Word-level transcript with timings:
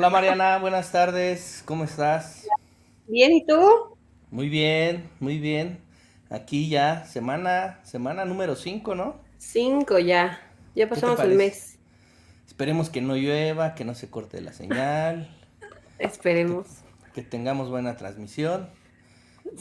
Hola 0.00 0.08
Mariana, 0.08 0.56
buenas 0.56 0.92
tardes, 0.92 1.62
¿cómo 1.66 1.84
estás? 1.84 2.54
Bien, 3.06 3.32
¿y 3.32 3.44
tú? 3.44 3.98
Muy 4.30 4.48
bien, 4.48 5.10
muy 5.20 5.38
bien. 5.38 5.84
Aquí 6.30 6.70
ya, 6.70 7.04
semana, 7.04 7.80
semana 7.84 8.24
número 8.24 8.56
5, 8.56 8.94
¿no? 8.94 9.16
Cinco 9.38 9.98
ya. 9.98 10.40
Ya 10.74 10.88
¿Qué 10.92 11.02
te 11.02 11.02
pasamos 11.02 11.22
el 11.24 11.34
parece? 11.34 11.36
mes. 11.36 11.78
Esperemos 12.46 12.88
que 12.90 13.02
no 13.02 13.14
llueva, 13.14 13.74
que 13.74 13.84
no 13.84 13.94
se 13.94 14.08
corte 14.10 14.40
la 14.40 14.52
señal, 14.52 15.28
Esperemos. 15.98 16.66
que 17.12 17.22
tengamos 17.22 17.68
buena 17.70 17.96
transmisión. 17.96 18.70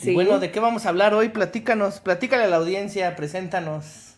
Y 0.02 0.14
bueno, 0.14 0.40
¿de 0.40 0.52
qué 0.52 0.60
vamos 0.60 0.86
a 0.86 0.90
hablar 0.90 1.14
hoy? 1.14 1.30
Platícanos, 1.30 2.00
platícale 2.00 2.44
a 2.44 2.48
la 2.48 2.58
audiencia, 2.58 3.16
preséntanos, 3.16 4.16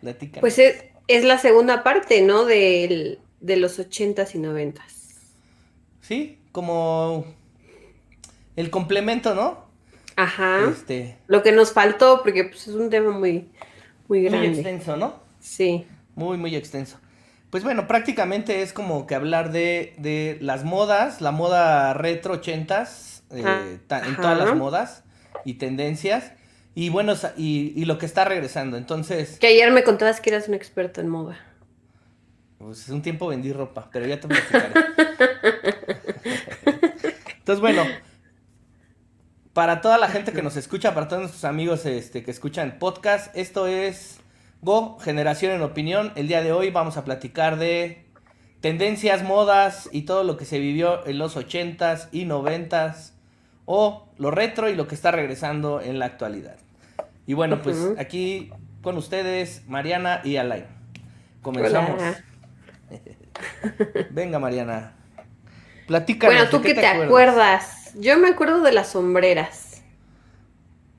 platícanos. 0.00 0.40
Pues 0.40 0.58
es, 0.58 0.84
es 1.08 1.24
la 1.24 1.38
segunda 1.38 1.82
parte, 1.82 2.22
¿no? 2.22 2.44
Del, 2.44 3.20
de 3.40 3.56
los 3.56 3.78
ochentas 3.78 4.34
y 4.34 4.38
noventas. 4.38 4.97
Sí, 6.08 6.38
como 6.52 7.26
el 8.56 8.70
complemento, 8.70 9.34
¿no? 9.34 9.66
Ajá. 10.16 10.64
Este, 10.70 11.18
Lo 11.26 11.42
que 11.42 11.52
nos 11.52 11.72
faltó, 11.72 12.22
porque 12.22 12.44
pues, 12.44 12.66
es 12.66 12.74
un 12.74 12.88
tema 12.88 13.10
muy, 13.10 13.50
muy 14.08 14.20
muy 14.20 14.22
grande. 14.22 14.48
extenso, 14.48 14.96
¿no? 14.96 15.16
Sí. 15.38 15.86
Muy, 16.14 16.38
muy 16.38 16.56
extenso. 16.56 16.98
Pues 17.50 17.62
bueno, 17.62 17.86
prácticamente 17.86 18.62
es 18.62 18.72
como 18.72 19.06
que 19.06 19.14
hablar 19.14 19.52
de, 19.52 19.94
de 19.98 20.38
las 20.40 20.64
modas, 20.64 21.20
la 21.20 21.30
moda 21.30 21.92
retro 21.92 22.34
ochentas, 22.34 23.22
eh, 23.30 23.42
Ah, 23.44 24.00
en 24.06 24.16
todas 24.16 24.38
las 24.38 24.56
modas 24.56 25.04
y 25.44 25.54
tendencias, 25.54 26.32
y 26.74 26.88
bueno, 26.88 27.12
y, 27.36 27.74
y 27.76 27.84
lo 27.84 27.98
que 27.98 28.06
está 28.06 28.24
regresando. 28.24 28.78
Entonces, 28.78 29.38
Que 29.38 29.48
ayer 29.48 29.70
me 29.72 29.84
contabas 29.84 30.20
que 30.22 30.30
eras 30.30 30.48
un 30.48 30.54
experto 30.54 31.02
en 31.02 31.08
moda. 31.08 31.38
Pues 32.58 32.88
un 32.88 33.02
tiempo 33.02 33.28
vendí 33.28 33.52
ropa, 33.52 33.88
pero 33.92 34.06
ya 34.06 34.20
te 34.20 34.28
platicaré. 34.28 34.68
Entonces, 37.38 37.60
bueno, 37.60 37.84
para 39.52 39.80
toda 39.80 39.96
la 39.98 40.08
gente 40.08 40.32
que 40.32 40.42
nos 40.42 40.56
escucha, 40.56 40.92
para 40.92 41.08
todos 41.08 41.22
nuestros 41.22 41.44
amigos 41.44 41.86
este, 41.86 42.22
que 42.22 42.30
escuchan 42.30 42.78
podcast, 42.78 43.34
esto 43.36 43.66
es 43.66 44.20
Go, 44.60 44.98
Generación 44.98 45.52
en 45.52 45.62
Opinión. 45.62 46.12
El 46.16 46.28
día 46.28 46.42
de 46.42 46.52
hoy 46.52 46.70
vamos 46.70 46.96
a 46.96 47.04
platicar 47.04 47.58
de 47.58 48.04
tendencias, 48.60 49.22
modas 49.22 49.88
y 49.92 50.02
todo 50.02 50.24
lo 50.24 50.36
que 50.36 50.44
se 50.44 50.58
vivió 50.58 51.06
en 51.06 51.18
los 51.18 51.36
80s 51.36 52.08
y 52.12 52.24
90s 52.24 53.12
o 53.64 54.08
lo 54.18 54.30
retro 54.30 54.68
y 54.68 54.74
lo 54.74 54.88
que 54.88 54.94
está 54.94 55.10
regresando 55.10 55.80
en 55.80 55.98
la 55.98 56.06
actualidad. 56.06 56.56
Y 57.26 57.34
bueno, 57.34 57.62
pues 57.62 57.78
aquí 57.98 58.50
con 58.82 58.96
ustedes, 58.96 59.62
Mariana 59.68 60.22
y 60.24 60.36
Alain. 60.36 60.64
Comenzamos. 61.42 62.00
Hola. 62.00 62.24
Venga, 64.10 64.38
Mariana. 64.38 64.94
Platícanos. 65.86 66.34
Bueno, 66.34 66.50
¿de 66.50 66.50
¿tú 66.50 66.60
qué 66.62 66.74
qué 66.74 66.80
te 66.80 66.86
acuerdas? 66.86 67.92
Yo 67.94 68.18
me 68.18 68.28
acuerdo 68.28 68.62
de 68.62 68.72
las 68.72 68.88
sombreras. 68.90 69.82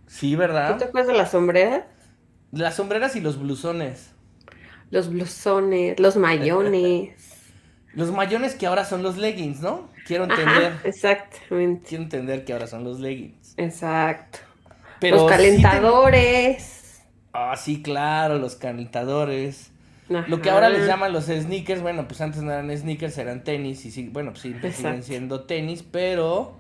Sí, 0.08 0.34
¿Tú 0.34 0.40
¿verdad? 0.40 0.78
te 0.78 0.86
acuerdas 0.86 1.08
de 1.08 1.18
las 1.18 1.32
sombreras? 1.32 1.84
Las 2.52 2.76
sombreras 2.76 3.16
y 3.16 3.22
los 3.22 3.40
blusones. 3.40 4.12
Los 4.92 5.10
blusones, 5.10 6.00
los 6.00 6.16
mayones. 6.18 7.16
Los 7.94 8.12
mayones 8.12 8.54
que 8.56 8.68
ahora 8.68 8.86
son 8.86 9.02
los 9.02 9.18
leggings, 9.18 9.62
¿no? 9.62 9.90
Quiero 10.06 10.26
entender. 10.26 10.74
Ajá, 10.74 10.82
exactamente. 10.84 11.88
Quiero 11.88 12.04
entender 12.04 12.46
que 12.46 12.54
ahora 12.54 12.68
son 12.68 12.84
los 12.84 13.00
leggings. 13.00 13.56
Exacto. 13.58 14.40
Pero 15.00 15.18
los 15.18 15.26
sí 15.26 15.28
calentadores. 15.28 17.02
Ah, 17.34 17.56
sí, 17.58 17.82
claro, 17.82 18.38
los 18.38 18.56
calentadores. 18.56 19.72
Lo 20.10 20.42
que 20.42 20.50
ahora 20.50 20.70
les 20.70 20.86
llaman 20.88 21.14
los 21.14 21.26
sneakers, 21.26 21.82
bueno, 21.82 22.08
pues 22.08 22.20
antes 22.22 22.42
no 22.42 22.52
eran 22.52 22.76
sneakers, 22.76 23.18
eran 23.18 23.44
tenis. 23.44 23.86
Y 23.86 23.92
sí, 23.92 24.10
bueno, 24.12 24.32
pues 24.32 24.42
sí, 24.42 24.50
siguen 24.54 24.66
Exacto. 24.66 25.04
siendo 25.04 25.42
tenis, 25.44 25.84
pero 25.84 26.58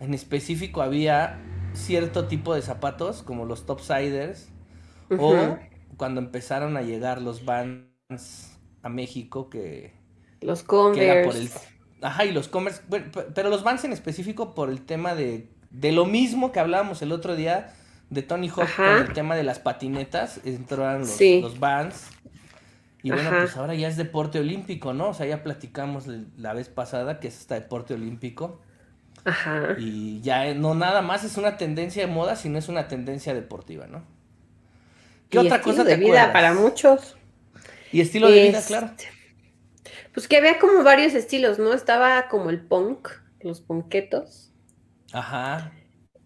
en 0.00 0.14
específico 0.14 0.80
había 0.82 1.38
cierto 1.74 2.26
tipo 2.26 2.54
de 2.54 2.62
zapatos, 2.62 3.22
como 3.22 3.44
los 3.44 3.66
topsiders. 3.66 4.48
O 5.18 5.56
cuando 5.96 6.20
empezaron 6.20 6.76
a 6.76 6.82
llegar 6.82 7.20
los 7.22 7.44
Vans 7.44 8.58
a 8.82 8.88
México, 8.88 9.48
que, 9.50 9.94
Los 10.40 10.62
que 10.62 11.04
era 11.04 11.22
por 11.24 11.32
Converse. 11.34 11.58
el... 11.98 12.04
Ajá, 12.04 12.24
y 12.24 12.32
los 12.32 12.48
Converse, 12.48 12.82
bueno, 12.88 13.06
pe- 13.12 13.26
pero 13.34 13.48
los 13.50 13.64
Vans 13.64 13.84
en 13.84 13.92
específico 13.92 14.54
por 14.54 14.70
el 14.70 14.82
tema 14.82 15.14
de, 15.14 15.48
de 15.70 15.92
lo 15.92 16.04
mismo 16.06 16.52
que 16.52 16.60
hablábamos 16.60 17.02
el 17.02 17.12
otro 17.12 17.36
día 17.36 17.74
de 18.10 18.22
Tony 18.22 18.48
Hawk 18.48 18.68
con 18.76 18.86
el 18.86 19.12
tema 19.12 19.34
de 19.36 19.42
las 19.42 19.58
patinetas, 19.58 20.40
entraron 20.44 21.00
los, 21.00 21.10
Sí. 21.10 21.40
los 21.42 21.58
Vans. 21.58 22.06
Y 23.02 23.10
bueno, 23.12 23.34
Ajá. 23.34 23.40
pues 23.40 23.56
ahora 23.56 23.74
ya 23.74 23.88
es 23.88 23.96
deporte 23.96 24.40
olímpico, 24.40 24.92
¿no? 24.94 25.10
O 25.10 25.14
sea, 25.14 25.26
ya 25.26 25.42
platicamos 25.42 26.06
la 26.36 26.52
vez 26.54 26.68
pasada 26.68 27.20
que 27.20 27.28
es 27.28 27.38
hasta 27.38 27.54
deporte 27.56 27.94
olímpico. 27.94 28.60
Ajá. 29.24 29.76
Y 29.76 30.20
ya 30.20 30.46
eh, 30.46 30.54
no 30.54 30.74
nada 30.74 31.00
más 31.02 31.24
es 31.24 31.36
una 31.38 31.56
tendencia 31.56 32.06
de 32.06 32.12
moda, 32.12 32.36
sino 32.36 32.58
es 32.58 32.68
una 32.68 32.86
tendencia 32.88 33.32
deportiva, 33.34 33.86
¿no? 33.86 34.04
¿Qué 35.30 35.38
Y 35.38 35.46
otra 35.46 35.62
estilo 35.62 35.62
cosa 35.62 35.84
de 35.84 35.86
te 35.86 35.94
vida 35.94 36.32
acuerdas? 36.34 36.34
para 36.34 36.52
muchos. 36.52 37.16
Y 37.90 38.00
estilo 38.00 38.30
de 38.30 38.40
vida, 38.40 38.64
Este, 38.64 38.64
claro. 38.64 38.94
Pues 40.12 40.28
que 40.28 40.36
había 40.36 40.58
como 40.58 40.82
varios 40.82 41.14
estilos, 41.14 41.58
¿no? 41.58 41.72
Estaba 41.72 42.28
como 42.28 42.50
el 42.50 42.66
punk, 42.66 43.08
los 43.40 43.60
punquetos. 43.62 44.52
Ajá. 45.12 45.70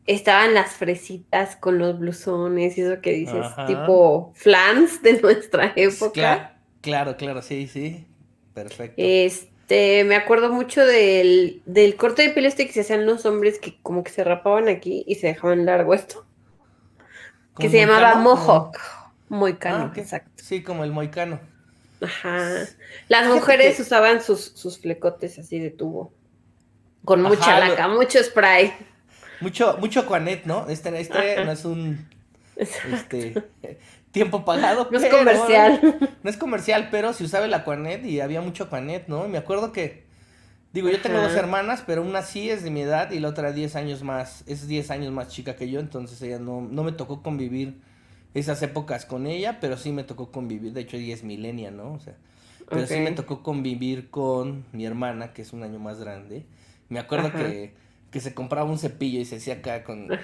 Estaban 0.06 0.54
las 0.54 0.74
fresitas 0.74 1.54
con 1.56 1.78
los 1.78 1.98
blusones 1.98 2.76
y 2.76 2.82
eso 2.82 3.00
que 3.00 3.12
dices, 3.12 3.54
Ajá. 3.54 3.66
tipo 3.66 4.32
flans 4.34 5.00
de 5.02 5.20
nuestra 5.22 5.72
época. 5.76 6.61
Claro, 6.82 7.16
claro, 7.16 7.40
sí, 7.40 7.66
sí. 7.66 8.06
Perfecto. 8.52 8.94
Este, 8.98 10.04
me 10.04 10.14
acuerdo 10.16 10.52
mucho 10.52 10.84
del, 10.84 11.62
del 11.64 11.96
corte 11.96 12.20
de 12.22 12.28
pelo 12.30 12.46
este 12.48 12.66
que 12.66 12.72
se 12.74 12.82
hacían 12.82 13.06
los 13.06 13.24
hombres 13.24 13.58
que 13.58 13.78
como 13.82 14.04
que 14.04 14.10
se 14.10 14.22
rapaban 14.24 14.68
aquí 14.68 15.02
y 15.06 15.14
se 15.14 15.28
dejaban 15.28 15.64
largo 15.64 15.94
esto. 15.94 16.26
Que 17.56 17.68
¿Como 17.68 17.70
se 17.70 17.78
llamaba 17.78 18.14
mohawk. 18.16 18.76
Moicano, 19.30 19.92
Ah, 19.94 19.98
exacto. 19.98 20.30
Sí, 20.44 20.62
como 20.62 20.84
el 20.84 20.90
moicano. 20.92 21.40
Ajá. 22.02 22.66
Las 23.08 23.28
mujeres 23.28 23.76
que- 23.76 23.82
usaban 23.82 24.22
sus, 24.22 24.40
sus 24.44 24.78
flecotes 24.78 25.38
así 25.38 25.58
de 25.58 25.70
tubo. 25.70 26.12
Con 27.04 27.20
Ajá, 27.20 27.28
mucha 27.34 27.60
lo- 27.60 27.66
laca, 27.68 27.88
mucho 27.88 28.22
spray. 28.22 28.72
Mucho, 29.40 29.76
mucho 29.78 30.02
Juanet, 30.02 30.44
¿no? 30.44 30.68
Este, 30.68 31.00
este 31.00 31.34
Ajá. 31.34 31.44
no 31.44 31.52
es 31.52 31.64
un 31.64 32.06
este, 32.56 33.34
tiempo 34.12 34.44
pagado. 34.44 34.88
No 34.92 34.98
es 34.98 35.04
pero- 35.04 35.18
comercial. 35.18 36.10
No 36.22 36.30
es 36.30 36.36
comercial, 36.36 36.88
pero 36.90 37.12
se 37.12 37.24
usaba 37.24 37.46
el 37.46 37.54
Aquanet 37.54 38.04
y 38.06 38.20
había 38.20 38.40
mucho 38.40 38.64
Aquanet, 38.64 39.08
¿no? 39.08 39.26
Y 39.26 39.28
me 39.28 39.38
acuerdo 39.38 39.72
que, 39.72 40.04
digo, 40.72 40.88
yo 40.88 41.00
tengo 41.00 41.18
Ajá. 41.18 41.28
dos 41.28 41.36
hermanas, 41.36 41.82
pero 41.86 42.02
una 42.02 42.22
sí 42.22 42.48
es 42.50 42.62
de 42.62 42.70
mi 42.70 42.82
edad 42.82 43.10
y 43.10 43.18
la 43.18 43.28
otra 43.28 43.52
10 43.52 43.74
años 43.76 44.02
más, 44.02 44.44
es 44.46 44.68
10 44.68 44.90
años 44.90 45.12
más 45.12 45.28
chica 45.28 45.56
que 45.56 45.68
yo, 45.68 45.80
entonces 45.80 46.20
ella 46.22 46.38
no, 46.38 46.60
no 46.60 46.84
me 46.84 46.92
tocó 46.92 47.22
convivir 47.22 47.80
esas 48.34 48.62
épocas 48.62 49.04
con 49.04 49.26
ella, 49.26 49.58
pero 49.60 49.76
sí 49.76 49.92
me 49.92 50.04
tocó 50.04 50.30
convivir, 50.30 50.72
de 50.72 50.80
hecho 50.82 50.96
ella 50.96 51.12
es 51.14 51.22
milenia, 51.24 51.70
¿no? 51.70 51.92
O 51.92 52.00
sea, 52.00 52.14
pero 52.70 52.86
sí 52.86 52.98
me 53.00 53.12
tocó 53.12 53.42
convivir 53.42 54.08
con 54.08 54.64
mi 54.72 54.86
hermana, 54.86 55.34
que 55.34 55.42
es 55.42 55.52
un 55.52 55.62
año 55.62 55.78
más 55.78 55.98
grande. 56.00 56.46
Me 56.88 56.98
acuerdo 56.98 57.28
Ajá. 57.28 57.38
que, 57.38 57.74
que 58.12 58.20
se 58.20 58.32
compraba 58.34 58.70
un 58.70 58.78
cepillo 58.78 59.18
y 59.18 59.24
se 59.24 59.36
hacía 59.36 59.54
acá 59.54 59.82
con 59.82 60.12
el, 60.12 60.20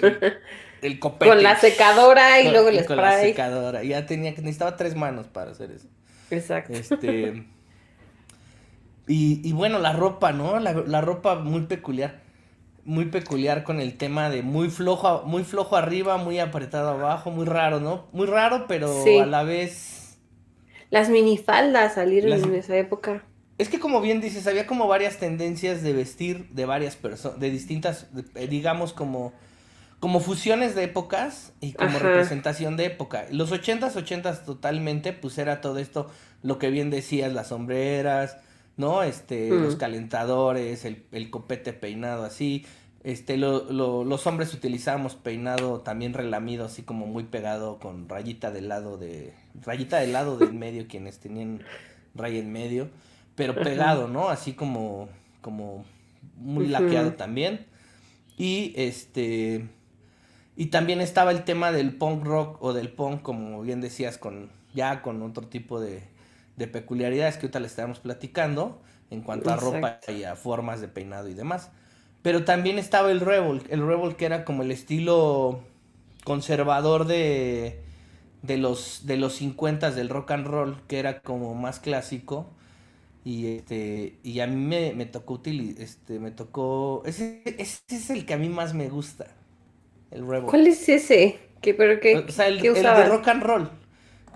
el- 0.00 0.34
el 0.80 0.98
copete. 1.00 1.30
Con 1.30 1.42
la 1.42 1.56
secadora 1.56 2.40
y 2.40 2.44
Con- 2.44 2.52
luego 2.54 2.68
el 2.70 2.76
y 2.80 2.84
con 2.86 2.96
la 2.96 3.12
spray. 3.12 3.30
secadora. 3.32 3.82
Ya 3.82 4.06
tenía 4.06 4.34
que 4.34 4.40
necesitaba 4.40 4.76
tres 4.76 4.94
manos 4.96 5.26
para 5.26 5.50
hacer 5.50 5.70
eso. 5.72 5.88
Exacto. 6.30 6.72
Este. 6.72 7.44
Y, 9.08 9.40
y 9.46 9.52
bueno, 9.52 9.78
la 9.78 9.92
ropa, 9.92 10.32
¿no? 10.32 10.58
La, 10.60 10.72
la 10.72 11.00
ropa 11.00 11.34
muy 11.34 11.62
peculiar. 11.62 12.20
Muy 12.84 13.04
peculiar 13.06 13.62
con 13.64 13.80
el 13.80 13.96
tema 13.96 14.28
de 14.30 14.42
muy 14.42 14.68
flojo, 14.70 15.22
muy 15.24 15.44
flojo 15.44 15.76
arriba, 15.76 16.16
muy 16.16 16.38
apretado 16.40 16.90
abajo, 16.90 17.30
muy 17.30 17.44
raro, 17.46 17.78
¿no? 17.80 18.06
Muy 18.12 18.26
raro, 18.26 18.66
pero 18.66 19.04
Sí. 19.04 19.18
a 19.18 19.26
la 19.26 19.42
vez. 19.44 20.18
Las 20.90 21.08
minifaldas 21.08 21.94
salieron 21.94 22.30
Las- 22.30 22.42
en 22.42 22.54
esa 22.54 22.76
época. 22.76 23.24
Es 23.62 23.68
que 23.68 23.78
como 23.78 24.00
bien 24.00 24.20
dices, 24.20 24.46
había 24.48 24.66
como 24.66 24.88
varias 24.88 25.18
tendencias 25.18 25.82
de 25.82 25.92
vestir 25.92 26.48
de 26.50 26.66
varias 26.66 26.96
personas, 26.96 27.38
de 27.38 27.50
distintas, 27.50 28.12
de- 28.14 28.24
eh, 28.34 28.48
digamos 28.48 28.92
como, 28.92 29.32
como 30.00 30.18
fusiones 30.18 30.74
de 30.74 30.82
épocas 30.84 31.52
y 31.60 31.72
como 31.72 31.90
Ajá. 31.96 32.00
representación 32.00 32.76
de 32.76 32.86
época. 32.86 33.26
Los 33.30 33.52
ochentas, 33.52 33.94
ochentas 33.94 34.44
totalmente, 34.44 35.12
pues 35.12 35.38
era 35.38 35.60
todo 35.60 35.78
esto, 35.78 36.10
lo 36.42 36.58
que 36.58 36.70
bien 36.70 36.90
decías, 36.90 37.32
las 37.32 37.48
sombreras, 37.48 38.36
¿no? 38.76 39.04
Este, 39.04 39.52
Mm. 39.52 39.62
los 39.62 39.76
calentadores, 39.76 40.84
el, 40.84 41.04
el 41.12 41.30
copete 41.30 41.72
peinado 41.72 42.24
así. 42.24 42.66
Este, 43.04 43.36
lo, 43.36 43.70
lo- 43.70 44.04
los 44.04 44.26
hombres 44.26 44.52
utilizábamos 44.54 45.14
peinado 45.14 45.82
también 45.82 46.14
relamido, 46.14 46.64
así 46.64 46.82
como 46.82 47.06
muy 47.06 47.24
pegado 47.24 47.78
con 47.78 48.08
rayita 48.08 48.50
del 48.50 48.68
lado 48.68 48.96
de, 48.98 49.34
rayita 49.60 49.98
del 49.98 50.12
lado 50.12 50.36
del 50.36 50.52
medio, 50.52 50.86
quienes 50.88 51.20
tenían 51.20 51.62
raya 52.14 52.38
en 52.40 52.50
medio, 52.52 52.90
pero 53.34 53.62
pegado, 53.62 54.08
¿no? 54.08 54.28
Así 54.28 54.54
como, 54.54 55.08
como 55.40 55.84
muy 56.36 56.66
laqueado 56.68 57.14
también. 57.14 57.66
Y 58.36 58.72
este, 58.76 59.68
y 60.56 60.66
también 60.66 61.00
estaba 61.00 61.30
el 61.30 61.44
tema 61.44 61.72
del 61.72 61.96
punk 61.96 62.24
rock 62.24 62.62
o 62.62 62.72
del 62.72 62.92
punk, 62.92 63.22
como 63.22 63.62
bien 63.62 63.80
decías, 63.80 64.18
con 64.18 64.50
ya 64.74 65.02
con 65.02 65.22
otro 65.22 65.46
tipo 65.48 65.80
de, 65.80 66.04
de 66.56 66.66
peculiaridades 66.68 67.36
que 67.36 67.46
ahorita 67.46 67.60
le 67.60 67.66
estaremos 67.66 68.00
platicando. 68.00 68.82
en 69.10 69.20
cuanto 69.22 69.50
a 69.50 69.56
ropa 69.56 70.00
y 70.08 70.24
a 70.24 70.36
formas 70.36 70.80
de 70.80 70.88
peinado 70.88 71.28
y 71.28 71.34
demás. 71.34 71.70
Pero 72.22 72.44
también 72.44 72.78
estaba 72.78 73.10
el 73.10 73.20
Rebel, 73.20 73.62
el 73.68 73.86
Rebel 73.86 74.16
que 74.16 74.24
era 74.26 74.44
como 74.44 74.62
el 74.62 74.70
estilo 74.70 75.60
conservador 76.24 77.06
de, 77.06 77.82
de 78.42 78.58
los 78.58 79.06
de 79.06 79.16
los 79.16 79.34
50 79.34 79.90
del 79.92 80.08
rock 80.08 80.30
and 80.32 80.46
roll, 80.46 80.82
que 80.88 80.98
era 80.98 81.20
como 81.22 81.54
más 81.54 81.80
clásico. 81.80 82.50
Y 83.24 83.56
este 83.56 84.18
y 84.22 84.40
a 84.40 84.46
mí 84.46 84.56
me, 84.56 84.94
me 84.94 85.06
tocó 85.06 85.40
este 85.44 86.18
me 86.18 86.32
tocó 86.32 87.02
ese, 87.06 87.42
ese, 87.58 87.82
es 87.88 88.10
el 88.10 88.26
que 88.26 88.34
a 88.34 88.38
mí 88.38 88.48
más 88.48 88.74
me 88.74 88.88
gusta. 88.88 89.26
El 90.10 90.26
Rebel. 90.26 90.46
¿Cuál 90.46 90.66
es 90.66 90.88
ese? 90.88 91.38
¿Qué, 91.60 91.74
pero 91.74 92.00
qué, 92.00 92.18
o 92.18 92.28
sea, 92.30 92.48
el, 92.48 92.64
el 92.64 92.74
de 92.74 93.04
rock 93.06 93.28
and 93.28 93.42
roll. 93.42 93.70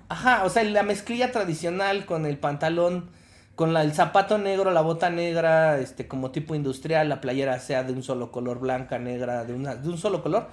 Ajá, 0.08 0.44
o 0.44 0.50
sea, 0.50 0.62
la 0.62 0.84
mezclilla 0.84 1.32
tradicional 1.32 2.06
con 2.06 2.24
el 2.24 2.38
pantalón 2.38 3.10
con 3.56 3.72
la, 3.72 3.82
el 3.82 3.92
zapato 3.94 4.36
negro, 4.36 4.70
la 4.70 4.82
bota 4.82 5.08
negra, 5.08 5.78
este, 5.80 6.06
como 6.06 6.30
tipo 6.30 6.54
industrial, 6.54 7.08
la 7.08 7.22
playera 7.22 7.58
sea 7.58 7.82
de 7.82 7.94
un 7.94 8.02
solo 8.02 8.30
color, 8.30 8.60
blanca, 8.60 8.98
negra, 8.98 9.44
de, 9.44 9.54
una, 9.54 9.74
de 9.74 9.88
un 9.88 9.96
solo 9.96 10.22
color, 10.22 10.50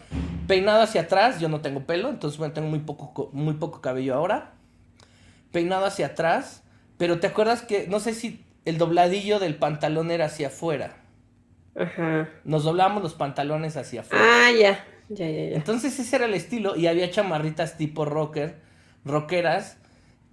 peinado 0.47 0.81
hacia 0.81 1.01
atrás, 1.01 1.39
yo 1.41 1.50
no 1.50 1.59
tengo 1.59 1.81
pelo, 1.81 2.09
entonces 2.09 2.39
bueno, 2.39 2.53
tengo 2.53 2.69
muy 2.69 2.79
poco, 2.79 3.29
muy 3.33 3.56
poco 3.56 3.81
cabello 3.81 4.15
ahora, 4.15 4.53
peinado 5.51 5.86
hacia 5.86 6.07
atrás, 6.07 6.62
pero 6.97 7.19
te 7.19 7.27
acuerdas 7.27 7.61
que, 7.61 7.87
no 7.87 7.99
sé 7.99 8.13
si 8.13 8.45
el 8.65 8.77
dobladillo 8.77 9.39
del 9.39 9.55
pantalón 9.55 10.11
era 10.11 10.25
hacia 10.25 10.47
afuera. 10.47 10.97
Ajá. 11.75 12.29
Nos 12.43 12.63
doblamos 12.63 13.01
los 13.01 13.13
pantalones 13.13 13.77
hacia 13.77 14.01
afuera. 14.01 14.23
Ah, 14.25 14.51
ya, 14.51 14.85
ya, 15.09 15.29
ya, 15.29 15.49
ya. 15.49 15.55
Entonces 15.55 15.99
ese 15.99 16.15
era 16.15 16.25
el 16.25 16.33
estilo 16.33 16.75
y 16.75 16.87
había 16.87 17.09
chamarritas 17.09 17.77
tipo 17.77 18.05
rocker, 18.05 18.59
rockeras, 19.05 19.77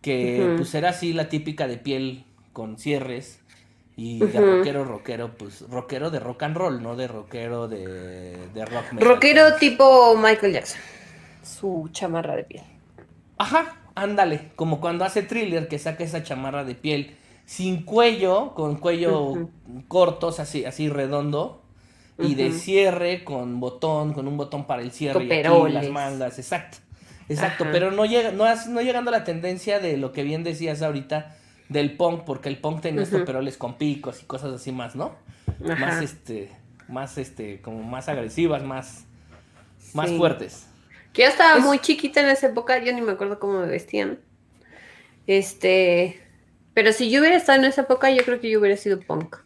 que 0.03 0.55
pues 0.57 0.75
era 0.75 0.91
así 0.91 1.13
la 1.13 1.29
típica 1.29 1.67
de 1.67 1.79
piel 1.79 2.25
con 2.53 2.79
cierres. 2.79 3.41
Y 3.97 4.19
de 4.19 4.41
rockero, 4.41 4.85
rockero, 4.85 5.35
pues 5.37 5.69
rockero 5.69 6.11
de 6.11 6.21
rock 6.21 6.45
and 6.45 6.57
roll, 6.57 6.83
no 6.83 6.97
de 6.97 7.07
rockero 7.07 7.69
de, 7.69 8.35
de 8.55 8.65
rock 8.65 8.93
Rockero 8.93 9.57
tipo 9.57 10.17
Michael 10.17 10.55
Jackson. 10.55 10.81
Su 11.43 11.91
chamarra 11.93 12.37
de 12.37 12.45
piel. 12.45 12.65
Ajá, 13.37 13.77
ándale, 13.95 14.51
como 14.57 14.81
cuando 14.81 15.05
hace 15.05 15.23
thriller 15.23 15.69
que 15.69 15.79
saca 15.79 16.05
esa 16.05 16.23
chamarra 16.23 16.65
de 16.65 16.75
piel 16.75 17.17
sin 17.47 17.83
cuello, 17.83 18.55
con 18.55 18.77
cuello 18.77 19.49
cortos, 19.89 20.39
así, 20.39 20.65
así 20.65 20.89
redondo, 20.89 21.63
y 22.19 22.35
de 22.35 22.53
cierre 22.53 23.25
con 23.25 23.61
botón, 23.61 24.13
con 24.13 24.29
un 24.29 24.37
botón 24.37 24.67
para 24.67 24.83
el 24.83 24.93
cierre 24.93 25.25
y 25.25 25.33
aquí 25.33 25.73
las 25.73 25.89
mangas, 25.89 26.39
exacto. 26.39 26.79
Exacto, 27.29 27.65
pero 27.71 27.93
no 27.93 28.07
llega, 28.07 28.33
no, 28.33 28.45
no 28.69 28.81
llegando 28.83 29.11
a 29.11 29.19
la 29.19 29.25
tendencia 29.25 29.79
de 29.79 29.97
lo 29.97 30.13
que 30.13 30.25
bien 30.25 30.43
decías 30.43 30.83
ahorita, 30.83 31.37
del 31.69 31.97
punk, 31.97 32.25
porque 32.25 32.49
el 32.49 32.59
punk 32.59 32.81
tenía 32.83 33.03
estos 33.03 33.23
peroles 33.23 33.57
con 33.57 33.75
picos 33.75 34.23
y 34.23 34.27
cosas 34.27 34.53
así 34.53 34.73
más, 34.73 34.97
¿no? 34.97 35.15
Más 35.61 36.03
este, 36.03 36.51
más 36.89 37.19
este, 37.19 37.61
como 37.61 37.83
más 37.85 38.09
agresivas, 38.09 38.65
más, 38.65 39.05
más 39.95 40.11
fuertes. 40.11 40.67
Que 41.13 41.23
yo 41.23 41.29
estaba 41.29 41.59
muy 41.59 41.79
chiquita 41.81 42.21
en 42.21 42.29
esa 42.29 42.49
época, 42.49 42.79
yo 42.79 42.93
ni 42.93 43.01
me 43.01 43.13
acuerdo 43.13 43.39
cómo 43.39 43.61
me 43.61 43.67
vestían. 43.67 44.19
Este, 45.27 46.21
pero 46.75 46.93
si 46.93 47.11
yo 47.11 47.21
hubiera 47.21 47.37
estado 47.37 47.59
en 47.59 47.65
esa 47.65 47.83
época, 47.83 48.11
yo 48.11 48.25
creo 48.25 48.41
que 48.41 48.51
yo 48.51 48.61
hubiera 48.61 48.77
sido 48.77 49.01
punk. 49.01 49.37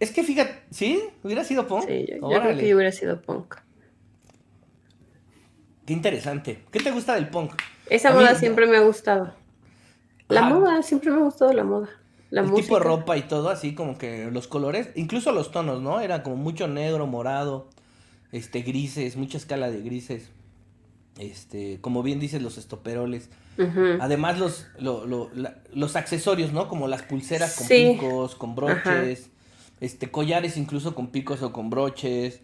Es 0.00 0.10
que 0.10 0.22
fíjate, 0.22 0.62
¿sí? 0.70 1.02
¿Hubiera 1.22 1.44
sido 1.44 1.66
punk? 1.66 1.86
Sí, 1.86 2.06
yo, 2.20 2.28
creo 2.28 2.56
que 2.56 2.68
yo 2.68 2.76
hubiera 2.76 2.92
sido 2.92 3.20
punk. 3.22 3.56
Qué 5.86 5.92
interesante. 5.92 6.64
¿Qué 6.70 6.80
te 6.80 6.90
gusta 6.90 7.14
del 7.14 7.28
punk? 7.28 7.52
Esa 7.88 8.12
moda 8.12 8.34
siempre 8.34 8.66
me 8.66 8.76
ha 8.78 8.80
gustado. 8.80 9.34
La 10.28 10.42
moda, 10.42 10.82
siempre 10.82 11.10
me 11.10 11.18
ha 11.18 11.24
gustado 11.24 11.52
la 11.52 11.64
moda. 11.64 11.88
La 12.30 12.40
el 12.40 12.54
tipo 12.54 12.78
de 12.78 12.84
ropa 12.84 13.18
y 13.18 13.22
todo, 13.22 13.50
así 13.50 13.74
como 13.74 13.98
que 13.98 14.30
los 14.30 14.48
colores, 14.48 14.88
incluso 14.94 15.32
los 15.32 15.52
tonos, 15.52 15.82
¿no? 15.82 16.00
Era 16.00 16.22
como 16.22 16.36
mucho 16.36 16.66
negro, 16.66 17.06
morado, 17.06 17.68
este, 18.30 18.62
grises, 18.62 19.16
mucha 19.16 19.36
escala 19.36 19.70
de 19.70 19.82
grises. 19.82 20.30
Este, 21.18 21.78
como 21.80 22.02
bien 22.02 22.20
dices, 22.20 22.42
los 22.42 22.58
estoperoles. 22.58 23.28
Además, 24.00 24.38
los, 24.38 24.66
los 25.72 25.96
accesorios, 25.96 26.52
¿no? 26.52 26.68
Como 26.68 26.88
las 26.88 27.02
pulseras 27.02 27.56
con 27.56 27.68
picos, 27.68 28.34
con 28.34 28.54
broches. 28.54 29.28
Este, 29.80 30.12
collares 30.12 30.56
incluso 30.56 30.94
con 30.94 31.08
picos 31.08 31.42
o 31.42 31.52
con 31.52 31.68
broches. 31.68 32.40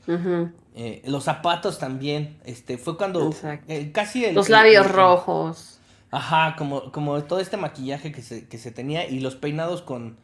Eh, 0.74 1.02
los 1.06 1.24
zapatos 1.24 1.78
también. 1.78 2.36
Este, 2.44 2.78
fue 2.78 2.96
cuando 2.96 3.34
eh, 3.68 3.90
casi 3.92 4.24
el, 4.24 4.34
Los 4.34 4.48
labios 4.48 4.90
rojos. 4.90 5.78
Ajá, 6.10 6.56
como, 6.56 6.90
como 6.90 7.22
todo 7.24 7.38
este 7.38 7.56
maquillaje 7.56 8.12
que 8.12 8.22
se, 8.22 8.48
que 8.48 8.58
se 8.58 8.70
tenía 8.70 9.06
y 9.06 9.20
los 9.20 9.36
peinados 9.36 9.82
con, 9.82 10.16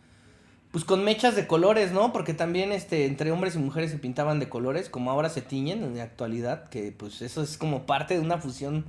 pues 0.75 0.85
con 0.85 1.05
mechas 1.05 1.37
de 1.37 1.47
colores, 1.47 1.93
¿no? 1.93 2.13
Porque 2.13 2.35
también 2.35 2.73
este, 2.73 3.07
entre 3.07 3.31
hombres 3.31 3.55
y 3.55 3.59
mujeres 3.59 3.93
se 3.93 3.99
pintaban 3.99 4.41
de 4.41 4.49
colores, 4.49 4.89
como 4.89 5.13
ahora 5.13 5.29
se 5.29 5.41
tiñen 5.41 5.85
en 5.85 5.97
la 5.97 6.03
actualidad, 6.03 6.69
que 6.69 6.91
pues 6.91 7.23
eso 7.23 7.45
es 7.45 7.57
como 7.57 7.87
parte 7.87 8.15
de 8.15 8.21
una 8.21 8.39
fusión 8.39 8.85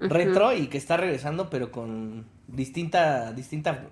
retro 0.00 0.52
y 0.52 0.66
que 0.66 0.78
está 0.78 0.96
regresando, 0.96 1.48
pero 1.48 1.70
con 1.70 2.26
distinta, 2.48 3.30
distinta 3.30 3.84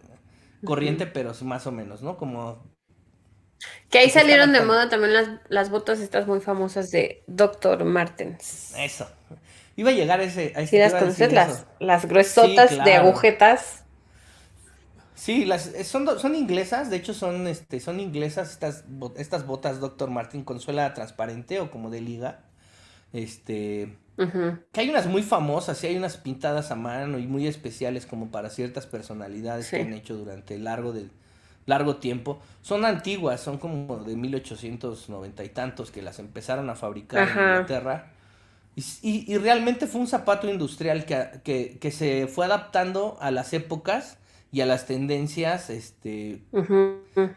corriente, 0.65 1.07
pero 1.07 1.35
más 1.43 1.69
o 1.69 1.71
menos, 1.71 2.03
¿no? 2.03 2.17
Como... 2.17 2.59
Que 3.91 3.99
ahí 4.01 4.11
salieron 4.11 4.53
de 4.53 4.63
moda 4.63 4.89
también 4.89 5.13
las, 5.13 5.29
las 5.49 5.71
botas 5.71 6.01
estas 6.01 6.27
muy 6.27 6.41
famosas 6.41 6.91
de 6.91 7.23
Dr. 7.29 7.85
Martens. 7.85 8.75
Eso. 8.77 9.09
Iba 9.77 9.91
a 9.91 9.95
llegar 9.95 10.21
ese. 10.21 10.53
A 10.57 10.63
ese 10.63 10.81
las 10.81 10.95
conoces, 10.95 11.33
las, 11.33 11.67
las 11.79 12.07
gruesotas 12.07 12.85
de 12.85 12.95
agujetas. 12.95 13.85
Sí, 15.17 15.47
las, 15.47 15.69
eh, 15.69 15.83
son, 15.83 16.07
son 16.21 16.35
inglesas, 16.37 16.91
de 16.91 16.97
hecho 16.97 17.15
son, 17.15 17.47
este, 17.49 17.81
son 17.81 18.01
inglesas 18.01 18.53
estas, 18.53 18.85
estas 19.17 19.47
botas 19.47 19.81
Dr. 19.81 20.11
Martin 20.11 20.45
con 20.45 20.61
suela 20.61 20.93
transparente 20.95 21.59
o 21.59 21.71
como 21.71 21.91
de 21.91 22.03
liga. 22.03 22.41
Este, 23.13 23.97
que 24.17 24.81
hay 24.81 24.91
unas 24.91 25.07
muy 25.07 25.23
famosas, 25.23 25.79
sí 25.79 25.87
hay 25.87 25.97
unas 25.97 26.19
pintadas 26.19 26.71
a 26.71 26.75
mano 26.75 27.19
y 27.19 27.27
muy 27.27 27.47
especiales 27.47 28.05
como 28.05 28.31
para 28.31 28.51
ciertas 28.51 28.87
personalidades 28.87 29.71
que 29.71 29.81
han 29.81 29.95
hecho 29.95 30.17
durante 30.17 30.59
largo 30.59 30.93
del 30.93 31.11
largo 31.65 31.97
tiempo. 31.97 32.41
Son 32.63 32.85
antiguas, 32.85 33.41
son 33.41 33.59
como 33.59 33.99
de 33.99 34.17
1890 34.17 35.45
y 35.45 35.49
tantos 35.49 35.91
que 35.91 36.03
las 36.03 36.19
empezaron 36.19 36.71
a 36.71 36.75
fabricar 36.75 37.29
en 37.29 37.31
Inglaterra. 37.31 38.13
Y, 39.03 39.35
realmente 39.39 39.87
fue 39.87 40.03
un 40.03 40.07
zapato 40.07 40.49
industrial 40.51 41.07
que, 41.07 41.79
que, 41.81 41.91
se 41.91 42.27
fue 42.27 42.45
adaptando 42.45 43.17
a 43.21 43.31
las 43.31 43.55
épocas 43.55 44.19
y 44.53 44.61
a 44.61 44.67
las 44.67 44.87
tendencias, 44.87 45.71
este, 45.71 46.43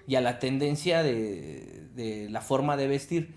y 0.07 0.15
a 0.15 0.21
la 0.21 0.39
tendencia 0.39 1.03
de, 1.03 1.87
de, 1.95 2.29
la 2.29 2.41
forma 2.41 2.77
de 2.77 2.87
vestir. 2.87 3.35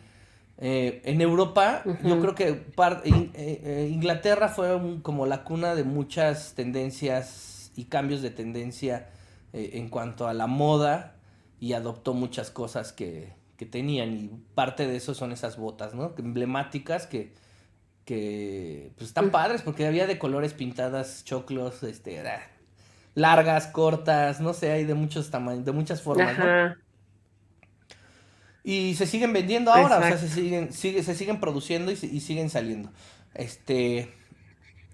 Eh, 0.59 1.03
en 1.05 1.21
Europa, 1.21 1.83
yo 2.05 2.21
creo 2.21 2.35
que 2.35 2.49
eh, 2.49 3.31
eh, 3.35 3.89
Inglaterra 3.91 4.49
fue 4.49 5.01
como 5.03 5.27
la 5.27 5.43
cuna 5.43 5.75
de 5.75 5.85
muchas 5.85 6.55
tendencias 6.55 7.73
y 7.75 7.87
cambios 7.87 8.23
de 8.23 8.31
tendencia 8.31 9.09
en 9.53 9.89
cuanto 9.89 10.29
a 10.29 10.35
la 10.35 10.47
moda 10.47 11.17
y 11.61 11.75
adoptó 11.75 12.15
muchas 12.15 12.51
cosas 12.51 12.93
que, 12.93 13.35
que 13.57 13.67
tenían 13.67 14.15
y 14.15 14.31
parte 14.55 14.87
de 14.87 14.97
eso 14.97 15.15
son 15.15 15.33
esas 15.33 15.57
botas, 15.59 15.95
¿no? 15.95 16.15
Emblemáticas 16.17 17.07
que 17.07 17.33
que 18.05 18.93
pues 18.97 19.09
están 19.09 19.31
padres 19.31 19.63
porque 19.63 19.87
había 19.87 20.07
de 20.07 20.19
colores 20.19 20.55
pintadas, 20.55 21.25
choclos, 21.25 21.83
este, 21.83 22.23
largas, 23.15 23.67
cortas, 23.67 24.41
no 24.41 24.55
sé, 24.55 24.73
hay 24.73 24.85
de 24.85 24.95
muchos 24.95 25.31
tamaños, 25.31 25.65
de 25.65 25.73
muchas 25.73 26.03
formas, 26.03 26.39
¿no? 26.39 26.75
Y 28.65 28.95
se 28.95 29.07
siguen 29.07 29.33
vendiendo 29.33 29.73
ahora, 29.73 29.99
o 29.99 30.03
sea, 30.03 30.19
se 30.19 30.29
siguen, 30.29 30.73
sigue, 30.73 31.03
se 31.03 31.15
siguen 31.15 31.41
produciendo 31.41 31.91
y, 31.91 31.97
siguen 31.97 32.49
saliendo. 32.49 32.91
Este, 33.35 34.09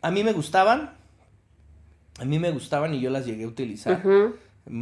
a 0.00 0.10
mí 0.10 0.24
me 0.24 0.32
gustaban, 0.32 0.94
a 2.18 2.24
mí 2.24 2.38
me 2.38 2.50
gustaban 2.50 2.94
y 2.94 3.00
yo 3.00 3.10
las 3.10 3.26
llegué 3.26 3.44
a 3.44 3.48
utilizar. 3.48 4.02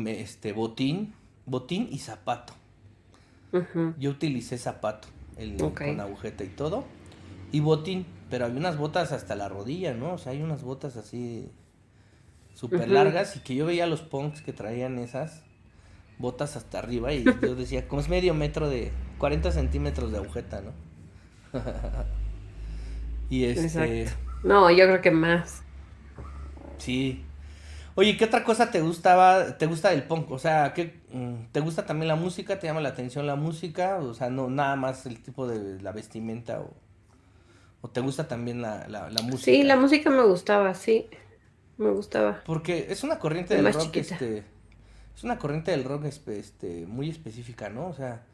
Este, 0.07 0.53
botín, 0.53 1.15
botín 1.47 1.89
y 1.91 1.99
zapato. 1.99 2.55
Yo 3.99 4.11
utilicé 4.11 4.59
zapato, 4.59 5.09
el, 5.37 5.57
con 5.57 6.01
agujeta 6.01 6.45
y 6.45 6.49
todo. 6.49 6.85
Y 7.53 7.61
botín, 7.61 8.07
pero 8.31 8.45
había 8.45 8.59
unas 8.59 8.77
botas 8.77 9.13
hasta 9.13 9.35
la 9.35 9.49
rodilla, 9.49 9.95
¿no? 9.95 10.13
O 10.13 10.19
sea, 10.19 10.33
hay 10.33 10.43
unas 10.43 10.63
botas 10.63 10.97
así 10.97 11.51
súper 12.57 12.89
largas 12.89 13.37
y 13.37 13.41
que 13.41 13.55
yo 13.55 13.67
veía 13.67 13.87
los 13.87 14.01
punks 14.01 14.41
que 14.41 14.55
traían 14.55 14.99
esas 14.99 15.43
botas 16.19 16.57
hasta 16.57 16.79
arriba 16.79 17.13
y 17.13 17.23
yo 17.43 17.55
decía, 17.55 17.87
como 17.87 18.01
es 18.01 18.09
medio 18.09 18.33
metro 18.33 18.71
de 18.71 18.93
40 19.19 19.53
centímetros 19.53 20.11
de 20.11 20.17
agujeta, 20.17 20.63
¿no? 20.63 20.73
y 23.31 23.45
este... 23.45 24.09
No, 24.43 24.71
yo 24.71 24.87
creo 24.87 25.03
que 25.03 25.11
más. 25.11 25.63
Sí. 26.79 27.23
Oye, 27.95 28.17
¿qué 28.17 28.25
otra 28.25 28.43
cosa 28.43 28.71
te 28.71 28.81
gustaba, 28.81 29.59
te 29.59 29.67
gusta 29.67 29.91
del 29.91 30.05
punk? 30.05 30.31
O 30.31 30.39
sea, 30.39 30.73
¿qué, 30.73 31.01
mm, 31.13 31.53
¿te 31.53 31.61
gusta 31.61 31.85
también 31.85 32.09
la 32.09 32.17
música? 32.17 32.59
¿Te 32.59 32.67
llama 32.67 32.81
la 32.81 32.91
atención 32.91 33.27
la 33.27 33.37
música? 33.37 33.99
O 33.99 34.15
sea, 34.15 34.31
no, 34.31 34.49
nada 34.49 34.77
más 34.77 35.05
el 35.05 35.23
tipo 35.23 35.47
de 35.47 35.83
la 35.83 35.93
vestimenta 35.93 36.61
o... 36.61 36.73
¿O 37.83 37.89
te 37.89 38.01
gusta 38.01 38.27
también 38.27 38.63
la, 38.63 38.87
música? 39.25 39.45
Sí, 39.45 39.63
la 39.63 39.77
música 39.77 40.09
me 40.09 40.23
gustaba, 40.23 40.73
sí. 40.75 41.07
Me 41.79 41.91
gustaba. 41.91 42.43
Porque 42.45 42.87
es 42.91 43.03
una 43.05 43.19
corriente 43.19 43.61
de 43.61 43.71
rock, 43.71 43.97
este. 43.97 44.45
es 45.15 45.25
una 45.25 45.39
corriente 45.39 45.71
del 45.71 45.85
rock 45.85 46.05
este, 46.05 46.87
muy 46.87 47.11
específica, 47.11 47.69
¿no? 47.69 47.89
O 47.89 47.95
sea, 47.95 48.25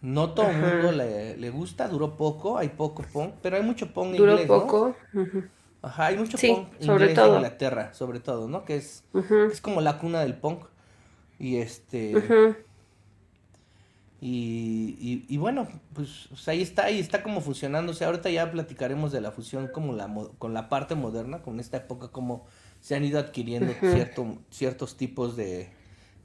no 0.00 0.30
todo 0.30 0.50
el 0.50 0.58
mundo 0.58 0.92
le, 0.92 1.50
gusta, 1.50 1.86
duró 1.88 2.16
poco, 2.16 2.58
hay 2.58 2.70
poco 2.70 3.04
punk, 3.12 3.34
pero 3.40 3.56
hay 3.56 3.62
mucho 3.62 3.92
punk 3.92 4.16
duró 4.16 4.32
inglés, 4.32 4.48
poco. 4.48 4.96
Ajá, 5.80 6.06
hay 6.06 6.16
mucho 6.16 6.38
punk 6.38 6.68
sobre 6.80 7.04
inglés 7.04 7.14
todo. 7.14 7.26
en 7.26 7.34
Inglaterra, 7.36 7.94
sobre 7.94 8.20
todo, 8.20 8.48
¿no? 8.48 8.64
Que 8.64 8.76
es, 8.76 9.04
es 9.50 9.60
como 9.60 9.80
la 9.80 9.98
cuna 9.98 10.20
del 10.20 10.34
punk. 10.34 10.64
Y 11.38 11.56
este... 11.56 12.14
Y, 14.24 15.24
y, 15.28 15.36
bueno, 15.36 15.66
pues, 15.94 16.28
ahí 16.46 16.62
está, 16.62 16.84
ahí 16.84 17.00
está 17.00 17.24
como 17.24 17.40
funcionando. 17.40 17.90
O 17.90 17.94
sea, 17.96 18.06
ahorita 18.06 18.30
ya 18.30 18.52
platicaremos 18.52 19.10
de 19.10 19.20
la 19.20 19.32
fusión 19.32 19.66
como 19.66 19.94
la, 19.94 20.08
con 20.38 20.54
la 20.54 20.68
parte 20.68 20.94
moderna, 20.94 21.42
con 21.42 21.58
esta 21.58 21.78
época, 21.78 22.06
como 22.06 22.46
se 22.82 22.96
han 22.96 23.04
ido 23.04 23.20
adquiriendo 23.20 23.72
cierto, 23.80 24.38
ciertos 24.50 24.96
tipos 24.96 25.36
de 25.36 25.70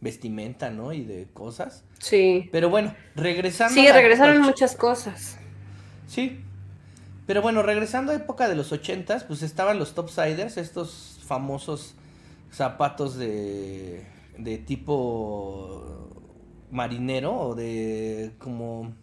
vestimenta, 0.01 0.71
¿no? 0.71 0.91
Y 0.91 1.05
de 1.05 1.27
cosas. 1.31 1.83
Sí. 1.99 2.49
Pero 2.51 2.69
bueno, 2.69 2.95
regresando. 3.15 3.75
Sí, 3.75 3.87
regresaron 3.87 4.41
muchas 4.41 4.75
cosas. 4.75 5.37
Sí. 6.07 6.41
Pero 7.27 7.43
bueno, 7.43 7.61
regresando 7.61 8.11
a 8.11 8.15
época 8.15 8.49
de 8.49 8.55
los 8.55 8.71
ochentas, 8.71 9.23
pues 9.23 9.43
estaban 9.43 9.77
los 9.77 9.93
topsiders, 9.93 10.57
estos 10.57 11.19
famosos 11.27 11.93
zapatos 12.51 13.17
de, 13.17 14.07
de 14.37 14.57
tipo 14.57 16.09
marinero 16.71 17.35
o 17.35 17.55
de 17.55 18.31
como 18.39 18.93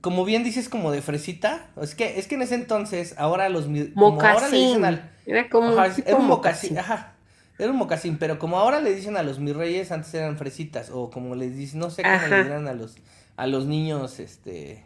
como 0.00 0.24
bien 0.24 0.44
dices 0.44 0.68
como 0.68 0.90
de 0.90 1.00
fresita 1.02 1.70
es 1.80 1.94
que 1.94 2.18
es 2.18 2.28
que 2.28 2.34
en 2.34 2.42
ese 2.42 2.54
entonces 2.56 3.14
ahora 3.18 3.48
los 3.48 3.66
como 3.94 4.20
ahora 4.20 4.48
le 4.48 4.56
dicen 4.56 4.84
al 4.84 5.13
era 5.26 5.48
como 5.48 5.72
era 5.72 6.16
un 6.16 6.26
mocasín, 6.26 6.78
ajá 6.78 7.14
era 7.58 7.70
un 7.70 7.76
mocasín 7.76 8.18
pero 8.18 8.38
como 8.38 8.58
ahora 8.58 8.80
le 8.80 8.94
dicen 8.94 9.16
a 9.16 9.22
los 9.22 9.38
mis 9.38 9.54
reyes 9.54 9.92
antes 9.92 10.12
eran 10.14 10.36
fresitas 10.36 10.90
o 10.90 11.10
como 11.10 11.34
les 11.34 11.56
dicen 11.56 11.80
no 11.80 11.90
sé 11.90 12.02
cómo 12.02 12.26
le 12.28 12.44
dirán 12.44 12.68
a 12.68 12.74
los 12.74 12.96
a 13.36 13.46
los 13.46 13.66
niños 13.66 14.18
este 14.18 14.84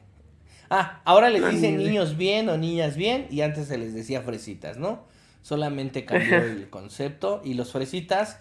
ah 0.71 1.01
ahora 1.05 1.31
les 1.31 1.49
dicen 1.51 1.79
niños 1.79 2.17
bien 2.17 2.49
o 2.49 2.57
niñas 2.57 2.97
bien 2.97 3.27
y 3.31 3.41
antes 3.41 3.69
se 3.69 3.79
les 3.79 3.95
decía 3.95 4.23
fresitas 4.23 4.77
no 4.77 5.05
solamente 5.43 6.05
cambió 6.05 6.39
el 6.39 6.69
concepto 6.69 7.41
y 7.45 7.55
los 7.55 7.73
fresitas 7.73 8.39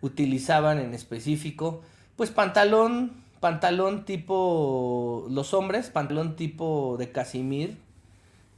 utilizaban 0.00 0.78
en 0.78 0.94
específico 0.94 1.82
pues 2.18 2.30
pantalón, 2.32 3.12
pantalón 3.38 4.04
tipo 4.04 5.28
los 5.30 5.54
hombres, 5.54 5.88
pantalón 5.88 6.34
tipo 6.34 6.96
de 6.98 7.12
Casimir, 7.12 7.78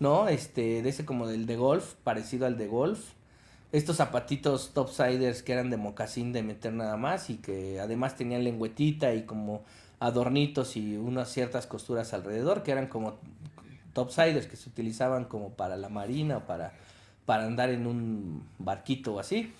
¿no? 0.00 0.28
Este, 0.28 0.82
de 0.82 0.88
ese 0.88 1.04
como 1.04 1.28
del 1.28 1.46
de 1.46 1.56
golf, 1.56 1.94
parecido 2.02 2.46
al 2.46 2.58
de 2.58 2.66
golf. 2.66 3.12
Estos 3.70 3.98
zapatitos 3.98 4.72
topsiders 4.74 5.44
que 5.44 5.52
eran 5.52 5.70
de 5.70 5.76
mocasín 5.76 6.32
de 6.32 6.42
meter 6.42 6.72
nada 6.72 6.96
más 6.96 7.30
y 7.30 7.36
que 7.36 7.78
además 7.78 8.16
tenían 8.16 8.42
lengüetita 8.42 9.14
y 9.14 9.22
como 9.22 9.62
adornitos 10.00 10.76
y 10.76 10.96
unas 10.96 11.30
ciertas 11.30 11.68
costuras 11.68 12.12
alrededor 12.12 12.64
que 12.64 12.72
eran 12.72 12.88
como 12.88 13.20
topsiders 13.92 14.46
que 14.46 14.56
se 14.56 14.68
utilizaban 14.68 15.26
como 15.26 15.50
para 15.50 15.76
la 15.76 15.88
marina 15.88 16.38
o 16.38 16.46
para, 16.46 16.72
para 17.26 17.44
andar 17.44 17.70
en 17.70 17.86
un 17.86 18.42
barquito 18.58 19.14
o 19.14 19.20
así. 19.20 19.52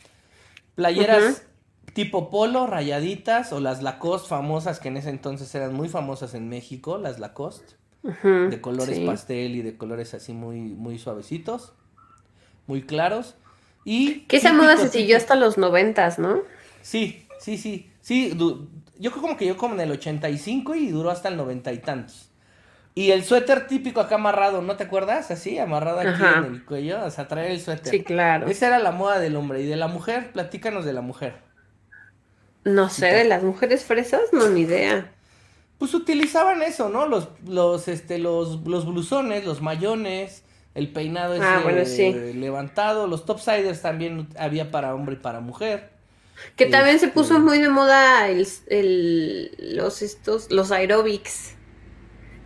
Playeras 0.75 1.45
tipo 1.93 2.31
polo, 2.31 2.67
rayaditas 2.67 3.53
o 3.53 3.61
las 3.61 3.83
Lacoste 3.83 4.29
famosas 4.29 4.81
que 4.81 4.89
en 4.89 4.97
ese 4.97 5.11
entonces 5.11 5.55
eran 5.55 5.75
muy 5.75 5.89
famosas 5.89 6.35
en 6.35 6.49
México, 6.49 6.99
las 6.99 7.19
Lacoste, 7.19 7.75
de 8.03 8.61
colores 8.61 8.99
pastel 9.01 9.57
y 9.57 9.63
de 9.63 9.77
colores 9.77 10.15
así 10.15 10.33
muy, 10.33 10.61
muy 10.61 10.99
suavecitos, 10.99 11.73
muy 12.67 12.83
claros. 12.83 13.35
Y 13.85 14.21
que 14.23 14.37
esa 14.37 14.53
moda 14.53 14.77
se 14.77 14.89
siguió 14.89 15.17
hasta 15.17 15.35
los 15.35 15.59
noventas, 15.59 16.19
¿no? 16.19 16.43
Sí, 16.83 17.27
sí, 17.39 17.57
sí, 17.59 17.91
sí, 18.01 18.37
yo 18.99 19.11
creo 19.11 19.23
como 19.23 19.37
que 19.37 19.47
yo 19.47 19.57
como 19.57 19.75
en 19.75 19.81
el 19.81 19.91
85 19.93 20.75
y 20.75 20.89
duró 20.89 21.11
hasta 21.11 21.29
el 21.29 21.37
noventa 21.37 21.73
y 21.73 21.79
tantos. 21.79 22.31
Y 22.95 23.13
el 23.13 23.25
suéter 23.25 23.67
típico 23.67 24.01
acá 24.01 24.17
amarrado, 24.17 24.63
¿no 24.63 24.77
te 24.77 24.85
acuerdas? 24.85 25.31
Así, 25.31 25.59
amarrado 25.59 26.01
aquí 26.01 26.23
en 26.23 26.45
el 26.55 26.65
cuello, 26.65 27.05
o 27.05 27.11
sea, 27.11 27.29
traer 27.29 27.53
el 27.53 27.61
suéter. 27.61 27.91
Sí, 27.91 28.03
claro. 28.03 28.49
Esa 28.49 28.67
era 28.67 28.79
la 28.79 28.91
moda 28.91 29.21
del 29.21 29.37
hombre. 29.37 29.63
Y 29.63 29.67
de 29.67 29.77
la 29.77 29.87
mujer, 29.87 30.33
platícanos 30.33 30.85
de 30.85 30.93
la 30.93 31.01
mujer. 31.01 31.35
No 32.65 32.89
sé, 32.89 33.07
de 33.07 33.25
las 33.25 33.43
mujeres 33.43 33.85
fresas, 33.85 34.21
no, 34.33 34.49
ni 34.49 34.63
idea. 34.63 35.13
Pues 35.81 35.95
utilizaban 35.95 36.63
eso, 36.63 36.89
¿no? 36.89 37.07
Los, 37.07 37.29
los, 37.45 37.89
este, 37.89 38.19
los, 38.19 38.61
los 38.65 38.87
blusones, 38.87 39.45
los 39.45 39.61
mayones, 39.61 40.45
el 40.77 40.93
peinado 40.93 41.35
ah, 41.43 41.65
ese 41.77 42.33
levantado, 42.35 43.09
los 43.09 43.27
topsiders 43.27 43.83
también 43.83 44.29
había 44.39 44.71
para 44.71 44.95
hombre 44.95 45.17
y 45.17 45.19
para 45.19 45.41
mujer. 45.41 45.91
Que 46.55 46.67
también 46.67 47.01
se 47.01 47.09
puso 47.09 47.35
este 47.35 47.45
muy 47.45 47.59
de 47.59 47.69
moda 47.69 48.29
el, 48.29 48.47
el, 48.69 49.75
los 49.75 50.03
estos, 50.03 50.53
los 50.53 50.71
aerobics, 50.71 51.57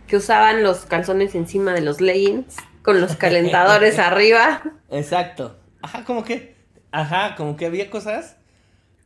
que 0.07 0.17
usaban 0.17 0.63
los 0.63 0.85
calzones 0.85 1.35
encima 1.35 1.73
de 1.73 1.81
los 1.81 2.01
leggings, 2.01 2.55
con 2.81 2.99
los 2.99 3.15
calentadores 3.15 3.99
arriba. 3.99 4.63
Exacto. 4.89 5.55
Ajá, 5.83 6.03
como 6.03 6.23
que, 6.23 6.55
ajá, 6.91 7.35
como 7.35 7.55
que 7.55 7.67
había 7.67 7.91
cosas 7.91 8.37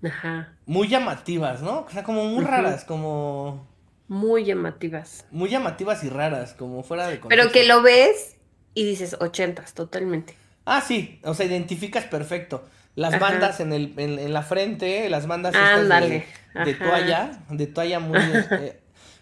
Ajá. 0.03 0.53
Muy 0.65 0.87
llamativas, 0.87 1.61
¿no? 1.61 1.81
O 1.81 1.89
sea, 1.89 2.03
como 2.03 2.25
muy 2.25 2.45
raras, 2.45 2.85
como... 2.85 3.67
Muy 4.09 4.43
llamativas. 4.43 5.25
Muy 5.31 5.49
llamativas 5.49 6.03
y 6.03 6.09
raras, 6.09 6.53
como 6.53 6.83
fuera 6.83 7.07
de 7.07 7.19
contexto. 7.19 7.29
Pero 7.29 7.51
que 7.51 7.65
lo 7.65 7.81
ves 7.81 8.35
y 8.73 8.83
dices 8.83 9.15
ochentas, 9.19 9.73
totalmente. 9.73 10.35
Ah, 10.65 10.81
sí, 10.81 11.19
o 11.23 11.33
sea, 11.33 11.45
identificas 11.45 12.05
perfecto. 12.05 12.63
Las 12.95 13.17
bandas 13.19 13.59
en, 13.61 13.71
el, 13.71 13.93
en, 13.97 14.33
la 14.33 14.41
frente, 14.41 15.07
las 15.09 15.25
bandas 15.25 15.53
de, 15.53 16.25
de, 16.65 16.73
toalla, 16.73 17.39
de 17.49 17.67
toalla 17.67 17.99
muy... 17.99 18.19
Eh, 18.51 18.79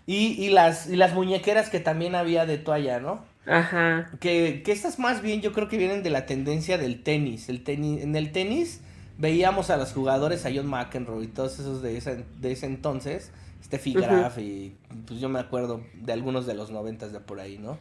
y, 0.07 0.41
y, 0.41 0.49
las, 0.49 0.87
y 0.87 0.95
las 0.95 1.13
muñequeras 1.13 1.69
que 1.69 1.81
también 1.81 2.15
había 2.15 2.45
de 2.45 2.57
toalla, 2.57 3.01
¿no? 3.01 3.25
Ajá. 3.45 4.09
Que, 4.21 4.61
que 4.63 4.71
estas 4.71 4.99
más 4.99 5.21
bien 5.21 5.41
yo 5.41 5.51
creo 5.51 5.67
que 5.67 5.77
vienen 5.77 6.01
de 6.01 6.09
la 6.09 6.25
tendencia 6.25 6.77
del 6.77 7.03
tenis. 7.03 7.49
El 7.49 7.63
tenis 7.65 8.03
en 8.03 8.15
el 8.15 8.31
tenis 8.31 8.81
veíamos 9.17 9.69
a 9.69 9.77
los 9.77 9.91
jugadores, 9.91 10.45
a 10.45 10.49
John 10.53 10.67
McEnroe 10.67 11.23
y 11.23 11.27
todos 11.27 11.59
esos 11.59 11.81
de 11.81 11.97
ese, 11.97 12.23
de 12.39 12.51
ese 12.51 12.67
entonces, 12.67 13.31
Steffi 13.63 13.93
Graf 13.93 14.37
y 14.37 14.75
pues 15.05 15.19
yo 15.19 15.29
me 15.29 15.39
acuerdo 15.39 15.81
de 15.93 16.13
algunos 16.13 16.45
de 16.45 16.53
los 16.53 16.71
noventas 16.71 17.11
de 17.11 17.19
por 17.19 17.39
ahí, 17.39 17.57
¿no? 17.57 17.77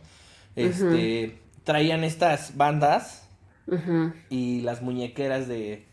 Este, 0.56 1.38
traían 1.64 2.04
estas 2.04 2.56
bandas 2.56 3.28
y 4.30 4.62
las 4.62 4.83
muñequeras 4.83 5.49
de... 5.49 5.85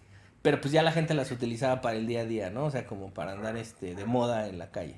Pero 0.42 0.60
pues 0.60 0.74
ya 0.74 0.84
la 0.84 0.92
gente 0.92 1.14
las 1.14 1.32
utilizaba 1.32 1.82
para 1.82 1.98
el 1.98 2.06
día 2.06 2.22
a 2.22 2.26
día, 2.26 2.50
¿no? 2.50 2.66
O 2.66 2.72
sea, 2.72 2.86
como 2.86 3.14
para 3.14 3.32
andar 3.32 3.56
este, 3.56 3.96
de 3.96 4.06
moda 4.06 4.48
en 4.50 4.60
la 4.60 4.72
calle. 4.72 4.98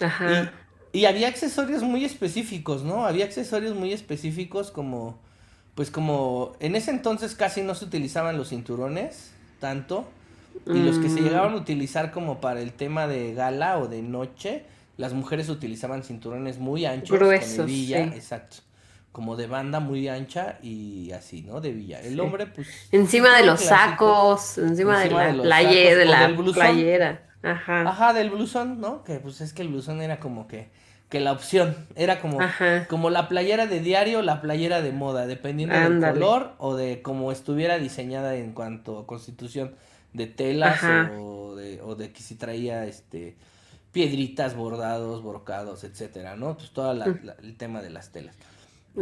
Ajá. 0.00 0.52
Y, 0.92 1.00
y 1.00 1.04
había 1.04 1.28
accesorios 1.28 1.82
muy 1.82 2.04
específicos, 2.04 2.82
¿no? 2.82 3.06
Había 3.06 3.24
accesorios 3.24 3.76
muy 3.76 3.92
específicos 3.92 4.70
como... 4.70 5.20
Pues 5.74 5.90
como 5.90 6.52
en 6.60 6.76
ese 6.76 6.90
entonces 6.90 7.34
casi 7.34 7.62
no 7.62 7.74
se 7.74 7.86
utilizaban 7.86 8.36
los 8.36 8.50
cinturones 8.50 9.32
tanto. 9.58 10.06
Y 10.66 10.78
los 10.78 10.98
que 10.98 11.08
se 11.08 11.20
mm. 11.20 11.24
llegaban 11.24 11.52
a 11.54 11.56
utilizar 11.56 12.10
como 12.10 12.40
para 12.40 12.60
el 12.60 12.72
tema 12.72 13.06
de 13.06 13.34
gala 13.34 13.78
o 13.78 13.88
de 13.88 14.02
noche, 14.02 14.64
las 14.96 15.12
mujeres 15.12 15.48
utilizaban 15.48 16.02
cinturones 16.02 16.58
muy 16.58 16.84
anchos, 16.84 17.18
Gruesos, 17.18 17.70
exacto. 17.70 18.58
Como 19.10 19.36
de 19.36 19.46
banda 19.46 19.80
muy 19.80 20.08
ancha 20.08 20.58
y 20.62 21.12
así, 21.12 21.42
¿no? 21.42 21.60
De 21.60 21.72
villa. 21.72 22.00
El 22.00 22.18
hombre, 22.18 22.46
pues. 22.46 22.68
Encima 22.92 23.36
de 23.36 23.44
los 23.44 23.60
sacos, 23.60 24.56
encima, 24.56 25.00
de 25.00 25.10
la, 25.10 25.42
playera, 25.42 25.96
de 25.96 26.04
la 26.06 26.34
playera. 26.54 27.22
Ajá. 27.42 27.82
Ajá, 27.82 28.12
del 28.14 28.30
blusón, 28.30 28.80
¿no? 28.80 29.04
Que 29.04 29.18
pues 29.18 29.40
es 29.42 29.52
que 29.52 29.62
el 29.62 29.68
blusón 29.68 30.00
era 30.00 30.18
como 30.18 30.46
que 30.46 30.70
que 31.12 31.20
la 31.20 31.32
opción. 31.32 31.76
Era 31.94 32.20
como, 32.20 32.38
como 32.88 33.10
la 33.10 33.28
playera 33.28 33.66
de 33.66 33.80
diario, 33.80 34.22
la 34.22 34.40
playera 34.40 34.80
de 34.80 34.92
moda, 34.92 35.26
dependiendo 35.26 35.78
del 35.78 36.00
color 36.00 36.54
o 36.56 36.74
de 36.74 37.02
cómo 37.02 37.30
estuviera 37.30 37.78
diseñada 37.78 38.34
en 38.36 38.54
cuanto 38.54 38.98
a 38.98 39.06
constitución 39.06 39.74
de 40.12 40.26
telas 40.26 40.82
o 41.18 41.54
de, 41.56 41.80
o 41.82 41.94
de 41.94 42.12
que 42.12 42.22
si 42.22 42.34
traía 42.34 42.86
este 42.86 43.36
piedritas, 43.92 44.56
bordados, 44.56 45.22
brocados, 45.22 45.84
etcétera, 45.84 46.34
¿no? 46.36 46.56
Pues 46.56 46.70
todo 46.70 46.92
el 46.92 47.56
tema 47.56 47.82
de 47.82 47.90
las 47.90 48.10
telas. 48.10 48.34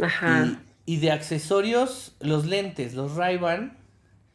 Ajá. 0.01 0.59
Y, 0.85 0.97
de 0.97 1.11
accesorios, 1.11 2.15
los 2.19 2.45
lentes, 2.45 2.93
los 2.93 3.15
Ray-Ban, 3.15 3.77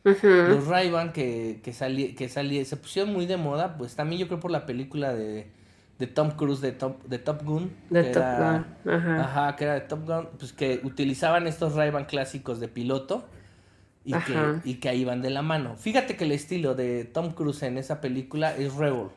los 0.02 0.66
Ray-Ban 0.66 1.12
que, 1.12 1.60
que, 1.62 1.74
salí, 1.74 2.14
que 2.14 2.30
salí, 2.30 2.64
se 2.64 2.76
pusieron 2.76 3.12
muy 3.12 3.26
de 3.26 3.36
moda, 3.36 3.76
pues 3.76 3.96
también 3.96 4.20
yo 4.20 4.28
creo 4.28 4.40
por 4.40 4.50
la 4.50 4.64
película 4.64 5.14
de 5.14 5.50
de 5.98 6.06
Tom 6.06 6.30
Cruise 6.32 6.60
de 6.60 6.72
Top, 6.72 7.02
de 7.04 7.18
Top 7.18 7.42
Gun. 7.42 7.70
De 7.90 8.04
Top 8.04 8.22
Gun, 8.22 8.92
ajá. 8.92 9.20
Ajá, 9.20 9.56
que 9.56 9.64
era 9.64 9.74
de 9.74 9.80
Top 9.80 10.06
Gun, 10.06 10.28
pues 10.38 10.52
que 10.52 10.80
utilizaban 10.84 11.46
estos 11.46 11.74
ray 11.74 11.90
clásicos 12.06 12.60
de 12.60 12.68
piloto 12.68 13.26
y 14.06 14.12
que, 14.12 14.60
y 14.64 14.74
que 14.76 14.88
ahí 14.88 15.04
van 15.04 15.20
de 15.20 15.30
la 15.30 15.42
mano. 15.42 15.76
Fíjate 15.76 16.16
que 16.16 16.24
el 16.24 16.32
estilo 16.32 16.74
de 16.74 17.04
Tom 17.04 17.32
Cruise 17.32 17.64
en 17.64 17.76
esa 17.76 18.00
película 18.00 18.56
es 18.56 18.74
Rebel. 18.74 19.08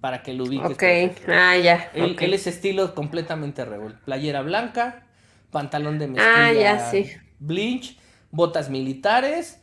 Para 0.00 0.22
que 0.22 0.34
lo 0.34 0.44
ubiques. 0.44 0.70
Ok, 0.70 0.82
ah, 1.28 1.56
ya. 1.56 1.90
Él, 1.94 2.16
él, 2.18 2.34
es 2.34 2.46
estilo 2.46 2.94
completamente 2.94 3.64
Rebel. 3.64 3.94
Playera 4.04 4.42
blanca, 4.42 5.06
pantalón 5.50 5.98
de 5.98 6.08
mezclilla. 6.08 6.46
Ah, 6.46 6.52
ya, 6.52 6.90
sí. 6.90 7.06
Blinch, 7.38 7.98
botas 8.30 8.68
militares. 8.68 9.62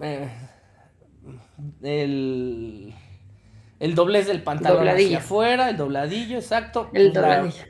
Eh, 0.00 0.28
el 1.82 2.94
El 3.82 3.96
doblez 3.96 4.28
del 4.28 4.44
pantalón 4.44 4.86
hacia 4.88 5.18
afuera, 5.18 5.68
el 5.68 5.76
dobladillo, 5.76 6.38
exacto. 6.38 6.88
El 6.92 7.12
dobladillo. 7.12 7.64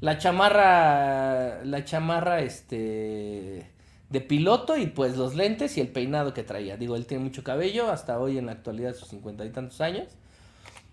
La 0.00 0.18
chamarra, 0.18 1.64
la 1.64 1.84
chamarra, 1.84 2.40
este, 2.40 3.70
de 4.14 4.20
piloto 4.20 4.76
y 4.76 4.86
pues 4.86 5.16
los 5.16 5.34
lentes 5.34 5.76
y 5.76 5.80
el 5.80 5.88
peinado 5.88 6.34
que 6.34 6.44
traía. 6.44 6.76
Digo, 6.76 6.94
él 6.94 7.04
tiene 7.04 7.24
mucho 7.24 7.42
cabello, 7.42 7.90
hasta 7.90 8.16
hoy 8.20 8.38
en 8.38 8.46
la 8.46 8.52
actualidad, 8.52 8.94
sus 8.94 9.08
cincuenta 9.08 9.44
y 9.44 9.50
tantos 9.50 9.80
años. 9.80 10.06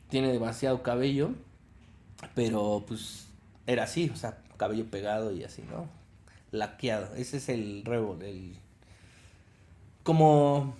Tiene 0.09 0.33
demasiado 0.33 0.81
cabello, 0.81 1.29
pero 2.33 2.83
pues 2.87 3.27
era 3.67 3.83
así, 3.83 4.09
o 4.11 4.17
sea, 4.17 4.39
cabello 4.57 4.89
pegado 4.89 5.31
y 5.31 5.43
así, 5.43 5.63
¿no? 5.71 5.87
Laqueado. 6.49 7.13
Ese 7.15 7.37
es 7.37 7.47
el 7.49 7.83
rebel, 7.85 8.23
el... 8.23 8.55
Como 10.01 10.73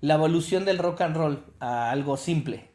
la 0.00 0.14
evolución 0.14 0.64
del 0.64 0.78
rock 0.78 1.00
and 1.00 1.16
roll 1.16 1.44
a 1.58 1.90
algo 1.90 2.16
simple. 2.16 2.68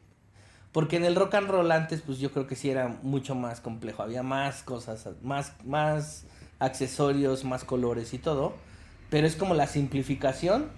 Porque 0.72 0.96
en 0.96 1.06
el 1.06 1.16
rock 1.16 1.36
and 1.36 1.48
roll 1.48 1.72
antes, 1.72 2.02
pues 2.02 2.18
yo 2.18 2.32
creo 2.32 2.46
que 2.46 2.54
sí 2.54 2.68
era 2.68 2.98
mucho 3.02 3.34
más 3.34 3.62
complejo. 3.62 4.02
Había 4.02 4.22
más 4.22 4.62
cosas, 4.62 5.08
más, 5.22 5.54
más 5.64 6.26
accesorios, 6.60 7.44
más 7.44 7.64
colores 7.64 8.14
y 8.14 8.18
todo. 8.18 8.54
Pero 9.10 9.26
es 9.26 9.34
como 9.34 9.54
la 9.54 9.66
simplificación 9.66 10.70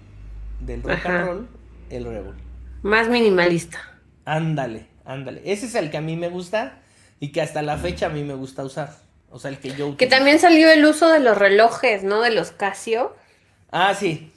del 0.59 0.81
rock 0.81 1.05
and 1.05 1.25
roll, 1.25 1.47
el 1.91 2.05
rebel. 2.05 2.33
Más 2.81 3.07
minimalista. 3.07 3.79
Ándale, 4.25 4.87
ándale. 5.05 5.41
Ese 5.45 5.67
es 5.67 5.75
el 5.75 5.91
que 5.91 5.97
a 5.97 6.01
mí 6.01 6.15
me 6.15 6.29
gusta 6.29 6.79
y 7.19 7.31
que 7.31 7.41
hasta 7.41 7.61
la 7.61 7.77
fecha 7.77 8.07
a 8.07 8.09
mí 8.09 8.23
me 8.23 8.33
gusta 8.33 8.63
usar. 8.63 8.95
O 9.29 9.39
sea, 9.39 9.49
el 9.49 9.57
que 9.57 9.75
yo 9.75 9.97
Que 9.97 10.07
también 10.07 10.39
salió 10.39 10.69
el 10.71 10.85
uso 10.85 11.09
de 11.09 11.19
los 11.19 11.37
relojes, 11.37 12.03
¿no? 12.03 12.21
De 12.21 12.31
los 12.31 12.51
Casio. 12.51 13.15
Ah, 13.71 13.93
sí. 13.93 14.31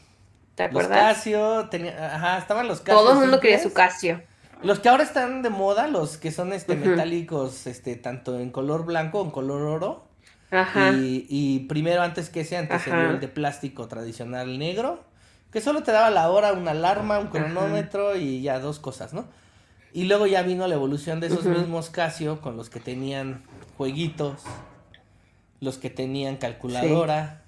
¿Te 0.55 0.65
acuerdas? 0.65 0.91
Los 0.91 1.17
Casio, 1.17 1.69
tenía, 1.69 2.15
ajá, 2.15 2.38
estaban 2.38 2.67
los 2.67 2.81
Casio. 2.81 3.00
Todo 3.00 3.12
el 3.12 3.19
mundo 3.19 3.41
quería 3.41 3.62
su 3.62 3.73
Casio. 3.73 4.23
Los 4.62 4.81
que 4.81 4.88
ahora 4.88 5.03
están 5.03 5.43
de 5.43 5.50
moda, 5.50 5.87
los 5.87 6.17
que 6.17 6.33
son 6.33 6.53
este 6.53 6.76
metálicos, 6.76 7.67
este, 7.67 7.97
tanto 7.97 8.38
en 8.38 8.50
color 8.50 8.87
blanco 8.87 9.21
o 9.21 9.25
en 9.25 9.31
color 9.31 9.62
oro. 9.62 10.06
Ajá. 10.50 10.93
Y, 10.93 11.67
primero, 11.69 12.03
antes 12.03 12.31
que 12.31 12.41
ese, 12.41 12.57
antes 12.57 12.87
el 12.87 13.21
de 13.21 13.29
plástico 13.29 13.88
tradicional 13.88 14.59
negro, 14.59 15.05
que 15.50 15.61
solo 15.61 15.83
te 15.83 15.93
daba 15.93 16.11
la 16.11 16.31
hora, 16.31 16.53
una 16.53 16.73
alarma, 16.73 17.19
un 17.19 17.29
cronómetro 17.29 18.17
y 18.17 18.43
ya 18.43 18.61
dos 18.61 18.79
cosas, 18.79 19.12
¿no? 19.12 19.26
Y 19.93 20.05
luego 20.05 20.26
ya 20.26 20.43
vino 20.43 20.67
la 20.67 20.75
evolución 20.75 21.21
de 21.21 21.29
esos 21.29 21.45
mismos 21.47 21.88
Casio 21.91 22.41
con 22.41 22.57
los 22.57 22.69
que 22.69 22.81
tenían 22.81 23.43
jueguitos, 23.79 24.43
los 25.61 25.79
que 25.79 25.88
tenían 25.88 26.37
calculadora, 26.37 27.43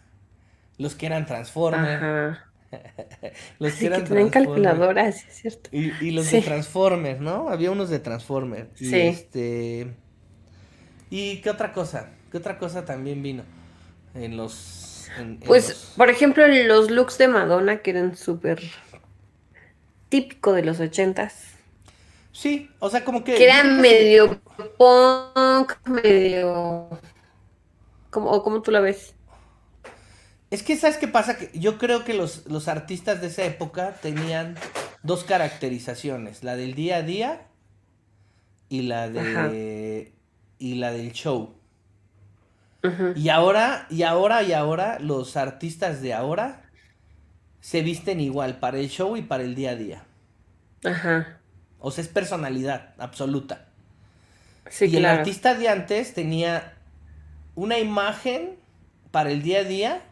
los 0.79 0.95
que 0.95 1.07
eran 1.07 1.27
Transformers. 1.27 2.39
los 3.59 3.75
que 3.75 3.87
eran 3.87 4.05
que 4.05 4.31
calculadoras, 4.31 5.25
es 5.27 5.35
cierto. 5.35 5.71
Y, 5.73 6.11
los 6.11 6.31
de 6.31 6.41
Transformers, 6.41 7.21
¿no? 7.21 7.51
Había 7.51 7.71
unos 7.71 7.91
de 7.91 7.99
Transformers. 7.99 8.81
Y 8.81 8.87
sí. 8.87 9.01
este. 9.01 9.95
¿Y 11.11 11.41
qué 11.43 11.51
otra 11.51 11.73
cosa? 11.73 12.11
¿Qué 12.31 12.39
otra 12.39 12.59
cosa 12.59 12.85
también 12.85 13.23
vino? 13.23 13.45
En 14.15 14.37
los. 14.37 15.09
pues, 15.47 15.93
por 15.97 16.11
ejemplo, 16.11 16.47
los 16.47 16.91
looks 16.91 17.19
de 17.19 17.29
Madonna, 17.29 17.79
que 17.83 17.91
eran 17.91 18.17
súper 18.17 18.63
típico 20.09 20.53
de 20.53 20.65
los 20.65 20.81
ochentas. 20.81 21.55
Sí, 22.33 22.71
o 22.79 22.91
sea, 22.91 23.05
como 23.05 23.25
que. 23.25 23.35
Que 23.35 23.45
eran 23.45 23.81
medio 23.81 24.41
punk, 24.77 25.75
medio. 25.87 26.89
Como, 28.11 28.31
¿O 28.31 28.43
cómo 28.43 28.63
tú 28.63 28.71
la 28.71 28.81
ves? 28.81 29.15
Es 30.51 30.63
que, 30.63 30.77
¿sabes 30.77 30.97
qué 30.97 31.09
pasa? 31.09 31.37
Que 31.37 31.51
yo 31.59 31.77
creo 31.79 32.05
que 32.05 32.15
los, 32.15 32.47
los 32.47 32.69
artistas 32.69 33.21
de 33.21 33.27
esa 33.27 33.45
época 33.45 33.97
tenían 34.01 34.57
dos 35.03 35.25
caracterizaciones, 35.25 36.43
la 36.43 36.57
del 36.57 36.75
día 36.75 36.97
a 36.97 37.03
día 37.03 37.47
y 38.71 38.83
la 38.83 39.09
de 39.09 40.13
y 40.59 40.75
la 40.77 40.93
del 40.93 41.13
show. 41.13 41.58
Y 43.15 43.29
ahora, 43.29 43.87
y 43.91 44.03
ahora, 44.03 44.43
y 44.43 44.53
ahora, 44.53 44.99
los 45.01 45.37
artistas 45.37 46.01
de 46.03 46.15
ahora 46.15 46.63
se 47.61 47.83
visten 47.83 48.21
igual 48.21 48.59
para 48.59 48.79
el 48.79 48.89
show 48.89 49.17
y 49.17 49.23
para 49.23 49.43
el 49.43 49.55
día 49.55 49.71
a 49.71 49.77
día. 49.77 50.05
Ajá. 50.85 51.39
O 51.81 51.91
sea, 51.91 52.03
es 52.03 52.09
personalidad 52.09 52.95
absoluta. 52.99 53.67
Sí, 54.71 54.87
y 54.87 54.97
el 54.97 55.07
artista 55.07 55.55
de 55.55 55.69
antes 55.69 56.15
tenía 56.15 56.75
una 57.55 57.79
imagen 57.79 58.57
para 59.11 59.31
el 59.31 59.43
día 59.43 59.61
a 59.61 59.65
día 59.65 60.03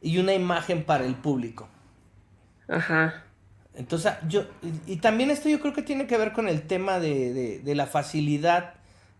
y 0.00 0.18
una 0.18 0.34
imagen 0.34 0.84
para 0.84 1.04
el 1.04 1.14
público. 1.14 1.68
Ajá. 2.68 3.22
Entonces, 3.74 4.14
yo, 4.26 4.46
y, 4.86 4.96
también 4.96 5.30
esto 5.30 5.48
yo 5.48 5.60
creo 5.60 5.74
que 5.74 5.82
tiene 5.82 6.06
que 6.06 6.16
ver 6.16 6.32
con 6.32 6.48
el 6.48 6.62
tema 6.62 6.98
de, 6.98 7.60
de, 7.62 7.74
la 7.74 7.86
facilidad 7.86 8.74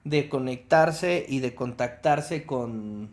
de 0.07 0.29
conectarse 0.29 1.27
y 1.29 1.41
de 1.41 1.57
contactarse 1.57 2.47
con, 2.47 3.11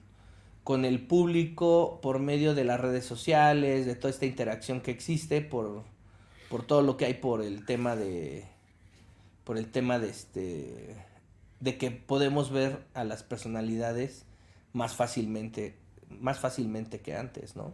con, 0.63 0.85
el 0.85 1.01
público 1.01 1.99
por 2.03 2.19
medio 2.19 2.53
de 2.53 2.65
las 2.65 2.79
redes 2.79 3.03
sociales, 3.03 3.87
de 3.87 3.95
toda 3.95 4.11
esta 4.11 4.27
interacción 4.27 4.79
que 4.79 4.91
existe 4.91 5.41
por, 5.41 5.83
por 6.49 6.67
todo 6.67 6.83
lo 6.83 6.95
que 6.95 7.05
hay 7.05 7.15
por 7.15 7.41
el 7.41 7.65
tema 7.65 7.95
de, 7.95 8.45
por 9.43 9.57
el 9.57 9.71
tema 9.71 9.97
de 9.97 10.09
este, 10.09 10.95
de 11.61 11.77
que 11.79 11.89
podemos 11.89 12.51
ver 12.51 12.85
a 12.93 13.03
las 13.03 13.23
personalidades 13.23 14.27
más 14.71 14.95
fácilmente 14.95 15.75
más 16.21 16.37
fácilmente 16.39 17.01
que 17.01 17.15
antes, 17.15 17.55
¿no? 17.55 17.73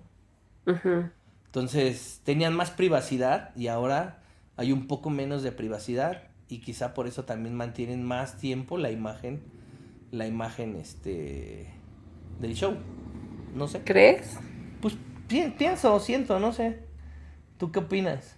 Entonces, 1.46 2.22
tenían 2.24 2.56
más 2.56 2.72
privacidad 2.72 3.54
y 3.58 3.68
ahora 3.68 4.24
hay 4.56 4.72
un 4.72 4.88
poco 4.88 5.10
menos 5.10 5.44
de 5.44 5.52
privacidad 5.52 6.29
y 6.50 6.60
quizá 6.60 6.96
por 6.96 7.08
eso 7.08 7.26
también 7.26 7.56
mantienen 7.56 8.04
más 8.04 8.38
tiempo 8.38 8.80
la 8.80 8.90
imagen, 8.90 9.42
la 10.12 10.26
imagen, 10.26 10.76
este, 10.76 11.68
del 12.40 12.56
show. 12.56 12.76
No 13.54 13.68
sé. 13.68 13.82
¿Crees? 13.86 14.38
Pues 14.82 14.96
pienso, 15.28 16.00
siento, 16.00 16.40
no 16.40 16.52
sé. 16.52 16.80
¿Tú 17.60 17.72
qué 17.72 17.80
opinas? 17.80 18.36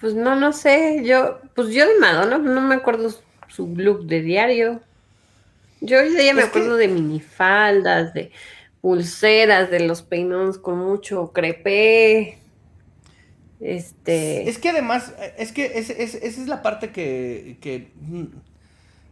pues 0.01 0.13
no, 0.15 0.35
no 0.35 0.51
sé. 0.51 1.01
Yo, 1.05 1.39
pues 1.55 1.69
yo 1.69 1.87
de 1.87 1.97
Madonna 1.99 2.37
no 2.37 2.61
me 2.61 2.75
acuerdo 2.75 3.09
su 3.47 3.73
look 3.75 4.05
de 4.07 4.21
diario. 4.21 4.81
Yo 5.79 5.97
ya 6.03 6.33
me 6.33 6.43
acuerdo 6.43 6.75
de 6.75 6.89
minifaldas, 6.89 8.13
de 8.13 8.31
pulseras, 8.81 9.71
de 9.71 9.79
los 9.81 10.01
peinones 10.01 10.57
con 10.57 10.79
mucho 10.79 11.31
crepé. 11.31 12.39
Este. 13.65 14.47
Es 14.47 14.59
que 14.59 14.69
además, 14.69 15.15
es 15.37 15.51
que 15.51 15.79
esa 15.79 15.93
es 15.93 16.47
la 16.47 16.61
parte 16.61 16.91
que. 16.91 17.91
Mm, 17.95 18.25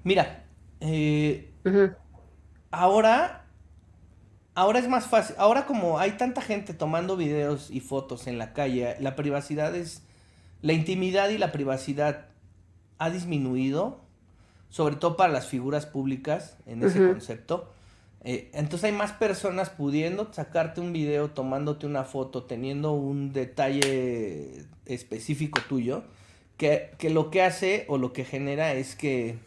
mira, 0.03 0.45
eh, 0.79 1.51
ahora. 2.69 3.39
Ahora 4.55 4.77
es 4.77 4.87
más 4.87 5.07
fácil. 5.07 5.35
Ahora, 5.39 5.65
como 5.65 5.97
hay 5.97 6.11
tanta 6.11 6.39
gente 6.39 6.75
tomando 6.75 7.17
videos 7.17 7.71
y 7.71 7.79
fotos 7.79 8.27
en 8.27 8.37
la 8.37 8.53
calle, 8.53 8.95
la 8.99 9.15
privacidad 9.15 9.75
es. 9.75 10.03
La 10.61 10.73
intimidad 10.73 11.29
y 11.29 11.39
la 11.39 11.51
privacidad 11.51 12.27
ha 12.99 13.09
disminuido 13.09 14.03
sobre 14.69 14.95
todo 14.95 15.17
para 15.17 15.33
las 15.33 15.47
figuras 15.47 15.85
públicas 15.85 16.57
en 16.65 16.83
ese 16.83 16.99
concepto. 16.99 17.72
Eh, 18.25 18.49
entonces 18.53 18.85
hay 18.85 18.95
más 18.95 19.11
personas 19.11 19.69
pudiendo 19.69 20.31
sacarte 20.31 20.79
un 20.79 20.93
video, 20.93 21.31
tomándote 21.31 21.85
una 21.85 22.05
foto, 22.05 22.43
teniendo 22.43 22.93
un 22.93 23.33
detalle 23.33 24.65
específico 24.85 25.59
tuyo, 25.67 26.03
que, 26.57 26.95
lo 27.09 27.29
que 27.29 27.41
hace 27.41 27.85
o 27.89 27.97
lo 27.97 28.13
que 28.13 28.23
genera 28.23 28.73
es 28.73 28.95
que, 28.95 29.37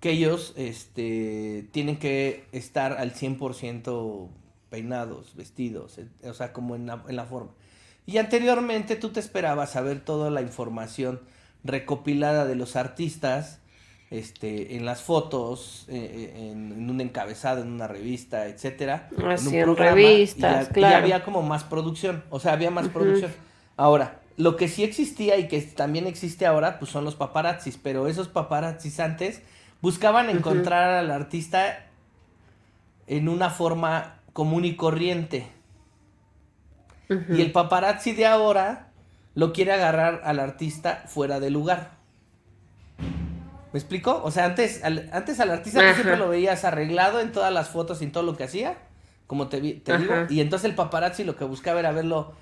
que 0.00 0.10
ellos 0.10 0.52
este, 0.56 1.68
tienen 1.70 1.98
que 1.98 2.46
estar 2.50 2.94
al 2.94 3.14
100% 3.14 4.28
peinados, 4.70 5.36
vestidos, 5.36 5.98
eh, 5.98 6.08
o 6.24 6.34
sea, 6.34 6.52
como 6.52 6.74
en 6.74 6.86
la, 6.86 7.04
en 7.08 7.14
la 7.14 7.24
forma. 7.24 7.52
Y 8.04 8.18
anteriormente 8.18 8.96
tú 8.96 9.10
te 9.10 9.20
esperabas 9.20 9.72
saber 9.72 10.00
toda 10.00 10.30
la 10.30 10.42
información 10.42 11.20
recopilada 11.62 12.46
de 12.46 12.56
los 12.56 12.74
artistas, 12.74 13.60
este, 14.10 14.76
en 14.76 14.86
las 14.86 15.02
fotos, 15.02 15.84
eh, 15.88 16.32
eh, 16.34 16.50
en, 16.50 16.88
un 16.88 17.00
encabezado, 17.00 17.62
en 17.62 17.72
una 17.72 17.86
revista, 17.86 18.46
etcétera. 18.46 19.10
Así, 19.26 19.56
en, 19.56 19.68
un 19.68 19.76
revistas, 19.76 20.68
claro. 20.68 20.96
había 20.96 21.24
como 21.24 21.42
más 21.42 21.64
producción, 21.64 22.24
o 22.30 22.40
sea, 22.40 22.52
había 22.52 22.70
más 22.70 22.88
producción. 22.88 23.32
Ahora, 23.76 24.20
lo 24.36 24.56
que 24.56 24.68
sí 24.68 24.82
existía 24.82 25.36
y 25.36 25.48
que 25.48 25.60
también 25.60 26.06
existe 26.06 26.46
ahora, 26.46 26.78
pues 26.78 26.90
son 26.90 27.04
los 27.04 27.16
paparazzis, 27.16 27.78
pero 27.82 28.08
esos 28.08 28.28
paparazzis 28.28 28.98
antes 29.00 29.42
buscaban 29.80 30.30
encontrar 30.30 30.90
al 30.90 31.10
artista 31.10 31.86
en 33.06 33.28
una 33.28 33.50
forma 33.50 34.20
común 34.32 34.64
y 34.64 34.76
corriente. 34.76 35.46
Y 37.08 37.40
el 37.40 37.52
paparazzi 37.52 38.12
de 38.12 38.26
ahora 38.26 38.88
lo 39.34 39.52
quiere 39.52 39.72
agarrar 39.72 40.20
al 40.24 40.40
artista 40.40 41.04
fuera 41.06 41.40
de 41.40 41.50
lugar. 41.50 41.97
¿Me 43.72 43.78
explico? 43.78 44.22
O 44.24 44.30
sea, 44.30 44.46
antes 44.46 44.82
al, 44.82 45.10
antes 45.12 45.40
al 45.40 45.50
artista 45.50 45.80
siempre 45.94 46.16
lo 46.16 46.28
veías 46.28 46.64
arreglado 46.64 47.20
en 47.20 47.32
todas 47.32 47.52
las 47.52 47.68
fotos 47.68 48.00
y 48.00 48.04
en 48.04 48.12
todo 48.12 48.22
lo 48.22 48.36
que 48.36 48.44
hacía, 48.44 48.78
como 49.26 49.48
te, 49.48 49.60
te 49.60 49.98
digo, 49.98 50.14
y 50.30 50.40
entonces 50.40 50.70
el 50.70 50.74
paparazzi 50.74 51.24
lo 51.24 51.36
que 51.36 51.44
buscaba 51.44 51.80
era 51.80 51.92
verlo 51.92 52.32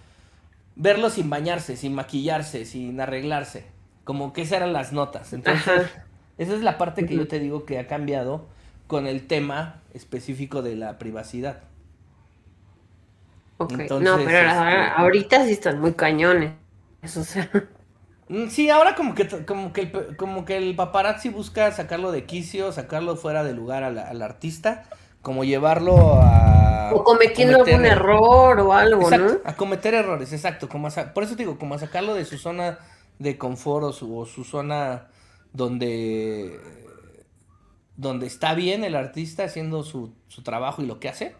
verlo 0.76 1.10
sin 1.10 1.28
bañarse, 1.28 1.76
sin 1.76 1.94
maquillarse, 1.94 2.64
sin 2.64 3.00
arreglarse. 3.00 3.64
Como 4.04 4.32
que 4.32 4.42
esas 4.42 4.58
eran 4.58 4.72
las 4.72 4.92
notas. 4.92 5.32
Entonces, 5.32 5.90
esa 6.38 6.54
es 6.54 6.60
la 6.62 6.78
parte 6.78 7.06
que 7.06 7.16
yo 7.16 7.26
te 7.26 7.40
digo 7.40 7.64
que 7.64 7.78
ha 7.78 7.88
cambiado 7.88 8.46
con 8.86 9.06
el 9.08 9.26
tema 9.26 9.82
específico 9.94 10.62
de 10.62 10.76
la 10.76 10.98
privacidad. 10.98 11.62
Ok, 13.58 13.72
no, 13.72 14.18
pero 14.18 14.48
este, 14.48 14.90
ahorita 14.96 15.44
sí 15.46 15.52
están 15.52 15.80
muy 15.80 15.94
cañones. 15.94 16.52
Eso 17.02 17.24
sea. 17.24 17.50
Mm, 18.28 18.48
sí, 18.48 18.70
ahora 18.70 18.94
como 18.94 19.14
que 19.14 19.28
como 19.44 19.72
que 19.72 19.82
el, 19.82 20.16
como 20.16 20.44
que 20.44 20.56
el 20.56 20.74
paparazzi 20.74 21.28
busca 21.28 21.70
sacarlo 21.72 22.12
de 22.12 22.24
quicio, 22.24 22.72
sacarlo 22.72 23.16
fuera 23.16 23.44
de 23.44 23.52
lugar 23.52 23.84
al, 23.84 24.22
artista, 24.22 24.84
como 25.22 25.44
llevarlo 25.44 26.20
a 26.20 26.90
o 26.92 27.04
cometiendo 27.04 27.64
algún 27.64 27.84
error 27.84 28.60
o 28.60 28.72
algo, 28.72 29.10
¿no? 29.10 29.38
A 29.44 29.54
cometer 29.54 29.94
errores, 29.94 30.32
exacto, 30.32 30.68
como 30.68 30.88
por 31.14 31.22
eso 31.22 31.36
digo, 31.36 31.58
como 31.58 31.74
a 31.74 31.78
sacarlo 31.78 32.14
de 32.14 32.24
su 32.24 32.38
zona 32.38 32.78
de 33.18 33.38
confort 33.38 33.84
o 33.84 33.92
su, 33.92 34.44
zona 34.44 35.08
donde 35.52 36.60
donde 37.96 38.26
está 38.26 38.54
bien 38.54 38.84
el 38.84 38.94
artista 38.94 39.44
haciendo 39.44 39.82
su, 39.82 40.12
su 40.28 40.42
trabajo 40.42 40.82
y 40.82 40.86
lo 40.86 41.00
que 41.00 41.08
hace 41.08 41.34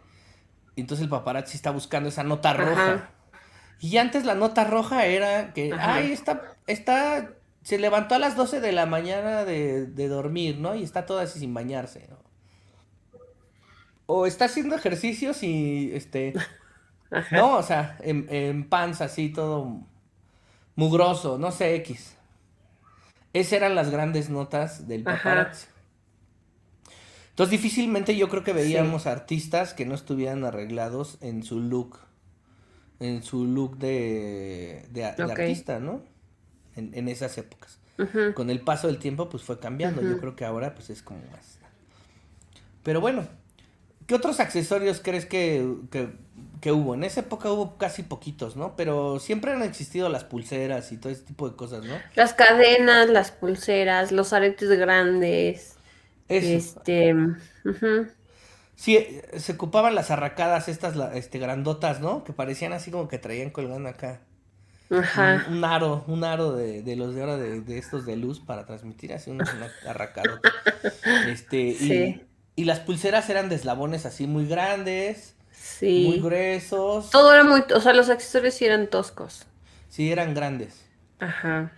entonces 0.77 1.05
el 1.05 1.11
paparazzi 1.11 1.57
está 1.57 1.71
buscando 1.71 2.09
esa 2.09 2.23
nota 2.23 2.53
roja. 2.53 3.11
Y 3.81 3.97
antes 3.99 4.25
la 4.25 4.35
nota 4.35 4.65
roja 4.65 5.07
era 5.07 5.53
que, 5.53 5.73
ay, 5.79 6.13
está, 6.13 6.57
está, 6.67 7.31
se 7.63 7.79
levantó 7.79 8.15
a 8.15 8.19
las 8.19 8.37
12 8.37 8.61
de 8.61 8.73
la 8.73 8.87
mañana 8.87 9.45
de, 9.45 9.87
dormir, 10.09 10.59
¿no? 10.59 10.75
Y 10.75 10.83
está 10.83 11.07
toda 11.07 11.25
así 11.25 11.39
sin 11.39 11.53
bañarse, 11.53 12.09
¿no? 12.09 12.17
O 14.07 14.27
está 14.27 14.47
haciendo 14.47 14.77
ejercicios 14.77 15.43
y, 15.43 15.91
este, 15.93 16.33
¿no? 17.33 17.57
O 17.57 17.63
sea, 17.63 17.99
en, 18.01 18.27
en 18.31 18.69
panza 18.69 19.05
así, 19.05 19.31
todo 19.31 19.81
mugroso, 20.75 21.39
no 21.39 21.51
sé, 21.51 21.75
X. 21.77 22.17
Esas 23.33 23.53
eran 23.55 23.75
las 23.75 23.91
grandes 23.91 24.31
notas 24.31 24.89
del 24.89 25.03
paparazzi. 25.03 25.67
Entonces 27.37 27.51
difícilmente 27.51 28.17
yo 28.17 28.31
creo 28.31 28.43
que 28.43 28.55
veíamos 28.55 29.07
artistas 29.07 29.75
que 29.75 29.85
no 29.85 29.95
estuvieran 29.95 30.43
arreglados 30.45 31.19
en 31.21 31.43
su 31.43 31.61
look, 31.61 31.99
en 33.01 33.23
su 33.23 33.45
look 33.45 33.79
de, 33.79 34.87
de, 34.91 35.05
artista, 35.05 35.79
¿no? 35.79 36.03
En, 36.77 37.09
esas 37.09 37.37
épocas. 37.39 37.79
Con 38.35 38.51
el 38.51 38.61
paso 38.61 38.89
del 38.89 38.99
tiempo 38.99 39.31
pues 39.31 39.43
fue 39.43 39.59
cambiando, 39.59 40.03
yo 40.03 40.19
creo 40.19 40.37
que 40.37 40.45
ahora 40.45 40.75
pues 40.75 40.91
es 40.91 41.03
como 41.03 41.21
más. 41.33 41.59
Pero 42.83 43.01
bueno, 43.01 43.27
¿qué 44.07 44.15
otros 44.15 44.39
accesorios 44.39 45.01
crees 45.03 45.25
que, 45.25 45.67
que, 46.61 46.73
hubo? 46.73 46.95
En 46.95 47.05
esa 47.05 47.21
época 47.21 47.51
hubo 47.51 47.79
casi 47.79 48.03
poquitos, 48.03 48.55
¿no? 48.55 48.77
Pero 48.77 49.19
siempre 49.19 49.53
han 49.53 49.63
existido 49.63 50.11
las 50.11 50.25
pulseras 50.25 50.93
y 50.93 50.99
todo 50.99 51.11
ese 51.11 51.23
tipo 51.23 51.49
de 51.49 51.57
cosas, 51.57 51.85
¿no? 51.85 51.95
Las 52.15 52.35
cadenas, 52.35 53.09
las 53.09 53.31
pulseras, 53.31 54.13
los 54.13 54.35
aretes 54.35 54.69
grandes. 54.79 55.77
Este. 56.29 57.15
Sí, 58.77 59.21
se 59.39 59.53
ocupaban 59.53 59.95
las 59.95 60.11
arracadas 60.11 60.69
estas 60.69 60.95
este, 61.15 61.39
grandotas, 61.39 62.01
¿no? 62.01 62.25
Que 62.25 62.35
parecían 62.35 62.75
así 62.75 62.91
como 62.91 63.09
que 63.09 63.19
traían 63.19 63.51
colgando 63.51 63.89
acá. 63.89 64.21
Ajá. 64.91 65.47
Un, 65.49 65.65
aro, 65.65 66.05
un 66.07 66.23
aro 66.23 66.53
de, 66.53 66.83
de 66.83 66.95
los 66.95 67.15
de 67.15 67.23
ahora 67.23 67.37
de, 67.39 67.79
estos 67.79 68.07
de 68.07 68.17
luz 68.17 68.39
para 68.39 68.67
transmitir 68.67 69.13
así 69.15 69.31
una, 69.31 69.45
una 69.57 69.91
arracadota. 69.91 70.53
Este, 71.27 71.75
sí. 71.75 72.23
y, 72.55 72.65
las 72.65 72.81
pulseras 72.81 73.29
eran 73.29 73.49
de 73.49 73.57
eslabones 73.57 74.07
así 74.07 74.27
muy 74.27 74.47
grandes. 74.47 75.35
Sí. 75.51 76.05
Muy 76.09 76.21
gruesos. 76.21 77.11
Todo 77.11 77.33
era 77.33 77.43
muy, 77.43 77.65
o 77.75 77.81
sea, 77.81 77.93
los 77.93 78.09
accesorios 78.09 78.55
sí 78.55 78.67
eran 78.67 78.89
toscos. 78.89 79.47
Sí, 79.89 80.13
eran 80.13 80.35
grandes. 80.35 80.85
Ajá. 81.19 81.73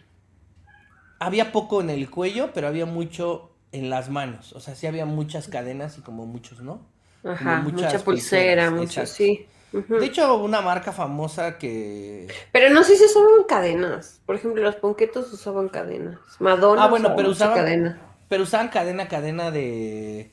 Había 1.20 1.52
poco 1.52 1.80
en 1.80 1.90
el 1.90 2.10
cuello, 2.10 2.50
pero 2.52 2.68
había 2.68 2.86
mucho 2.86 3.47
en 3.72 3.90
las 3.90 4.10
manos. 4.10 4.52
O 4.52 4.60
sea, 4.60 4.74
sí 4.74 4.86
había 4.86 5.06
muchas 5.06 5.48
cadenas 5.48 5.98
y 5.98 6.00
como 6.02 6.26
muchos, 6.26 6.60
¿no? 6.60 6.80
Ajá, 7.24 7.60
mucha 7.62 7.98
pulsera, 7.98 8.70
mucho, 8.70 9.04
sí. 9.06 9.46
De 9.72 10.06
hecho, 10.06 10.36
una 10.36 10.62
marca 10.62 10.92
famosa 10.92 11.58
que... 11.58 12.26
Pero 12.52 12.70
no 12.70 12.82
sé 12.82 12.96
si 12.96 13.04
usaban 13.04 13.44
cadenas. 13.46 14.20
Por 14.24 14.36
ejemplo, 14.36 14.62
los 14.62 14.76
ponquetos 14.76 15.30
usaban 15.32 15.68
cadenas. 15.68 16.18
Madonna 16.38 16.84
Ah, 16.84 16.88
bueno, 16.88 17.14
pero 17.14 17.28
usaban... 17.30 17.56
Cadena. 17.56 18.00
Pero 18.28 18.44
usaban 18.44 18.68
cadena, 18.68 19.08
cadena 19.08 19.50
de... 19.50 20.30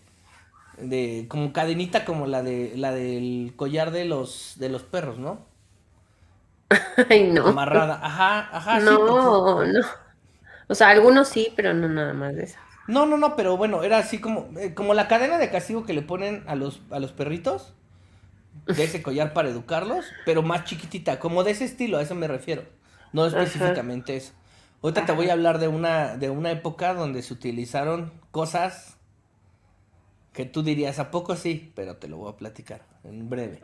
De... 0.77 1.25
Como 1.27 1.51
cadenita 1.51 2.05
como 2.05 2.27
la 2.27 2.43
de... 2.43 2.73
La 2.77 2.93
del 2.93 3.53
collar 3.57 3.91
de 3.91 4.05
los... 4.05 4.53
De 4.57 4.69
los 4.69 4.83
perros, 4.83 5.19
¿no? 5.19 5.39
Ay, 7.09 7.29
no. 7.29 7.47
Amarrada. 7.47 7.99
Ajá, 8.01 8.49
ajá. 8.55 8.79
No, 8.79 9.65
no. 9.65 9.81
O 10.67 10.75
sea, 10.75 10.89
algunos 10.89 11.27
sí, 11.27 11.51
pero 11.57 11.73
no 11.73 11.89
nada 11.89 12.13
más 12.13 12.35
de 12.35 12.43
esas. 12.43 12.61
No, 12.87 13.05
no, 13.05 13.17
no, 13.17 13.35
pero 13.35 13.57
bueno, 13.57 13.83
era 13.83 13.97
así 13.97 14.19
como, 14.19 14.49
eh, 14.59 14.73
como 14.73 14.93
la 14.93 15.07
cadena 15.07 15.37
de 15.37 15.49
castigo 15.49 15.85
que 15.85 15.93
le 15.93 16.01
ponen 16.01 16.43
a 16.47 16.55
los, 16.55 16.81
a 16.91 16.99
los 16.99 17.11
perritos, 17.11 17.73
de 18.65 18.83
ese 18.83 19.01
collar 19.03 19.33
para 19.33 19.49
educarlos, 19.49 20.05
pero 20.25 20.43
más 20.43 20.65
chiquitita, 20.65 21.19
como 21.19 21.43
de 21.43 21.51
ese 21.51 21.65
estilo, 21.65 21.97
a 21.97 22.01
eso 22.01 22.15
me 22.15 22.27
refiero, 22.27 22.63
no 23.13 23.25
específicamente 23.25 24.15
eso. 24.15 24.33
Ahorita 24.81 25.05
te 25.05 25.13
voy 25.13 25.29
a 25.29 25.33
hablar 25.33 25.57
de 25.57 25.67
una, 25.67 26.15
de 26.15 26.29
una 26.29 26.51
época 26.51 26.93
donde 26.93 27.23
se 27.23 27.33
utilizaron 27.33 28.13
cosas 28.29 28.97
que 30.31 30.45
tú 30.45 30.61
dirías, 30.61 30.99
¿a 30.99 31.09
poco 31.09 31.35
sí? 31.35 31.71
Pero 31.75 31.97
te 31.97 32.07
lo 32.07 32.17
voy 32.17 32.31
a 32.31 32.37
platicar 32.37 32.85
en 33.03 33.29
breve, 33.29 33.61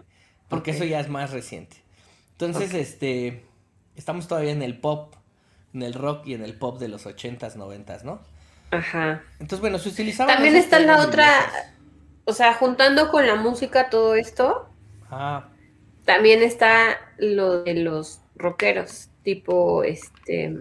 porque 0.47 0.71
eso 0.71 0.83
ya 0.83 0.99
es 0.99 1.09
más 1.09 1.31
reciente. 1.31 1.77
Entonces, 2.31 2.73
este, 2.73 3.45
estamos 3.95 4.27
todavía 4.27 4.51
en 4.51 4.63
el 4.63 4.79
pop, 4.79 5.13
en 5.75 5.83
el 5.83 5.93
rock 5.93 6.25
y 6.25 6.33
en 6.33 6.43
el 6.43 6.57
pop 6.57 6.79
de 6.79 6.87
los 6.87 7.05
ochentas, 7.05 7.55
noventas, 7.55 8.03
¿no? 8.03 8.21
Ajá. 8.71 9.23
Entonces, 9.33 9.59
bueno, 9.59 9.77
se 9.77 9.89
utilizaba. 9.89 10.33
También 10.33 10.55
está 10.55 10.79
la 10.79 11.01
otra, 11.01 11.29
o 12.25 12.33
sea, 12.33 12.53
juntando 12.53 13.11
con 13.11 13.27
la 13.27 13.35
música 13.35 13.89
todo 13.89 14.15
esto. 14.15 14.69
Ah. 15.09 15.49
También 16.05 16.41
está 16.41 16.97
lo 17.17 17.63
de 17.63 17.75
los 17.75 18.21
rockeros, 18.35 19.09
tipo 19.23 19.83
este 19.83 20.55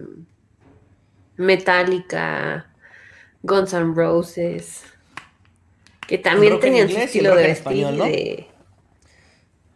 Metallica, 1.37 2.67
Guns 3.41 3.73
N' 3.73 3.95
Roses, 3.95 4.83
que 6.07 6.17
también 6.17 6.59
tenían 6.59 6.89
su 6.89 6.97
estilo 6.97 7.35
de 7.35 7.43
vestir 7.43 7.87
¿no? 7.91 8.05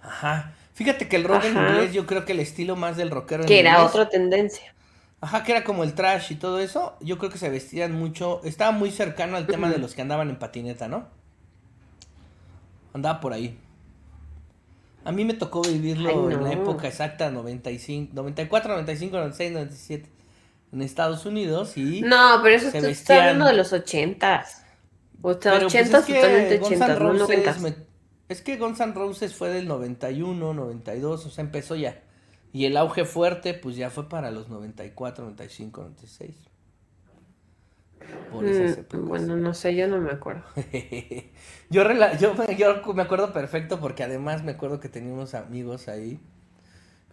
Ajá. 0.01 0.53
Fíjate 0.73 1.07
que 1.07 1.15
el 1.15 1.23
rock 1.23 1.45
en 1.45 1.57
inglés 1.57 1.93
yo 1.93 2.05
creo 2.05 2.25
que 2.25 2.33
el 2.33 2.41
estilo 2.41 2.75
más 2.75 2.97
del 2.97 3.09
rockero 3.09 3.45
que 3.45 3.61
era 3.61 3.83
otra 3.83 4.09
tendencia. 4.09 4.74
Ajá, 5.25 5.43
que 5.43 5.53
era 5.53 5.63
como 5.63 5.83
el 5.83 5.95
trash 5.95 6.33
y 6.33 6.35
todo 6.35 6.59
eso. 6.59 6.95
Yo 7.01 7.17
creo 7.17 7.31
que 7.31 7.39
se 7.39 7.49
vestían 7.49 7.93
mucho. 7.93 8.41
Estaba 8.43 8.69
muy 8.69 8.91
cercano 8.91 9.38
al 9.38 9.47
tema 9.47 9.71
de 9.71 9.79
los 9.79 9.95
que 9.95 10.03
andaban 10.03 10.29
en 10.29 10.38
patineta, 10.38 10.88
¿no? 10.88 11.07
Andaba 12.93 13.19
por 13.21 13.33
ahí. 13.33 13.57
A 15.03 15.11
mí 15.11 15.25
me 15.25 15.33
tocó 15.33 15.63
vivirlo 15.63 16.29
en 16.29 16.43
la 16.43 16.51
época 16.51 16.88
exacta, 16.88 17.31
95, 17.31 18.11
94, 18.13 18.71
95, 18.73 19.17
96, 19.17 19.51
97, 19.51 20.09
en 20.73 20.81
Estados 20.83 21.25
Unidos 21.25 21.75
y... 21.75 22.01
No, 22.01 22.39
pero 22.43 22.57
eso 22.57 22.69
se 22.69 22.91
está 22.91 23.21
hablando 23.21 23.47
de 23.47 23.53
los 23.53 23.73
80 23.73 24.45
O 25.23 25.33
sea, 25.41 25.55
80 25.55 25.91
pues 25.91 26.05
totalmente 26.05 26.61
80, 26.63 26.99
no 26.99 27.13
90 27.13 27.55
Es 28.29 28.43
que 28.43 28.57
Guns 28.57 28.79
N' 28.79 28.93
Roses 28.93 29.33
fue 29.33 29.49
del 29.49 29.67
91, 29.67 30.53
92, 30.53 31.25
o 31.25 31.29
sea, 31.31 31.43
empezó 31.43 31.75
ya. 31.75 31.99
Y 32.55 32.63
el 32.63 32.77
auge 32.77 33.03
fuerte, 33.03 33.53
pues 33.53 33.75
ya 33.75 33.89
fue 33.89 34.07
para 34.07 34.31
los 34.31 34.47
94, 34.47 35.25
95, 35.25 35.81
96. 35.81 36.35
Por 38.31 38.45
esas 38.45 38.77
mm, 38.93 39.05
Bueno, 39.05 39.35
no 39.35 39.53
sé, 39.53 39.75
yo 39.75 39.89
no 39.89 39.99
me 39.99 40.11
acuerdo. 40.11 40.45
yo, 41.69 41.83
yo, 42.17 42.93
me 42.93 43.01
acuerdo 43.01 43.33
perfecto 43.33 43.81
porque 43.81 44.03
además 44.03 44.45
me 44.45 44.53
acuerdo 44.53 44.79
que 44.79 44.87
teníamos 44.87 45.33
amigos 45.33 45.89
ahí, 45.89 46.21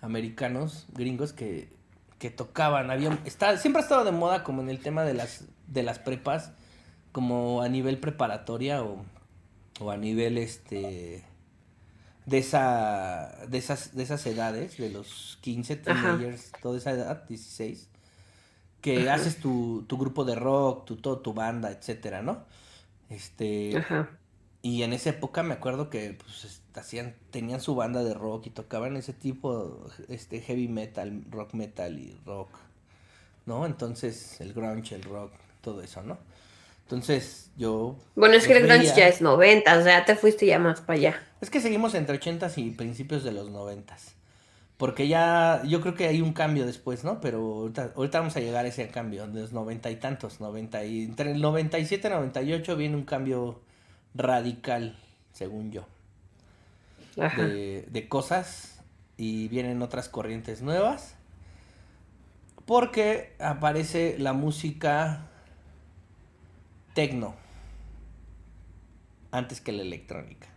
americanos, 0.01 0.87
gringos, 0.93 1.33
que, 1.33 1.73
que 2.21 2.31
tocaban. 2.31 2.93
Había, 2.93 3.19
está, 3.25 3.57
siempre 3.57 3.81
ha 3.81 3.83
estado 3.83 4.05
de 4.05 4.13
moda 4.13 4.45
como 4.45 4.63
en 4.63 4.69
el 4.69 4.79
tema 4.79 5.03
de 5.03 5.15
las, 5.15 5.47
de 5.67 5.83
las 5.83 5.99
prepas, 5.99 6.53
como 7.11 7.63
a 7.63 7.69
nivel 7.69 7.99
preparatoria 7.99 8.85
o, 8.85 9.05
o 9.81 9.91
a 9.91 9.97
nivel 9.97 10.39
este 10.39 11.25
de 12.27 12.39
esa 12.39 13.37
de 13.49 13.59
esas 13.59 13.95
de 13.95 14.03
esas 14.03 14.25
edades, 14.27 14.77
de 14.77 14.91
los 14.91 15.39
15 15.41 15.77
teenagers, 15.77 16.53
toda 16.63 16.79
esa 16.79 16.93
edad, 16.93 17.25
16, 17.29 17.89
que 18.81 19.11
haces 19.11 19.39
tu, 19.39 19.85
tu, 19.89 19.99
grupo 19.99 20.25
de 20.25 20.35
rock, 20.35 20.85
tu 20.85 20.97
todo 20.97 21.19
tu 21.21 21.35
banda, 21.35 21.71
etcétera, 21.71 22.23
¿no? 22.23 22.45
Este 23.11 23.77
Ajá. 23.77 24.11
y 24.63 24.83
en 24.83 24.93
esa 24.93 25.11
época 25.11 25.43
me 25.43 25.55
acuerdo 25.55 25.91
que 25.91 26.15
pues 26.15 26.63
hacían 26.75 27.15
tenían 27.31 27.61
su 27.61 27.75
banda 27.75 28.03
de 28.03 28.15
rock 28.15 28.47
y 28.47 28.51
tocaban 28.51 28.97
ese 28.97 29.13
tipo 29.13 29.87
este 30.09 30.41
heavy 30.41 30.69
metal, 30.69 31.25
rock 31.31 31.55
metal 31.55 31.99
y 31.99 32.17
rock, 32.25 32.51
¿no? 33.47 33.67
Entonces 33.67 34.41
el 34.41 34.53
grunge, 34.53 34.95
el 34.95 35.03
rock, 35.03 35.33
todo 35.61 35.83
eso, 35.83 36.03
¿no? 36.03 36.19
Entonces, 36.85 37.51
yo. 37.57 37.97
Bueno, 38.15 38.35
es 38.35 38.47
que 38.47 38.57
el 38.57 38.67
grunge 38.67 38.93
ya 38.95 39.09
es 39.09 39.21
90, 39.21 39.79
o 39.79 39.83
sea, 39.83 40.05
te 40.05 40.17
fuiste 40.17 40.47
ya 40.47 40.59
más 40.59 40.81
para 40.81 40.99
allá. 40.99 41.23
Es 41.41 41.51
que 41.51 41.61
seguimos 41.61 41.95
entre 41.95 42.17
80 42.17 42.51
y 42.57 42.71
principios 42.71 43.25
de 43.25 43.33
los 43.33 43.51
90. 43.51 43.97
Porque 44.77 45.07
ya, 45.07 45.63
yo 45.65 45.81
creo 45.81 45.95
que 45.95 46.09
hay 46.09 46.21
un 46.21 46.33
cambio 46.33 46.67
después, 46.67 47.05
¿no? 47.05 47.21
Pero 47.21 47.39
ahorita, 47.39 47.93
ahorita 47.95 48.19
vamos 48.19 48.37
a 48.37 48.41
llegar 48.41 48.65
a 48.65 48.69
ese 48.69 48.89
cambio, 48.89 49.27
de 49.29 49.41
los 49.41 49.53
noventa 49.53 49.91
y 49.91 49.97
tantos, 49.97 50.41
noventa 50.41 50.85
y, 50.85 51.05
entre 51.05 51.33
el 51.33 51.41
97 51.41 52.09
y 52.09 52.11
98 52.11 52.77
viene 52.77 52.97
un 52.97 53.05
cambio 53.05 53.61
radical, 54.15 54.99
según 55.33 55.71
yo, 55.71 55.87
Ajá. 57.17 57.43
de, 57.43 57.87
de 57.91 58.09
cosas 58.09 58.83
y 59.17 59.49
vienen 59.49 59.83
otras 59.83 60.09
corrientes 60.09 60.63
nuevas. 60.63 61.15
Porque 62.67 63.35
aparece 63.39 64.17
la 64.19 64.33
música 64.33 65.29
tecno 66.95 67.35
antes 69.31 69.61
que 69.61 69.73
la 69.73 69.83
electrónica. 69.83 70.49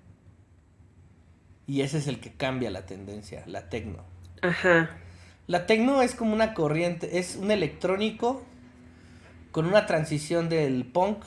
Y 1.67 1.81
ese 1.81 1.97
es 1.97 2.07
el 2.07 2.19
que 2.19 2.33
cambia 2.33 2.69
la 2.69 2.85
tendencia, 2.85 3.43
la 3.47 3.69
tecno. 3.69 4.03
Ajá. 4.41 4.89
La 5.47 5.65
tecno 5.65 6.01
es 6.01 6.15
como 6.15 6.33
una 6.33 6.53
corriente, 6.53 7.17
es 7.19 7.35
un 7.35 7.51
electrónico 7.51 8.43
con 9.51 9.65
una 9.65 9.85
transición 9.85 10.49
del 10.49 10.85
punk 10.85 11.23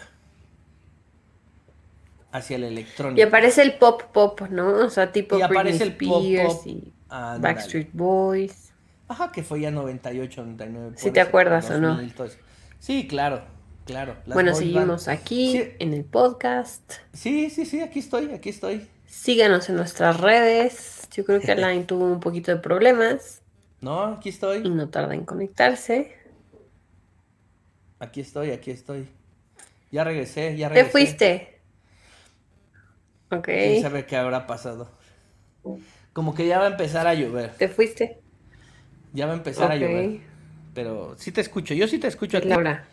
hacia 2.31 2.57
el 2.57 2.65
Y 2.65 2.67
electrónico. 2.67 3.27
aparece 3.27 3.63
el 3.63 3.79
pop 3.79 4.03
pop, 4.13 4.43
¿no? 4.51 4.85
O 4.85 4.91
sea, 4.91 5.13
tipo 5.13 5.39
Y 5.39 5.43
aparece 5.43 5.85
Britney 5.87 6.37
el 6.37 6.47
pop 6.47 6.57
pop. 6.57 6.67
y 6.67 6.93
Ándale. 7.09 7.41
Backstreet 7.41 7.91
Boys. 7.93 8.73
Ajá, 9.09 9.33
que 9.33 9.43
fue 9.43 9.61
ya 9.63 9.71
98, 9.71 10.43
99. 10.43 10.97
¿Sí 10.97 11.05
por 11.07 11.13
te 11.15 11.21
acuerdas 11.21 11.71
o 11.71 11.79
no? 11.79 11.89
2000, 11.89 12.15
todo 12.15 12.27
eso. 12.27 12.39
Sí, 12.79 13.09
claro, 13.09 13.43
claro. 13.89 14.17
bueno, 14.27 14.55
seguimos 14.55 15.07
band. 15.07 15.19
aquí 15.19 15.53
Sí. 15.53 15.71
en 15.81 15.95
el 15.95 16.05
podcast. 16.05 16.93
Sí, 17.13 17.51
sí, 17.51 17.65
sí, 17.67 17.81
aquí 17.81 17.99
estoy, 17.99 18.31
aquí 18.33 18.51
estoy. 18.51 18.87
Síganos 19.07 19.69
en 19.69 19.77
nuestras 19.77 20.21
redes. 20.21 21.09
Yo 21.13 21.25
creo 21.25 21.41
que 21.41 21.51
Alain 21.53 21.87
tuvo 21.87 22.05
un 22.05 22.21
poquito 22.21 22.53
de 22.53 22.59
problemas 22.59 23.41
No, 23.81 24.05
aquí 24.05 24.29
y 24.29 24.33
estoy, 24.33 24.69
no 24.69 24.89
tarda 24.91 25.15
en 25.15 25.25
conectarse. 25.25 26.13
aquí 27.99 28.21
estoy, 28.21 28.51
aquí 28.51 28.71
estoy. 28.71 29.09
Ya 29.91 30.05
regresé, 30.05 30.57
ya 30.57 30.69
Te 30.69 30.75
regresé. 30.75 30.91
fuiste. 30.93 31.61
Ok. 33.31 33.45
¿Quién 33.47 33.83
sabe 33.83 34.05
qué 34.07 34.17
habrá 34.17 34.47
pasado? 34.47 34.91
Como 36.13 36.35
que 36.35 36.47
ya 36.47 36.59
va 36.59 36.65
a 36.67 36.71
empezar 36.71 37.07
a 37.07 37.15
llover. 37.15 37.55
Te 37.57 37.69
fuiste. 37.69 38.21
Ya 39.13 39.27
va 39.27 39.33
a 39.33 39.37
empezar 39.37 39.71
a 39.73 39.77
llover. 39.77 40.21
Pero 40.75 41.15
sí 41.19 41.33
te 41.33 41.41
escucho, 41.41 41.75
yo 41.75 41.89
sí 41.89 41.99
te 41.99 42.07
escucho 42.07 42.37
a 42.37 42.41
Es 42.41 42.45
ti. 42.45 42.49
la 42.51 42.57
hora. 42.59 42.89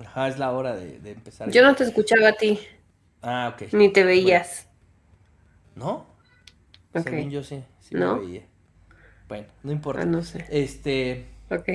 Ajá, 0.00 0.28
es 0.28 0.38
la 0.38 0.52
hora 0.52 0.74
de, 0.76 0.98
de 1.00 1.12
empezar. 1.12 1.50
Yo 1.50 1.62
no 1.62 1.74
te 1.74 1.84
escuchaba 1.84 2.28
a 2.28 2.32
ti, 2.32 2.58
Ah, 3.22 3.48
ok. 3.54 3.62
ni 3.72 3.88
te 3.92 4.04
veías. 4.04 4.66
¿No? 5.74 6.06
Ok. 6.94 7.04
Según 7.04 7.30
yo 7.30 7.42
sí, 7.42 7.62
sí 7.80 7.94
¿No? 7.94 8.16
me 8.16 8.26
veía. 8.26 8.42
Bueno, 9.28 9.46
no 9.62 9.72
importa. 9.72 10.02
Ah, 10.02 10.06
no 10.06 10.22
sé. 10.22 10.44
Este, 10.50 11.26
Ok. 11.50 11.68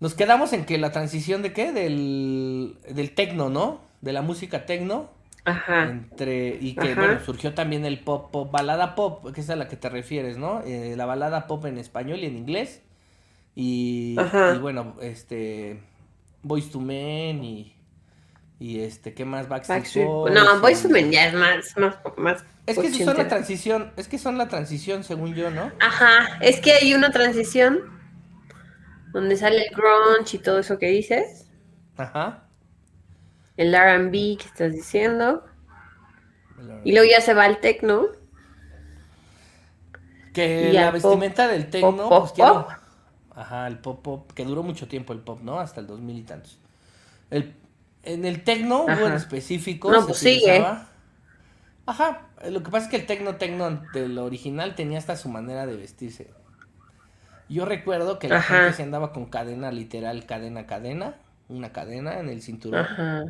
nos 0.00 0.14
quedamos 0.14 0.52
en 0.52 0.64
que 0.66 0.78
la 0.78 0.92
transición 0.92 1.42
de 1.42 1.52
qué? 1.52 1.72
Del, 1.72 2.76
del 2.88 3.14
tecno, 3.14 3.48
¿no? 3.48 3.80
De 4.00 4.12
la 4.12 4.22
música 4.22 4.66
tecno. 4.66 5.10
Ajá. 5.44 5.84
Entre, 5.90 6.58
y 6.60 6.74
que, 6.74 6.92
Ajá. 6.92 7.00
bueno, 7.00 7.20
surgió 7.24 7.54
también 7.54 7.84
el 7.84 8.00
pop, 8.00 8.30
pop, 8.32 8.50
balada 8.50 8.94
pop, 8.94 9.32
que 9.32 9.40
es 9.42 9.50
a 9.50 9.56
la 9.56 9.68
que 9.68 9.76
te 9.76 9.88
refieres, 9.88 10.38
¿no? 10.38 10.62
Eh, 10.64 10.94
la 10.96 11.06
balada 11.06 11.46
pop 11.46 11.64
en 11.66 11.78
español 11.78 12.20
y 12.20 12.26
en 12.26 12.36
inglés. 12.36 12.82
Y, 13.56 14.16
Ajá. 14.20 14.54
y 14.54 14.58
bueno, 14.58 14.96
este, 15.02 15.80
Boys 16.46 16.70
to 16.70 16.80
Men 16.80 17.42
y, 17.42 17.76
y 18.58 18.80
este, 18.80 19.14
¿qué 19.14 19.24
más? 19.24 19.48
Backstreet, 19.48 19.78
Backstreet 19.80 20.06
Boys 20.06 20.34
No, 20.34 20.60
Boys 20.60 20.82
to 20.82 20.88
Men 20.88 21.10
ya 21.10 21.26
es 21.26 21.34
más, 21.34 21.76
más, 21.76 21.96
más. 22.16 22.44
Es 22.66 22.78
que 22.78 22.92
son 23.04 23.16
la 23.16 23.28
transición, 23.28 23.92
es 23.96 24.08
que 24.08 24.18
son 24.18 24.38
la 24.38 24.48
transición, 24.48 25.04
según 25.04 25.34
yo, 25.34 25.50
¿no? 25.50 25.70
Ajá, 25.80 26.38
es 26.40 26.60
que 26.60 26.72
hay 26.72 26.94
una 26.94 27.10
transición 27.10 27.80
donde 29.12 29.36
sale 29.36 29.64
el 29.66 29.74
grunge 29.74 30.36
y 30.36 30.40
todo 30.40 30.58
eso 30.58 30.78
que 30.78 30.88
dices, 30.88 31.48
Ajá. 31.96 32.48
el 33.56 33.74
R&B 33.74 34.36
que 34.38 34.44
estás 34.46 34.72
diciendo, 34.72 35.44
y 36.84 36.92
luego 36.92 37.08
ya 37.10 37.20
se 37.20 37.34
va 37.34 37.44
al 37.44 37.58
techno, 37.60 38.06
Que 40.34 40.72
la 40.72 40.86
pop- 40.86 40.94
vestimenta 40.94 41.48
del 41.48 41.70
tecno, 41.70 42.08
pop, 42.08 42.20
pues 42.22 42.32
quiero-. 42.32 42.66
Ajá, 43.36 43.66
el 43.68 43.78
pop 43.78 44.02
pop, 44.02 44.32
que 44.32 44.44
duró 44.44 44.62
mucho 44.64 44.88
tiempo 44.88 45.12
el 45.12 45.20
pop, 45.20 45.40
¿no? 45.42 45.60
Hasta 45.60 45.80
el 45.80 45.86
2000 45.86 46.18
y 46.18 46.22
tantos. 46.22 46.58
El, 47.30 47.54
en 48.02 48.24
el 48.24 48.42
tecno, 48.42 48.84
hubo 48.84 49.06
en 49.06 49.12
específico, 49.12 49.90
No, 49.92 50.00
se 50.00 50.06
pues 50.08 50.18
sigue. 50.18 50.36
utilizaba- 50.52 50.88
Ajá, 51.88 52.28
lo 52.48 52.62
que 52.64 52.70
pasa 52.70 52.86
es 52.86 52.90
que 52.90 52.96
el 52.96 53.06
tecno 53.06 53.36
tecno 53.36 53.70
del 53.92 54.18
original 54.18 54.74
tenía 54.74 54.98
hasta 54.98 55.14
su 55.16 55.28
manera 55.28 55.66
de 55.66 55.76
vestirse. 55.76 56.30
Yo 57.48 57.64
recuerdo 57.64 58.18
que 58.18 58.28
la 58.28 58.38
Ajá. 58.38 58.56
gente 58.56 58.72
se 58.78 58.82
andaba 58.82 59.12
con 59.12 59.26
cadena 59.26 59.70
literal, 59.70 60.26
cadena, 60.26 60.66
cadena, 60.66 61.14
una 61.48 61.72
cadena 61.72 62.18
en 62.18 62.28
el 62.28 62.42
cinturón. 62.42 62.80
Ajá, 62.80 63.24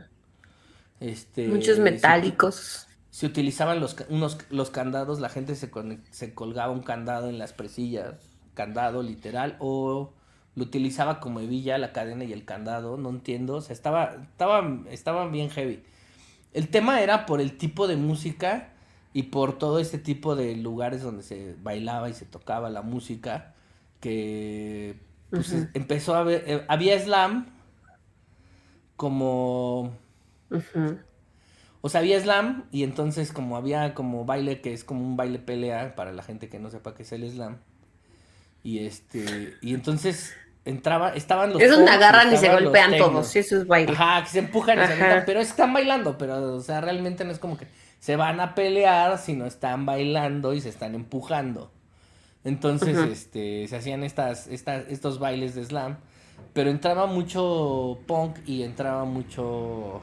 Este, 1.00 1.48
muchos 1.48 1.76
se- 1.76 1.82
metálicos, 1.82 2.86
se 3.10 3.26
utilizaban 3.26 3.80
los, 3.80 3.96
unos, 4.08 4.38
los 4.50 4.70
candados, 4.70 5.20
la 5.20 5.28
gente 5.28 5.54
se, 5.54 5.70
se 6.10 6.32
colgaba 6.34 6.72
un 6.72 6.82
candado 6.82 7.28
en 7.28 7.38
las 7.38 7.52
presillas, 7.52 8.14
candado 8.56 9.04
literal, 9.04 9.56
o 9.60 10.12
lo 10.56 10.64
utilizaba 10.64 11.20
como 11.20 11.38
hebilla 11.38 11.78
la 11.78 11.92
cadena 11.92 12.24
y 12.24 12.32
el 12.32 12.44
candado, 12.44 12.96
no 12.96 13.10
entiendo, 13.10 13.56
o 13.56 13.60
sea, 13.60 13.74
estaba, 13.74 14.16
estaba, 14.32 14.82
estaba 14.90 15.28
bien 15.28 15.50
heavy. 15.50 15.84
El 16.52 16.68
tema 16.68 17.00
era 17.02 17.26
por 17.26 17.40
el 17.40 17.58
tipo 17.58 17.86
de 17.86 17.96
música 17.96 18.70
y 19.12 19.24
por 19.24 19.58
todo 19.58 19.78
este 19.78 19.98
tipo 19.98 20.34
de 20.34 20.56
lugares 20.56 21.02
donde 21.02 21.22
se 21.22 21.54
bailaba 21.62 22.08
y 22.08 22.14
se 22.14 22.24
tocaba 22.24 22.70
la 22.70 22.82
música, 22.82 23.54
que 24.00 24.98
pues, 25.30 25.54
empezó 25.74 26.14
a 26.14 26.20
haber, 26.20 26.44
eh, 26.46 26.64
había 26.68 26.98
slam 26.98 27.46
como... 28.96 29.92
O 31.82 31.88
sea, 31.88 32.00
había 32.00 32.20
slam 32.20 32.64
y 32.72 32.82
entonces 32.82 33.32
como 33.32 33.56
había 33.56 33.94
como 33.94 34.24
baile 34.24 34.60
que 34.60 34.72
es 34.72 34.82
como 34.82 35.02
un 35.02 35.16
baile 35.16 35.38
pelea 35.38 35.94
para 35.94 36.12
la 36.12 36.22
gente 36.22 36.48
que 36.48 36.58
no 36.58 36.70
sepa 36.70 36.94
qué 36.94 37.02
es 37.04 37.12
el 37.12 37.30
slam. 37.30 37.58
Y 38.66 38.80
este, 38.80 39.54
y 39.60 39.74
entonces 39.74 40.34
entraba, 40.64 41.10
estaban 41.10 41.52
los 41.52 41.62
es 41.62 41.70
donde 41.70 41.88
agarran 41.88 42.32
y 42.32 42.36
se 42.36 42.48
golpean 42.48 42.96
todos, 42.98 43.36
eso 43.36 43.58
es 43.58 43.64
baile. 43.64 43.92
Ajá, 43.92 44.24
que 44.24 44.30
se 44.30 44.40
empujan 44.40 44.76
y 44.76 44.80
se 44.80 44.84
Ajá. 44.86 44.92
avientan, 44.94 45.22
pero 45.24 45.38
están 45.38 45.72
bailando, 45.72 46.18
pero 46.18 46.56
o 46.56 46.60
sea, 46.60 46.80
realmente 46.80 47.24
no 47.24 47.30
es 47.30 47.38
como 47.38 47.56
que 47.56 47.68
se 48.00 48.16
van 48.16 48.40
a 48.40 48.56
pelear, 48.56 49.18
sino 49.18 49.46
están 49.46 49.86
bailando 49.86 50.52
y 50.52 50.60
se 50.60 50.68
están 50.68 50.96
empujando. 50.96 51.70
Entonces, 52.42 52.98
este, 52.98 53.68
se 53.68 53.76
hacían 53.76 54.02
estas, 54.02 54.48
estas, 54.48 54.88
estos 54.88 55.20
bailes 55.20 55.54
de 55.54 55.64
slam, 55.64 55.98
pero 56.52 56.68
entraba 56.68 57.06
mucho 57.06 58.00
punk 58.08 58.38
y 58.46 58.64
entraba 58.64 59.04
mucho 59.04 60.02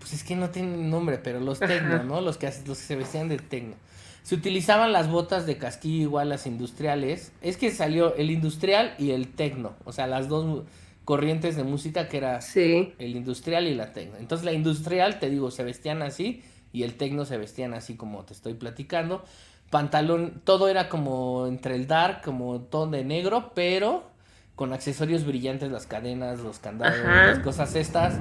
pues 0.00 0.12
es 0.12 0.24
que 0.24 0.34
no 0.34 0.50
tienen 0.50 0.90
nombre, 0.90 1.18
pero 1.18 1.38
los 1.38 1.60
tecno, 1.60 2.02
¿no? 2.02 2.20
Los 2.20 2.36
que, 2.36 2.46
los 2.66 2.78
que 2.78 2.84
se 2.84 2.96
vestían 2.96 3.28
de 3.28 3.38
tecno. 3.38 3.76
Se 4.24 4.34
utilizaban 4.34 4.92
las 4.92 5.10
botas 5.10 5.46
de 5.46 5.58
casquillo 5.58 6.02
igual 6.02 6.30
las 6.30 6.46
industriales. 6.46 7.30
Es 7.42 7.58
que 7.58 7.70
salió 7.70 8.16
el 8.16 8.30
industrial 8.30 8.94
y 8.98 9.10
el 9.10 9.28
tecno, 9.28 9.74
o 9.84 9.92
sea, 9.92 10.06
las 10.06 10.28
dos 10.28 10.64
corrientes 11.04 11.56
de 11.56 11.62
música 11.62 12.08
que 12.08 12.16
era 12.16 12.40
Sí, 12.40 12.94
el 12.98 13.16
industrial 13.16 13.66
y 13.66 13.74
la 13.74 13.92
tecno. 13.92 14.16
Entonces 14.18 14.46
la 14.46 14.54
industrial, 14.54 15.18
te 15.18 15.28
digo, 15.28 15.50
se 15.50 15.62
vestían 15.62 16.00
así 16.00 16.42
y 16.72 16.84
el 16.84 16.94
tecno 16.94 17.26
se 17.26 17.36
vestían 17.36 17.74
así 17.74 17.96
como 17.96 18.24
te 18.24 18.32
estoy 18.32 18.54
platicando. 18.54 19.22
Pantalón, 19.68 20.40
todo 20.44 20.68
era 20.68 20.88
como 20.88 21.46
entre 21.46 21.74
el 21.74 21.86
dark, 21.86 22.22
como 22.22 22.62
todo 22.62 22.86
de 22.86 23.04
negro, 23.04 23.52
pero 23.54 24.10
con 24.56 24.72
accesorios 24.72 25.26
brillantes, 25.26 25.70
las 25.70 25.86
cadenas, 25.86 26.40
los 26.40 26.60
candados, 26.60 26.98
Ajá. 26.98 27.26
las 27.26 27.38
cosas 27.40 27.74
estas. 27.74 28.14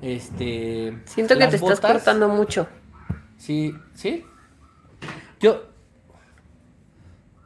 Este. 0.00 0.96
siento 1.04 1.36
que 1.36 1.46
te 1.48 1.56
estás 1.56 1.80
cortando 1.80 2.28
mucho. 2.28 2.66
Sí, 3.36 3.74
sí. 3.94 4.24
Yo. 5.40 5.64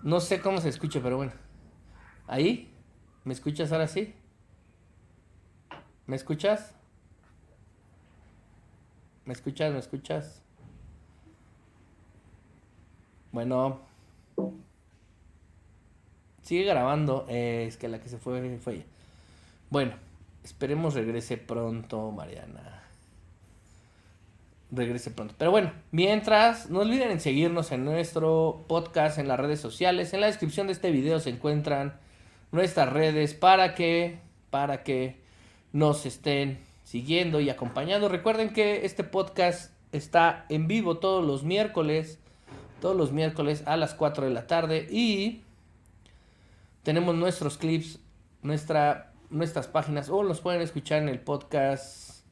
No 0.03 0.21
sé 0.21 0.41
cómo 0.41 0.61
se 0.61 0.69
escucha, 0.69 1.01
pero 1.03 1.17
bueno. 1.17 1.33
¿Ahí? 2.27 2.73
¿Me 3.25 3.33
escuchas 3.35 3.73
ahora 3.73 3.89
sí? 3.89 4.15
¿Me 6.07 6.17
escuchas? 6.17 6.75
¿Me 9.25 9.33
escuchas? 9.33 9.73
¿Me 9.73 9.79
escuchas? 9.79 10.43
Bueno. 13.33 13.81
Sigue 16.43 16.65
grabando. 16.65 17.27
Eh, 17.29 17.67
es 17.69 17.77
que 17.77 17.89
la 17.89 18.01
que 18.01 18.09
se 18.09 18.19
fue 18.19 18.59
fue 18.59 18.75
ella. 18.75 18.85
Bueno, 19.71 19.97
esperemos 20.43 20.95
regrese 20.95 21.37
pronto, 21.37 22.11
Mariana. 22.11 22.78
Regrese 24.71 25.11
pronto. 25.11 25.35
Pero 25.39 25.51
bueno, 25.51 25.73
mientras, 25.93 26.69
no 26.69 26.81
olviden 26.81 27.11
en 27.11 27.21
seguirnos 27.21 27.73
en 27.73 27.85
nuestro 27.85 28.65
podcast, 28.69 29.19
en 29.19 29.27
las 29.27 29.41
redes 29.41 29.61
sociales. 29.61 30.13
En 30.13 30.21
la 30.21 30.27
descripción 30.27 30.67
de 30.67 30.75
este 30.75 30.91
video 30.91 31.21
se 31.21 31.31
encuentran 31.31 31.99
nuestras 32.53 32.93
redes 32.93 33.33
para 33.33 33.75
que, 33.75 34.19
para 34.51 34.83
que 34.83 35.21
nos 35.73 36.05
estén 36.05 36.59
siguiendo 36.85 37.41
y 37.41 37.49
acompañando. 37.49 38.09
Recuerden 38.09 38.53
que 38.53 38.85
este 38.85 39.05
podcast 39.05 39.73
está 39.93 40.45
en 40.51 40.69
vivo 40.69 40.99
todos 40.99 41.25
los 41.25 41.45
miércoles, 41.45 42.19
todos 42.81 42.97
los 42.97 43.13
miércoles 43.13 43.63
a 43.67 43.77
las 43.77 43.95
4 43.95 44.25
de 44.25 44.31
la 44.31 44.47
tarde 44.47 44.87
y 44.91 45.43
Tenemos 46.83 47.15
nuestros 47.15 47.59
clips, 47.59 47.99
nuestra, 48.43 49.13
nuestras 49.29 49.67
páginas, 49.67 50.09
o 50.09 50.23
los 50.23 50.41
pueden 50.41 50.63
escuchar 50.63 51.03
en 51.03 51.11
el 51.11 51.21
podcast 51.21 52.23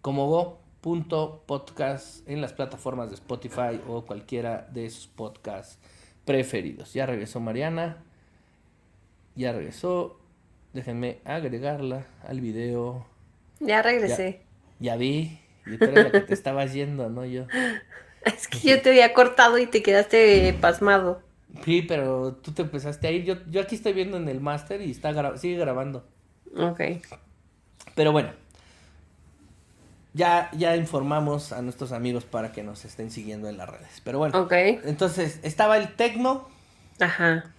como 0.00 0.58
go.podcast 0.86 2.28
en 2.28 2.40
las 2.40 2.52
plataformas 2.52 3.08
de 3.08 3.16
Spotify 3.16 3.80
o 3.88 4.04
cualquiera 4.06 4.68
de 4.72 4.88
sus 4.88 5.08
podcasts 5.08 5.80
preferidos. 6.24 6.92
Ya 6.94 7.06
regresó 7.06 7.40
Mariana. 7.40 8.04
Ya 9.34 9.52
regresó. 9.52 10.20
Déjenme 10.72 11.18
agregarla 11.24 12.06
al 12.26 12.40
video. 12.40 13.04
Ya 13.58 13.82
regresé. 13.82 14.42
Ya, 14.78 14.92
ya 14.92 14.96
vi. 14.96 15.40
Y 15.66 15.76
tú 15.78 15.86
eres 15.86 16.04
la 16.04 16.10
que 16.12 16.20
te 16.20 16.34
estabas 16.34 16.72
yendo, 16.72 17.08
¿no? 17.08 17.24
Yo. 17.24 17.46
Es 18.24 18.48
que 18.48 18.58
yo 18.58 18.82
te 18.82 18.88
había 18.90 19.14
cortado 19.14 19.56
y 19.56 19.66
te 19.66 19.84
quedaste 19.84 20.52
pasmado. 20.60 21.22
Sí, 21.64 21.82
pero 21.82 22.34
tú 22.34 22.50
te 22.50 22.62
empezaste 22.62 23.06
a 23.06 23.12
ir. 23.12 23.22
Yo, 23.24 23.36
yo 23.48 23.60
aquí 23.60 23.76
estoy 23.76 23.92
viendo 23.92 24.16
en 24.16 24.28
el 24.28 24.40
máster 24.40 24.80
y 24.82 24.90
está 24.90 25.12
gra- 25.12 25.36
sigue 25.36 25.56
grabando. 25.58 26.04
Ok. 26.56 26.80
Pero 27.94 28.10
bueno. 28.10 28.32
Ya, 30.16 30.48
ya 30.56 30.74
informamos 30.76 31.52
a 31.52 31.60
nuestros 31.60 31.92
amigos 31.92 32.24
para 32.24 32.50
que 32.50 32.62
nos 32.62 32.86
estén 32.86 33.10
siguiendo 33.10 33.50
en 33.50 33.58
las 33.58 33.68
redes. 33.68 34.00
Pero 34.02 34.18
bueno. 34.18 34.40
Ok. 34.40 34.52
Entonces, 34.84 35.40
estaba 35.42 35.76
el 35.76 35.94
tecno, 35.94 36.48
Ajá. 36.98 37.52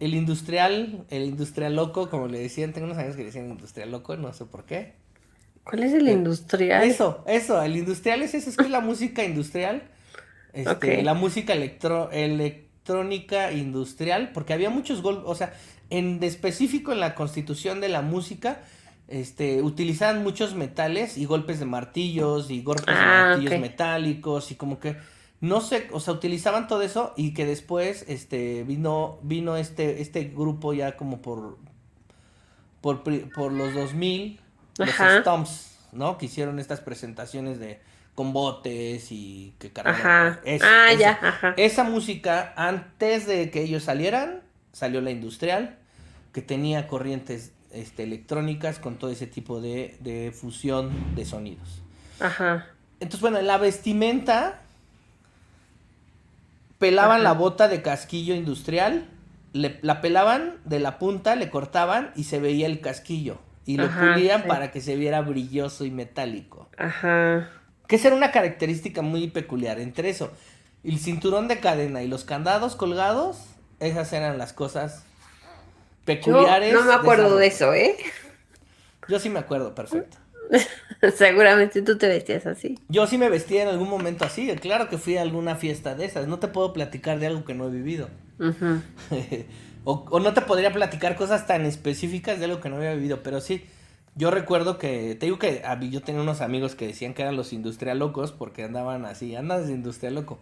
el 0.00 0.14
industrial, 0.14 1.04
el 1.08 1.22
industrial 1.26 1.76
loco, 1.76 2.10
como 2.10 2.26
le 2.26 2.40
decían. 2.40 2.72
Tengo 2.72 2.86
unos 2.86 2.98
amigos 2.98 3.14
que 3.14 3.22
le 3.22 3.26
decían 3.26 3.48
industrial 3.48 3.92
loco, 3.92 4.16
no 4.16 4.32
sé 4.32 4.44
por 4.44 4.64
qué. 4.64 4.94
¿Cuál 5.62 5.84
es 5.84 5.92
el 5.92 6.08
Eh, 6.08 6.12
industrial? 6.12 6.82
Eso, 6.82 7.22
eso, 7.28 7.62
el 7.62 7.76
industrial 7.76 8.22
es 8.22 8.34
eso, 8.34 8.50
es 8.50 8.56
que 8.56 8.64
es 8.64 8.70
la 8.70 8.80
música 8.80 9.22
industrial. 9.24 9.82
Este. 10.52 11.04
La 11.04 11.14
música 11.14 11.52
electro, 11.52 12.10
electrónica 12.10 13.52
industrial, 13.52 14.32
porque 14.34 14.52
había 14.52 14.68
muchos 14.68 15.00
golpes, 15.00 15.22
o 15.28 15.34
sea, 15.36 15.52
en 15.90 16.20
específico 16.24 16.90
en 16.90 16.98
la 16.98 17.14
constitución 17.14 17.80
de 17.80 17.88
la 17.88 18.02
música, 18.02 18.60
este, 19.10 19.60
utilizaban 19.62 20.22
muchos 20.22 20.54
metales 20.54 21.18
y 21.18 21.24
golpes 21.26 21.58
de 21.60 21.66
martillos 21.66 22.50
y 22.50 22.62
golpes 22.62 22.86
de 22.86 22.92
Ah, 22.92 23.26
martillos 23.30 23.60
metálicos 23.60 24.50
y 24.50 24.54
como 24.54 24.78
que 24.80 24.96
no 25.40 25.60
sé, 25.60 25.88
o 25.92 26.00
sea, 26.00 26.12
utilizaban 26.14 26.68
todo 26.68 26.82
eso 26.82 27.12
y 27.16 27.32
que 27.34 27.46
después 27.46 28.04
este 28.08 28.62
vino 28.64 29.18
vino 29.22 29.56
este 29.56 30.00
este 30.02 30.24
grupo 30.24 30.72
ya 30.74 30.96
como 30.96 31.20
por 31.22 31.58
por, 32.80 33.02
por 33.02 33.52
los 33.52 33.74
2000 33.74 34.40
los 34.78 34.88
Ajá. 34.88 35.20
Stomps, 35.20 35.76
¿no? 35.92 36.16
Que 36.18 36.26
hicieron 36.26 36.58
estas 36.58 36.80
presentaciones 36.80 37.58
de 37.58 37.80
con 38.14 38.32
botes 38.32 39.08
y 39.12 39.54
que 39.58 39.70
cargaban. 39.72 40.00
Ajá. 40.00 40.40
Es- 40.44 40.62
ah, 40.62 40.88
esa- 40.92 40.98
ya, 41.00 41.18
ajá. 41.22 41.54
Esa 41.56 41.84
música, 41.84 42.52
antes 42.56 43.26
de 43.26 43.50
que 43.50 43.62
ellos 43.62 43.84
salieran, 43.84 44.42
salió 44.72 45.00
la 45.00 45.10
industrial, 45.10 45.78
que 46.32 46.42
tenía 46.42 46.86
corrientes 46.86 47.52
este, 47.72 48.02
electrónicas 48.04 48.78
con 48.78 48.96
todo 48.96 49.10
ese 49.10 49.26
tipo 49.26 49.60
de, 49.60 49.96
de 50.00 50.32
fusión 50.32 51.14
de 51.14 51.24
sonidos. 51.24 51.82
Ajá. 52.20 52.66
Entonces, 53.00 53.20
bueno, 53.20 53.38
en 53.38 53.46
la 53.46 53.58
vestimenta 53.58 54.60
pelaban 56.78 57.16
Ajá. 57.20 57.22
la 57.24 57.32
bota 57.32 57.68
de 57.68 57.82
casquillo 57.82 58.34
industrial, 58.34 59.06
le- 59.52 59.78
la 59.82 60.00
pelaban 60.00 60.56
de 60.64 60.80
la 60.80 60.98
punta, 60.98 61.36
le 61.36 61.50
cortaban 61.50 62.12
y 62.16 62.24
se 62.24 62.40
veía 62.40 62.66
el 62.66 62.80
casquillo. 62.80 63.38
Y 63.66 63.76
lo 63.76 63.84
Ajá, 63.84 64.14
pulían 64.14 64.42
sí. 64.42 64.48
para 64.48 64.70
que 64.70 64.80
se 64.80 64.96
viera 64.96 65.20
brilloso 65.20 65.84
y 65.84 65.90
metálico. 65.90 66.68
Ajá. 66.78 67.50
Que 67.86 67.96
esa 67.96 68.08
era 68.08 68.16
una 68.16 68.30
característica 68.32 69.02
muy 69.02 69.28
peculiar. 69.28 69.78
Entre 69.80 70.08
eso, 70.08 70.32
el 70.84 70.98
cinturón 70.98 71.48
de 71.48 71.60
cadena 71.60 72.02
y 72.02 72.08
los 72.08 72.24
candados 72.24 72.74
colgados, 72.76 73.44
esas 73.78 74.12
eran 74.12 74.38
las 74.38 74.52
cosas 74.52 75.04
Yo 76.00 76.04
peculiares. 76.06 76.72
no 76.74 76.84
me 76.84 76.92
acuerdo 76.94 77.36
de 77.36 77.46
eso, 77.46 77.72
¿eh? 77.74 77.96
Yo 79.08 79.18
sí 79.18 79.28
me 79.28 79.38
acuerdo, 79.38 79.74
perfecto. 79.74 80.16
Seguramente 81.16 81.82
tú 81.82 81.96
te 81.96 82.08
vestías 82.08 82.46
así. 82.46 82.78
Yo 82.88 83.06
sí 83.06 83.16
me 83.18 83.28
vestía 83.28 83.62
en 83.62 83.68
algún 83.68 83.88
momento 83.88 84.24
así. 84.24 84.48
Claro 84.60 84.88
que 84.88 84.98
fui 84.98 85.16
a 85.16 85.22
alguna 85.22 85.56
fiesta 85.56 85.94
de 85.94 86.04
esas. 86.04 86.26
No 86.26 86.38
te 86.38 86.48
puedo 86.48 86.72
platicar 86.72 87.18
de 87.20 87.26
algo 87.28 87.44
que 87.44 87.54
no 87.54 87.66
he 87.66 87.70
vivido. 87.70 88.08
O, 89.84 90.04
o 90.10 90.20
no 90.20 90.34
te 90.34 90.42
podría 90.42 90.74
platicar 90.74 91.16
cosas 91.16 91.46
tan 91.46 91.64
específicas 91.64 92.38
de 92.38 92.44
algo 92.44 92.60
que 92.60 92.68
no 92.68 92.76
había 92.76 92.92
vivido. 92.92 93.22
Pero 93.22 93.40
sí, 93.40 93.64
yo 94.14 94.30
recuerdo 94.30 94.76
que, 94.76 95.14
te 95.18 95.24
digo 95.24 95.38
que 95.38 95.62
a 95.64 95.74
mí- 95.76 95.88
yo 95.88 96.02
tenía 96.02 96.20
unos 96.20 96.42
amigos 96.42 96.74
que 96.74 96.86
decían 96.86 97.14
que 97.14 97.22
eran 97.22 97.34
los 97.34 97.54
industrial 97.54 97.98
locos 97.98 98.30
porque 98.30 98.62
andaban 98.64 99.06
así, 99.06 99.34
andas 99.36 99.66
de 99.68 99.72
industrial 99.72 100.14
loco. 100.16 100.38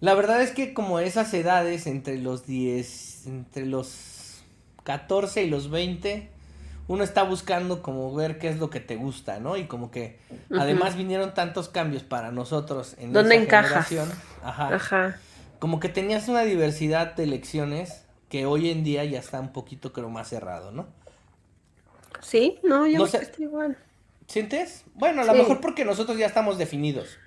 La 0.00 0.12
verdad 0.12 0.42
es 0.42 0.50
que 0.50 0.74
como 0.74 1.00
esas 1.00 1.32
edades 1.32 1.86
entre 1.86 2.18
los 2.18 2.46
10, 2.46 3.26
entre 3.26 3.64
los 3.64 3.86
14 4.88 5.42
y 5.42 5.50
los 5.50 5.68
20, 5.68 6.30
uno 6.86 7.04
está 7.04 7.22
buscando 7.22 7.82
como 7.82 8.14
ver 8.14 8.38
qué 8.38 8.48
es 8.48 8.58
lo 8.58 8.70
que 8.70 8.80
te 8.80 8.96
gusta, 8.96 9.38
¿no? 9.38 9.58
Y 9.58 9.64
como 9.66 9.90
que 9.90 10.18
además 10.58 10.96
vinieron 10.96 11.34
tantos 11.34 11.68
cambios 11.68 12.04
para 12.04 12.32
nosotros 12.32 12.96
en 12.98 13.12
¿Dónde 13.12 13.34
encajas? 13.34 13.92
Ajá 14.42 14.74
Ajá. 14.74 15.20
como 15.58 15.78
que 15.78 15.90
tenías 15.90 16.28
una 16.28 16.40
diversidad 16.40 17.14
de 17.14 17.24
elecciones 17.24 18.06
que 18.30 18.46
hoy 18.46 18.70
en 18.70 18.82
día 18.82 19.04
ya 19.04 19.18
está 19.18 19.38
un 19.40 19.52
poquito 19.52 19.92
creo 19.92 20.08
más 20.08 20.28
cerrado, 20.30 20.72
¿no? 20.72 20.86
Sí, 22.22 22.58
no, 22.62 22.86
yo 22.86 22.98
No 23.00 23.06
sé. 23.06 23.30
igual. 23.40 23.76
¿Sientes? 24.26 24.84
Bueno, 24.94 25.20
a 25.20 25.24
lo 25.26 25.34
Sí. 25.34 25.38
mejor 25.40 25.60
porque 25.60 25.84
nosotros 25.84 26.16
ya 26.16 26.24
estamos 26.24 26.56
definidos. 26.56 27.18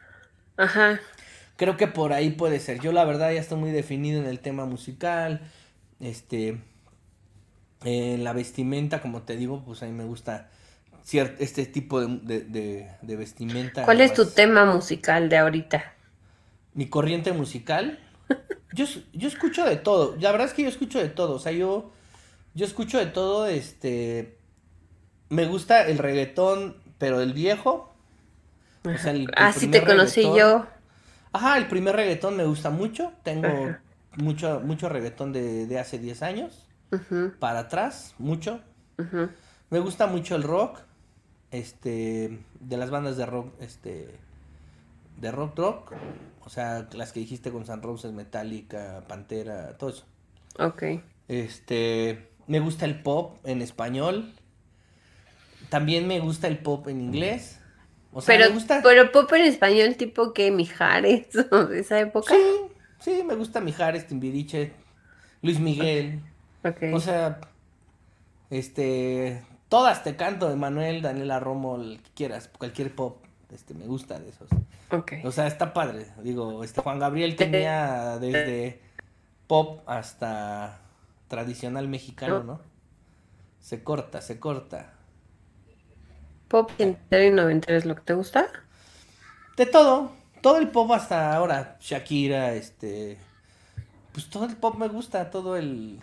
Ajá. 0.57 0.99
Creo 1.57 1.77
que 1.77 1.87
por 1.87 2.11
ahí 2.11 2.31
puede 2.31 2.59
ser. 2.59 2.79
Yo 2.79 2.91
la 2.91 3.05
verdad 3.05 3.31
ya 3.31 3.39
estoy 3.39 3.59
muy 3.59 3.69
definido 3.69 4.19
en 4.19 4.25
el 4.25 4.39
tema 4.39 4.65
musical, 4.65 5.41
este, 5.99 6.57
en 7.83 8.23
la 8.23 8.33
vestimenta, 8.33 9.01
como 9.01 9.23
te 9.23 9.35
digo, 9.35 9.63
pues 9.65 9.81
a 9.83 9.85
mí 9.85 9.91
me 9.91 10.03
gusta 10.05 10.49
cier- 11.05 11.35
este 11.39 11.65
tipo 11.65 11.99
de, 11.99 12.19
de- 12.21 12.41
de- 12.45 12.91
de 13.01 13.15
vestimenta. 13.15 13.83
¿Cuál 13.85 14.01
es 14.01 14.13
tu 14.13 14.23
más- 14.23 14.35
tema 14.35 14.65
musical 14.65 15.29
de 15.29 15.37
ahorita? 15.37 15.93
Mi 16.73 16.87
corriente 16.87 17.33
musical. 17.33 17.99
Yo, 18.73 18.85
yo 19.11 19.27
escucho 19.27 19.65
de 19.65 19.75
todo. 19.75 20.15
La 20.21 20.31
verdad 20.31 20.47
es 20.47 20.53
que 20.53 20.63
yo 20.63 20.69
escucho 20.69 20.97
de 20.99 21.09
todo. 21.09 21.35
O 21.35 21.39
sea, 21.39 21.51
yo, 21.51 21.91
yo 22.53 22.65
escucho 22.65 22.97
de 22.99 23.07
todo. 23.07 23.45
Este. 23.47 24.37
Me 25.27 25.45
gusta 25.45 25.85
el 25.87 25.97
reggaetón, 25.97 26.77
pero 26.97 27.19
el 27.19 27.33
viejo. 27.33 27.93
O 28.85 28.97
sea, 28.97 29.11
el, 29.11 29.29
Ah, 29.35 29.51
te 29.53 29.83
conocí 29.83 30.21
reggaetón. 30.21 30.37
yo. 30.37 30.65
Ajá, 31.33 31.57
el 31.57 31.67
primer 31.67 31.97
reggaetón 31.97 32.37
me 32.37 32.45
gusta 32.45 32.69
mucho. 32.69 33.11
Tengo 33.23 33.47
Ajá. 33.47 33.81
mucho, 34.15 34.61
mucho 34.63 34.87
reggaetón 34.87 35.33
de, 35.33 35.65
de 35.67 35.77
hace 35.77 35.99
10 35.99 36.21
años. 36.23 36.65
Para 37.39 37.59
atrás, 37.59 38.15
mucho. 38.19 38.59
Me 39.69 39.79
gusta 39.79 40.07
mucho 40.07 40.35
el 40.35 40.43
rock. 40.43 40.79
Este. 41.51 42.39
De 42.59 42.77
las 42.77 42.89
bandas 42.89 43.17
de 43.17 43.25
rock. 43.25 43.53
Este. 43.61 44.15
De 45.17 45.31
rock 45.31 45.57
rock. 45.57 45.93
O 46.43 46.49
sea, 46.49 46.87
las 46.93 47.11
que 47.11 47.19
dijiste 47.19 47.51
con 47.51 47.65
San 47.65 47.81
Roses, 47.81 48.11
Metallica, 48.11 49.03
Pantera, 49.07 49.77
todo 49.77 49.89
eso. 49.91 50.05
Ok. 50.59 50.83
Este. 51.27 52.29
Me 52.47 52.59
gusta 52.59 52.85
el 52.85 53.01
pop 53.01 53.37
en 53.45 53.61
español. 53.61 54.33
También 55.69 56.07
me 56.07 56.19
gusta 56.19 56.47
el 56.47 56.57
pop 56.57 56.87
en 56.87 56.99
inglés. 57.01 57.59
O 58.11 58.21
sea, 58.21 58.35
Pero, 58.35 58.49
me 58.49 58.55
gusta. 58.55 58.81
pero 58.83 59.11
pop 59.11 59.31
en 59.33 59.43
español 59.43 59.95
tipo 59.95 60.33
que 60.33 60.51
Mijares 60.51 61.27
de 61.69 61.79
esa 61.79 61.99
época. 61.99 62.33
Sí, 62.33 62.41
sí, 62.99 63.23
me 63.25 63.35
gusta 63.35 63.61
Mijares, 63.61 64.05
Timbiriche, 64.05 64.73
Luis 65.41 65.59
Miguel. 65.59 66.21
O 66.93 66.99
sea, 66.99 67.39
este, 68.49 69.43
todas 69.69 70.03
te 70.03 70.15
canto, 70.15 70.51
Emanuel, 70.51 71.01
Daniela 71.01 71.39
Romo, 71.39 71.77
el 71.77 72.01
que 72.03 72.09
quieras, 72.11 72.49
cualquier 72.57 72.93
pop, 72.93 73.23
este, 73.51 73.73
me 73.73 73.85
gusta 73.85 74.19
de 74.19 74.29
esos. 74.29 74.49
O 75.23 75.31
sea, 75.31 75.47
está 75.47 75.73
padre. 75.73 76.07
Digo, 76.21 76.63
este 76.63 76.81
Juan 76.81 76.99
Gabriel 76.99 77.35
tenía 77.35 78.17
desde 78.19 78.81
pop 79.47 79.81
hasta 79.87 80.81
tradicional 81.27 81.87
mexicano, 81.87 82.43
¿no? 82.43 82.61
Se 83.59 83.83
corta, 83.83 84.21
se 84.21 84.39
corta. 84.39 84.93
Pop 86.47 86.69
entero 86.77 87.23
y 87.23 87.31
noventero 87.31 87.77
es 87.77 87.85
lo 87.85 87.95
que 87.95 88.01
te 88.01 88.13
gusta. 88.13 88.47
De 89.55 89.65
todo, 89.65 90.11
todo 90.41 90.57
el 90.57 90.69
pop 90.69 90.91
hasta 90.91 91.33
ahora, 91.33 91.77
Shakira, 91.79 92.53
este, 92.53 93.17
pues 94.11 94.29
todo 94.29 94.45
el 94.45 94.57
pop 94.57 94.75
me 94.75 94.89
gusta, 94.89 95.29
todo 95.29 95.55
el 95.55 96.01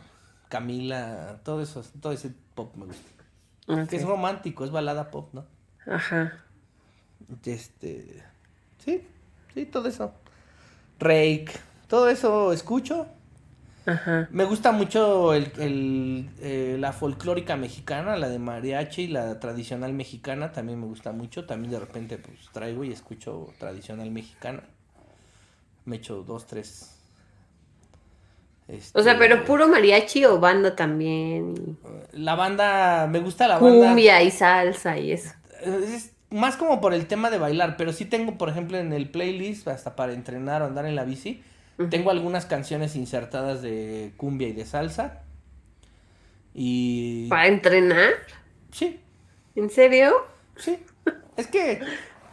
Camila, 0.48 1.40
todo 1.44 1.62
eso, 1.62 1.82
todo 2.00 2.12
ese 2.12 2.32
pop 2.54 2.74
me 2.76 2.86
gusta. 2.86 3.86
Que 3.88 3.96
es 3.96 4.04
romántico, 4.04 4.64
es 4.64 4.70
balada 4.70 5.10
pop, 5.10 5.28
¿no? 5.34 5.44
Ajá. 5.86 6.44
Este, 7.44 8.22
sí, 8.84 9.02
sí, 9.52 9.66
todo 9.66 9.88
eso. 9.88 10.12
Rake, 10.98 11.50
todo 11.86 12.08
eso 12.08 12.52
escucho. 12.52 13.06
Ajá. 13.86 14.28
Me 14.30 14.44
gusta 14.44 14.72
mucho 14.72 15.32
el, 15.34 15.52
el, 15.58 16.30
eh, 16.40 16.76
la 16.78 16.92
folclórica 16.92 17.56
mexicana, 17.56 18.16
la 18.16 18.28
de 18.28 18.38
mariachi, 18.38 19.06
la 19.06 19.40
tradicional 19.40 19.92
mexicana, 19.94 20.52
también 20.52 20.80
me 20.80 20.86
gusta 20.86 21.12
mucho. 21.12 21.46
También 21.46 21.72
de 21.72 21.80
repente 21.80 22.18
pues 22.18 22.38
traigo 22.52 22.84
y 22.84 22.92
escucho 22.92 23.52
tradicional 23.58 24.10
mexicana. 24.10 24.62
Me 25.84 25.96
echo 25.96 26.22
dos, 26.22 26.46
tres 26.46 26.97
O 28.92 29.02
sea, 29.02 29.12
Este, 29.12 29.24
pero 29.24 29.44
puro 29.44 29.66
mariachi 29.66 30.24
o 30.26 30.38
banda 30.40 30.76
también. 30.76 31.78
La 32.12 32.34
banda, 32.34 33.06
me 33.06 33.20
gusta 33.20 33.48
la 33.48 33.58
banda. 33.58 33.86
Cumbia 33.88 34.22
y 34.22 34.30
salsa 34.30 34.98
y 34.98 35.12
eso. 35.12 35.30
Es 35.62 36.12
más 36.30 36.56
como 36.56 36.80
por 36.80 36.92
el 36.92 37.06
tema 37.06 37.30
de 37.30 37.38
bailar, 37.38 37.76
pero 37.78 37.92
sí 37.92 38.04
tengo, 38.04 38.36
por 38.36 38.50
ejemplo, 38.50 38.76
en 38.78 38.92
el 38.92 39.10
playlist, 39.10 39.68
hasta 39.68 39.96
para 39.96 40.12
entrenar 40.12 40.62
o 40.62 40.66
andar 40.66 40.84
en 40.84 40.96
la 40.96 41.04
bici, 41.04 41.42
tengo 41.90 42.10
algunas 42.10 42.44
canciones 42.44 42.96
insertadas 42.96 43.62
de 43.62 44.12
cumbia 44.16 44.48
y 44.48 44.52
de 44.52 44.66
salsa. 44.66 45.22
Y... 46.52 47.28
¿Para 47.28 47.46
entrenar? 47.46 48.10
Sí, 48.72 49.00
¿En 49.54 49.70
serio? 49.70 50.12
sí. 50.56 50.78
Es 51.36 51.46
que 51.46 51.80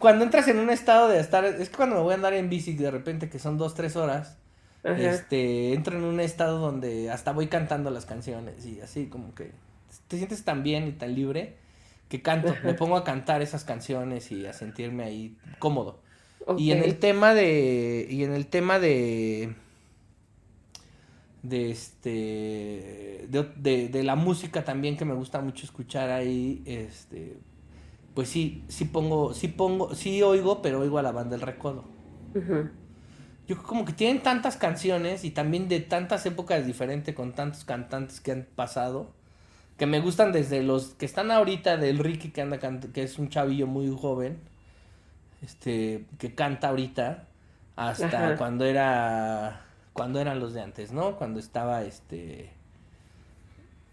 cuando 0.00 0.24
entras 0.24 0.48
en 0.48 0.58
un 0.58 0.68
estado 0.68 1.08
de 1.08 1.20
estar... 1.20 1.44
Es 1.44 1.70
que 1.70 1.76
cuando 1.76 1.96
me 1.96 2.02
voy 2.02 2.12
a 2.12 2.16
andar 2.16 2.34
en 2.34 2.50
bici 2.50 2.74
de 2.74 2.90
repente, 2.90 3.30
que 3.30 3.38
son 3.38 3.56
dos, 3.56 3.74
tres 3.74 3.94
horas, 3.94 4.36
Ajá. 4.84 4.96
este, 4.98 5.72
entro 5.74 5.96
en 5.98 6.04
un 6.04 6.20
estado 6.20 6.58
donde 6.58 7.10
hasta 7.10 7.32
voy 7.32 7.48
cantando 7.48 7.90
las 7.90 8.06
canciones 8.06 8.64
y 8.66 8.80
así 8.80 9.06
como 9.06 9.34
que 9.34 9.50
te 10.08 10.16
sientes 10.16 10.44
tan 10.44 10.62
bien 10.62 10.86
y 10.86 10.92
tan 10.92 11.14
libre 11.14 11.56
que 12.08 12.22
canto, 12.22 12.54
me 12.62 12.74
pongo 12.74 12.96
a 12.96 13.02
cantar 13.02 13.42
esas 13.42 13.64
canciones 13.64 14.30
y 14.30 14.46
a 14.46 14.52
sentirme 14.52 15.02
ahí 15.04 15.36
cómodo. 15.58 15.98
Y 16.56 16.70
en 16.70 16.78
el 16.84 16.98
tema 16.98 17.34
de. 17.34 18.06
Y 18.08 18.22
en 18.22 18.32
el 18.32 18.46
tema 18.46 18.78
de. 18.78 19.54
De 21.42 21.70
este. 21.70 23.26
De, 23.28 23.50
de- 23.56 23.88
de 23.88 24.02
la 24.04 24.14
música 24.14 24.64
también 24.64 24.96
que 24.96 25.04
me 25.04 25.14
gusta 25.14 25.40
mucho 25.40 25.64
escuchar 25.64 26.10
ahí. 26.10 26.62
Este. 26.66 27.36
Pues 28.14 28.28
sí, 28.28 28.64
sí 28.68 28.84
pongo. 28.84 29.34
Sí 29.34 29.48
pongo. 29.48 29.94
Sí 29.96 30.22
oigo, 30.22 30.62
pero 30.62 30.80
oigo 30.80 30.98
a 30.98 31.02
la 31.02 31.10
banda 31.12 31.32
del 31.36 31.40
recodo. 31.46 31.84
Yo 33.48 33.56
creo 33.56 33.66
como 33.66 33.84
que 33.84 33.92
tienen 33.92 34.22
tantas 34.22 34.56
canciones 34.56 35.24
y 35.24 35.30
también 35.30 35.68
de 35.68 35.80
tantas 35.80 36.26
épocas 36.26 36.66
diferentes 36.66 37.14
con 37.14 37.32
tantos 37.32 37.64
cantantes 37.64 38.20
que 38.20 38.32
han 38.32 38.46
pasado. 38.56 39.10
Que 39.78 39.86
me 39.86 40.00
gustan 40.00 40.32
desde 40.32 40.62
los 40.62 40.94
que 40.94 41.06
están 41.06 41.30
ahorita 41.30 41.76
del 41.76 41.98
Ricky 41.98 42.30
que 42.30 42.40
anda 42.42 42.58
que 42.58 43.02
es 43.02 43.18
un 43.18 43.28
chavillo 43.28 43.66
muy 43.66 43.94
joven. 43.94 44.38
Este, 45.42 46.06
que 46.18 46.34
canta 46.34 46.68
ahorita. 46.68 47.24
Hasta 47.76 48.06
Ajá. 48.06 48.36
cuando 48.36 48.64
era. 48.64 49.62
Cuando 49.92 50.20
eran 50.20 50.40
los 50.40 50.52
de 50.52 50.62
antes, 50.62 50.92
¿no? 50.92 51.16
Cuando 51.16 51.38
estaba 51.38 51.82
este. 51.84 52.50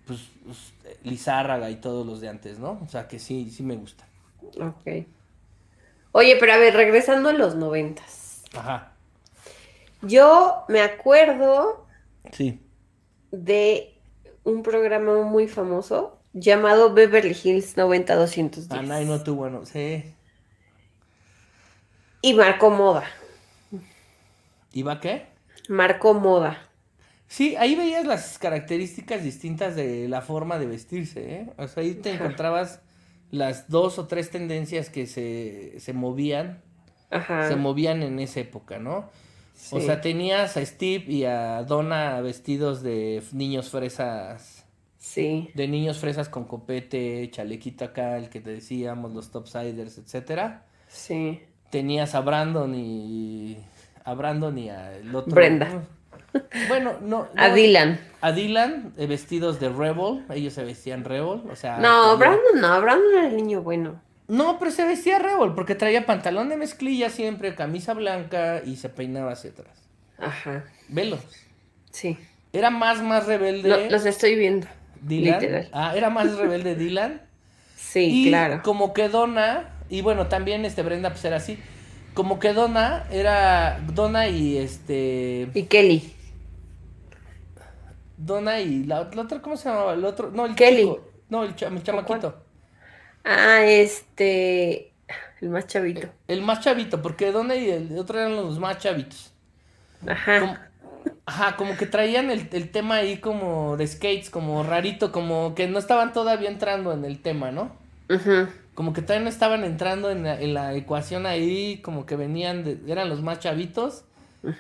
Pues, 0.08 0.20
pues, 0.46 0.74
Lizárraga 1.04 1.70
y 1.70 1.76
todos 1.78 2.06
los 2.06 2.22
de 2.22 2.30
antes, 2.30 2.60
¿no? 2.60 2.80
O 2.84 2.88
sea 2.88 3.08
que 3.08 3.20
sí, 3.20 3.50
sí 3.52 3.64
me 3.64 3.76
gusta. 3.76 4.06
Ok. 4.60 5.06
Oye, 6.12 6.38
pero 6.40 6.54
a 6.54 6.58
ver, 6.58 6.74
regresando 6.74 7.30
a 7.30 7.34
los 7.34 7.56
noventas. 7.56 8.44
Ajá. 8.54 8.93
Yo 10.04 10.66
me 10.68 10.82
acuerdo 10.82 11.86
Sí. 12.32 12.60
de 13.32 13.98
un 14.44 14.64
programa 14.64 15.22
muy 15.24 15.48
famoso 15.48 16.20
llamado 16.34 16.94
Beverly 16.94 17.36
Hills 17.44 17.78
90210. 17.78 18.70
Ah, 18.72 18.82
no, 18.82 19.02
no 19.02 19.24
tú, 19.24 19.36
bueno, 19.36 19.66
sí. 19.66 20.04
Y 22.22 22.34
marcó 22.34 22.70
moda. 22.70 23.04
¿Iba 24.74 25.00
qué? 25.00 25.28
Marcó 25.70 26.14
moda. 26.14 26.58
Sí, 27.28 27.56
ahí 27.56 27.76
veías 27.76 28.06
las 28.06 28.38
características 28.38 29.24
distintas 29.24 29.76
de 29.76 30.08
la 30.08 30.22
forma 30.22 30.60
de 30.60 30.68
vestirse, 30.68 31.36
¿eh? 31.36 31.50
O 31.58 31.68
sea, 31.68 31.82
ahí 31.84 31.96
te 31.96 32.12
Ajá. 32.12 32.24
encontrabas 32.24 32.82
las 33.32 33.70
dos 33.70 33.98
o 33.98 34.08
tres 34.08 34.30
tendencias 34.30 34.90
que 34.90 35.08
se, 35.08 35.80
se 35.80 35.94
movían, 35.94 36.62
Ajá. 37.10 37.48
se 37.48 37.56
movían 37.56 38.04
en 38.04 38.20
esa 38.20 38.40
época, 38.42 38.78
¿no? 38.80 39.10
O 39.72 39.80
sea, 39.80 40.02
tenías 40.02 40.58
a 40.58 40.66
Steve 40.66 41.06
y 41.08 41.26
a 41.26 41.64
Donna 41.64 42.20
vestidos 42.22 42.82
de 42.84 43.24
niños 43.32 43.70
fresas, 43.70 44.66
Sí. 44.98 45.50
de 45.54 45.68
niños 45.68 46.00
fresas 46.00 46.30
con 46.30 46.46
copete, 46.46 47.30
chalequito 47.32 47.86
acá, 47.86 48.18
el 48.18 48.30
que 48.30 48.40
te 48.40 48.52
decíamos, 48.52 49.14
los 49.14 49.32
topsiders, 49.32 49.98
etcétera. 49.98 50.66
Sí. 50.88 51.42
Tenías 51.70 52.14
a 52.16 52.22
Brandon 52.22 52.74
y 52.76 53.58
a 54.04 54.14
Brandon 54.14 54.58
y 54.58 54.70
a 54.70 54.96
el 54.98 55.16
otro. 55.16 55.34
Brenda. 55.34 55.84
Bueno, 56.68 56.94
no. 57.02 57.28
A 57.36 57.50
no, 57.50 57.56
Dylan. 57.56 58.00
A 58.22 58.32
Dylan, 58.32 58.94
eh, 58.98 59.06
vestidos 59.06 59.60
de 59.60 59.70
Rebel, 59.70 60.26
ellos 60.34 60.54
se 60.54 60.64
vestían 60.64 61.04
Rebel, 61.04 61.42
o 61.50 61.56
sea... 61.56 61.78
No, 61.78 62.18
Brandon 62.18 62.60
no, 62.60 62.82
Brandon 62.82 63.14
era 63.14 63.28
el 63.28 63.36
niño 63.36 63.62
bueno. 63.62 64.02
No, 64.34 64.58
pero 64.58 64.72
se 64.72 64.84
vestía 64.86 65.20
Rebel, 65.20 65.54
porque 65.54 65.76
traía 65.76 66.06
pantalón 66.08 66.50
de 66.50 66.58
mezclilla 66.58 67.10
siempre, 67.12 67.54
camisa 67.54 67.94
blanca 67.94 68.62
y 68.66 68.78
se 68.78 68.90
peinaba 68.90 69.32
hacia 69.34 69.52
atrás. 69.52 69.78
Ajá. 70.18 70.64
Velos. 70.90 71.20
Sí. 71.92 72.18
Era 72.52 72.72
más, 72.72 73.02
más 73.04 73.28
rebelde 73.28 73.70
Lo- 73.70 73.90
los 73.92 74.06
estoy 74.08 74.36
viendo. 74.36 74.68
Dylan. 75.02 75.40
literal. 75.40 75.70
Ah, 75.72 75.94
era 75.96 76.10
más 76.10 76.36
rebelde 76.36 76.76
Dylan. 76.82 77.22
Sí, 77.76 78.26
y 78.26 78.30
claro. 78.30 78.62
como 78.64 78.92
que 78.94 79.08
Donna, 79.10 79.70
y 79.90 80.02
bueno, 80.02 80.28
también 80.28 80.66
este 80.66 80.82
Brenda 80.82 81.12
pues 81.12 81.24
era 81.26 81.38
así. 81.38 81.60
Como 82.16 82.40
que 82.40 82.54
Donna 82.54 83.06
era 83.12 83.80
Donna 83.94 84.28
y 84.28 84.58
este 84.58 85.48
Y 85.54 85.64
Kelly. 85.64 86.12
Donna 88.18 88.60
y 88.62 88.84
la, 88.86 89.10
la 89.14 89.22
otra 89.22 89.42
¿cómo 89.42 89.58
se 89.58 89.70
llamaba? 89.70 89.94
El 89.94 90.06
otro, 90.06 90.32
no, 90.32 90.46
el 90.46 90.56
Kelly. 90.56 90.82
chico. 90.84 91.10
No, 91.30 91.44
el, 91.44 91.56
cha- 91.56 91.68
el 91.68 91.84
chamaquito. 91.84 92.43
Ah, 93.24 93.64
este. 93.66 94.92
El 95.42 95.50
más 95.50 95.68
chavito. 95.68 96.08
El 96.28 96.42
más 96.42 96.62
chavito, 96.62 97.02
porque 97.02 97.32
Donna 97.32 97.56
y 97.56 97.70
el 97.70 97.98
otro 97.98 98.20
eran 98.20 98.36
los 98.36 98.60
más 98.60 98.78
chavitos. 98.80 99.34
Ajá. 100.08 100.40
Como- 100.40 100.58
ajá, 101.26 101.56
como 101.58 101.76
que 101.78 101.86
traían 101.86 102.30
el, 102.30 102.48
el 102.52 102.70
tema 102.72 102.96
ahí 102.96 103.18
como 103.18 103.76
de 103.78 103.88
skates, 103.88 104.30
como 104.30 104.64
rarito, 104.64 105.12
como 105.12 105.54
que 105.56 105.68
no 105.68 105.80
estaban 105.80 106.14
todavía 106.14 106.50
entrando 106.50 106.94
en 106.94 107.04
el 107.06 107.22
tema, 107.22 107.52
¿no? 107.52 107.72
Ujú. 108.10 108.48
Como 108.74 108.94
que 108.94 109.02
todavía 109.02 109.24
no 109.26 109.30
estaban 109.30 109.64
entrando 109.64 110.10
en 110.12 110.24
la, 110.24 110.40
en 110.40 110.54
la 110.54 110.74
ecuación 110.76 111.26
ahí, 111.26 111.80
como 111.84 112.06
que 112.06 112.16
venían, 112.16 112.64
de, 112.64 112.80
eran 112.88 113.10
los 113.10 113.22
más 113.22 113.40
chavitos 113.40 114.04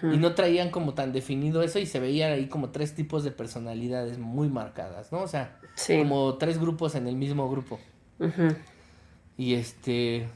y 0.01 0.17
no 0.17 0.33
traían 0.33 0.69
como 0.69 0.93
tan 0.93 1.11
definido 1.11 1.61
eso 1.61 1.77
y 1.79 1.85
se 1.85 1.99
veían 1.99 2.31
ahí 2.31 2.47
como 2.47 2.69
tres 2.69 2.95
tipos 2.95 3.25
de 3.25 3.31
personalidades 3.31 4.17
muy 4.17 4.47
marcadas, 4.47 5.11
¿no? 5.11 5.19
O 5.21 5.27
sea, 5.27 5.57
Sí. 5.75 5.97
como 5.97 6.35
tres 6.37 6.57
grupos 6.59 6.95
en 6.95 7.07
el 7.07 7.15
mismo 7.15 7.49
grupo. 7.49 7.79
Y 9.37 9.55
este. 9.55 10.27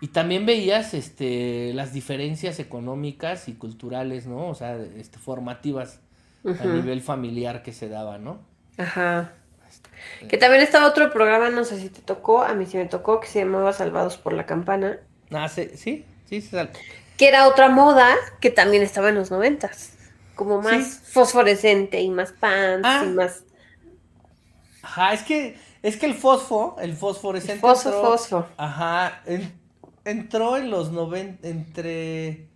Y 0.00 0.08
también 0.08 0.46
veías 0.46 0.94
este 0.94 1.72
las 1.74 1.92
diferencias 1.92 2.58
económicas 2.58 3.48
y 3.48 3.52
culturales, 3.54 4.26
¿no? 4.26 4.48
O 4.48 4.54
sea, 4.54 4.76
este, 4.76 5.18
formativas 5.18 6.00
a 6.44 6.64
nivel 6.64 7.00
familiar 7.02 7.62
que 7.62 7.72
se 7.72 7.88
daban, 7.88 8.24
¿no? 8.24 8.40
Ajá. 8.78 9.32
Que 10.28 10.36
también 10.36 10.60
estaba 10.62 10.86
otro 10.88 11.10
programa, 11.12 11.50
no 11.50 11.64
sé 11.64 11.78
si 11.80 11.88
te 11.88 12.00
tocó, 12.02 12.42
a 12.42 12.52
mí 12.54 12.66
sí 12.66 12.76
me 12.76 12.86
tocó, 12.86 13.20
que 13.20 13.28
se 13.28 13.38
llamaba 13.38 13.72
Salvados 13.72 14.18
por 14.18 14.32
la 14.32 14.44
Campana, 14.44 14.98
Ah, 15.30 15.48
sí, 15.48 15.70
sí, 15.76 16.04
sí, 16.28 16.40
se 16.42 16.50
sal- 16.50 16.70
que 17.16 17.28
era 17.28 17.46
otra 17.48 17.68
moda 17.68 18.12
que 18.40 18.50
también 18.50 18.82
estaba 18.82 19.08
en 19.10 19.14
los 19.14 19.30
noventas, 19.30 19.92
como 20.34 20.60
más 20.60 20.84
Sí. 20.84 21.00
fosforescente 21.12 22.00
y 22.00 22.10
más 22.10 22.32
pants 22.32 22.82
Ah. 22.86 23.04
y 23.06 23.10
más 23.10 23.44
Ajá, 24.82 25.12
es 25.14 25.22
que, 25.22 25.56
es 25.82 25.96
que 25.96 26.06
el 26.06 26.14
fosfo, 26.14 26.76
el 26.80 26.94
fosforescente. 26.94 27.60
fosfo, 27.60 27.88
entró- 27.90 28.02
fosfo. 28.02 28.46
Ajá, 28.56 29.22
en- 29.26 29.52
entró 30.04 30.56
en 30.56 30.70
los 30.70 30.90
90, 30.92 31.46
entre. 31.48 32.48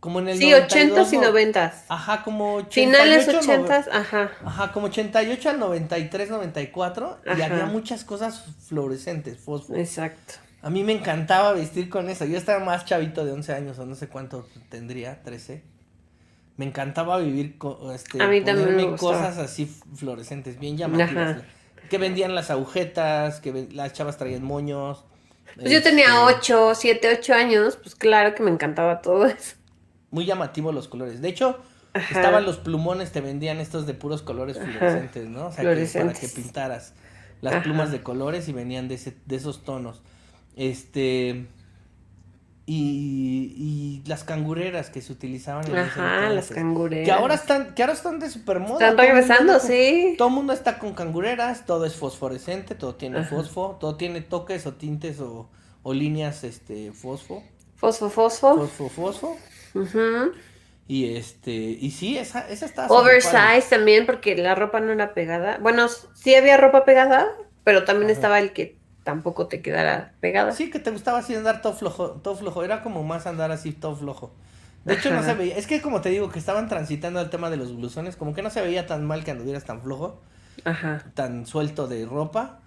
Como 0.00 0.18
en 0.18 0.26
el 0.28 0.36
Sí, 0.38 0.50
92, 0.50 0.64
ochentas 0.88 1.12
y 1.12 1.16
no- 1.18 1.22
noventas. 1.28 1.84
Ajá, 1.88 2.24
como 2.24 2.64
Finales 2.70 3.28
88, 3.28 3.40
nove- 3.40 3.52
ochentas, 3.54 3.88
ajá. 3.94 4.30
Ajá, 4.44 4.72
como 4.72 4.86
88 4.86 5.48
al 5.50 5.60
93, 5.60 6.28
94. 6.28 7.20
Y 7.24 7.30
Ajá. 7.30 7.44
había 7.46 7.66
muchas 7.66 8.02
cosas 8.04 8.44
fluorescentes, 8.66 9.38
fósforo. 9.38 9.78
Exacto. 9.78 10.34
A 10.60 10.70
mí 10.70 10.82
me 10.82 10.92
encantaba 10.92 11.52
vestir 11.52 11.88
con 11.88 12.08
eso. 12.08 12.24
Yo 12.24 12.36
estaba 12.36 12.64
más 12.64 12.84
chavito 12.84 13.24
de 13.24 13.30
11 13.32 13.52
años 13.52 13.78
o 13.78 13.86
no 13.86 13.94
sé 13.94 14.08
cuánto 14.08 14.48
tendría, 14.70 15.22
13. 15.22 15.62
Me 16.56 16.64
encantaba 16.66 17.18
vivir 17.18 17.56
con 17.56 17.92
este, 17.92 18.20
A 18.22 18.26
mí 18.26 18.40
también 18.42 18.74
me 18.76 18.96
cosas 18.96 19.38
así 19.38 19.66
fluorescentes, 19.94 20.58
bien 20.58 20.76
llamativas. 20.76 21.36
Ajá. 21.36 21.42
Que 21.92 21.98
vendían 21.98 22.34
las 22.34 22.50
agujetas, 22.50 23.38
que 23.40 23.52
ven- 23.52 23.68
las 23.76 23.92
chavas 23.92 24.16
traían 24.16 24.42
moños. 24.42 25.04
Pues 25.56 25.70
yo 25.70 25.82
tenía 25.82 26.06
este, 26.06 26.54
8, 26.54 26.74
7, 26.74 27.18
8 27.18 27.34
años, 27.34 27.76
pues 27.76 27.94
claro 27.94 28.34
que 28.34 28.42
me 28.42 28.50
encantaba 28.50 29.02
todo 29.02 29.26
eso. 29.26 29.56
Muy 30.10 30.24
llamativos 30.24 30.74
los 30.74 30.88
colores. 30.88 31.20
De 31.20 31.28
hecho, 31.28 31.60
Ajá. 31.92 32.14
estaban 32.16 32.46
los 32.46 32.56
plumones, 32.56 33.12
te 33.12 33.20
vendían 33.20 33.60
estos 33.60 33.86
de 33.86 33.92
puros 33.92 34.22
colores 34.22 34.56
Ajá. 34.56 34.64
fluorescentes, 34.66 35.28
¿no? 35.28 35.48
O 35.48 35.52
sea, 35.52 35.62
que 35.64 35.86
para 35.98 36.12
que 36.14 36.28
pintaras 36.28 36.94
las 37.42 37.52
Ajá. 37.56 37.62
plumas 37.62 37.92
de 37.92 38.02
colores 38.02 38.48
y 38.48 38.52
venían 38.54 38.88
de, 38.88 38.94
ese, 38.94 39.14
de 39.26 39.36
esos 39.36 39.62
tonos. 39.62 40.00
Este. 40.56 41.46
Y, 42.64 43.54
y 43.56 44.08
las 44.08 44.22
cangureras 44.22 44.88
que 44.88 45.02
se 45.02 45.12
utilizaban 45.12 45.66
en 45.66 45.76
Ajá, 45.76 46.28
las 46.30 46.48
cangureras. 46.48 47.04
Que 47.06 47.12
ahora 47.12 47.34
están, 47.34 47.74
que 47.74 47.82
ahora 47.82 47.92
están 47.94 48.20
de 48.20 48.30
super 48.30 48.60
moda. 48.60 48.74
Están 48.88 48.96
todo 48.96 49.06
regresando, 49.06 49.58
con- 49.58 49.66
sí. 49.68 50.14
Todo 50.16 50.28
el 50.28 50.34
mundo 50.34 50.52
está 50.52 50.78
con 50.78 50.94
cangureras, 50.94 51.66
todo 51.66 51.84
es 51.86 51.96
fosforescente, 51.96 52.74
todo 52.76 52.94
tiene 52.94 53.18
Ajá. 53.18 53.28
fosfo, 53.36 53.76
todo 53.80 53.96
tiene 53.96 54.20
toques 54.20 54.64
o 54.66 54.74
tintes 54.74 55.18
o, 55.20 55.50
o 55.82 55.92
líneas 55.92 56.44
este 56.44 56.92
fosfo, 56.92 57.42
Fosfo, 57.76 58.08
fosfo. 58.10 58.54
fosfo, 58.56 58.88
fosfo. 58.88 59.36
Ujú. 59.74 60.32
Y 60.86 61.16
este, 61.16 61.52
y 61.52 61.90
sí, 61.90 62.16
esa, 62.16 62.48
esa 62.48 62.66
está. 62.66 62.86
Oversize 62.86 63.66
también, 63.70 64.06
porque 64.06 64.36
la 64.36 64.54
ropa 64.54 64.78
no 64.78 64.92
era 64.92 65.14
pegada. 65.14 65.58
Bueno, 65.58 65.88
sí 66.14 66.34
había 66.36 66.56
ropa 66.58 66.84
pegada, 66.84 67.26
pero 67.64 67.84
también 67.84 68.10
estaba 68.10 68.38
el 68.38 68.52
que 68.52 68.76
tampoco 69.04 69.46
te 69.46 69.62
quedara 69.62 70.14
pegada. 70.20 70.52
Sí, 70.52 70.70
que 70.70 70.78
te 70.78 70.90
gustaba 70.90 71.18
así 71.18 71.34
andar 71.34 71.62
todo 71.62 71.74
flojo, 71.74 72.10
todo 72.22 72.36
flojo. 72.36 72.62
Era 72.62 72.82
como 72.82 73.02
más 73.02 73.26
andar 73.26 73.50
así 73.50 73.72
todo 73.72 73.96
flojo. 73.96 74.32
De 74.84 74.94
hecho, 74.94 75.12
no 75.12 75.22
se 75.22 75.34
veía. 75.34 75.56
Es 75.56 75.66
que 75.66 75.80
como 75.80 76.00
te 76.00 76.08
digo, 76.08 76.30
que 76.30 76.38
estaban 76.38 76.68
transitando 76.68 77.20
el 77.20 77.30
tema 77.30 77.50
de 77.50 77.56
los 77.56 77.76
blusones, 77.76 78.16
como 78.16 78.34
que 78.34 78.42
no 78.42 78.50
se 78.50 78.60
veía 78.60 78.86
tan 78.86 79.04
mal 79.06 79.24
que 79.24 79.30
anduvieras 79.30 79.64
tan 79.64 79.80
flojo, 79.80 80.20
Ajá. 80.64 81.04
tan 81.14 81.46
suelto 81.46 81.86
de 81.86 82.04
ropa, 82.04 82.60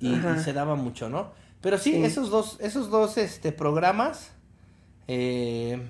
y, 0.00 0.14
y 0.14 0.38
se 0.42 0.52
daba 0.52 0.74
mucho, 0.74 1.08
¿no? 1.08 1.30
Pero 1.60 1.78
sí, 1.78 1.92
sí, 1.92 2.04
esos 2.04 2.30
dos, 2.30 2.56
esos 2.60 2.90
dos 2.90 3.18
este, 3.18 3.52
programas 3.52 4.32
eh, 5.06 5.80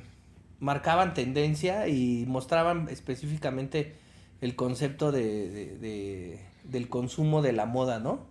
marcaban 0.58 1.14
tendencia 1.14 1.88
y 1.88 2.24
mostraban 2.26 2.88
específicamente 2.90 3.96
el 4.40 4.56
concepto 4.56 5.12
de, 5.12 5.48
de, 5.50 5.78
de, 5.78 6.40
del 6.64 6.88
consumo 6.88 7.40
de 7.40 7.52
la 7.52 7.66
moda, 7.66 8.00
¿no? 8.00 8.29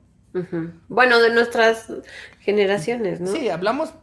Bueno, 0.87 1.19
de 1.19 1.33
nuestras 1.33 1.91
generaciones, 2.39 3.19
¿no? 3.19 3.31
Sí, 3.31 3.49
hablamos, 3.49 3.93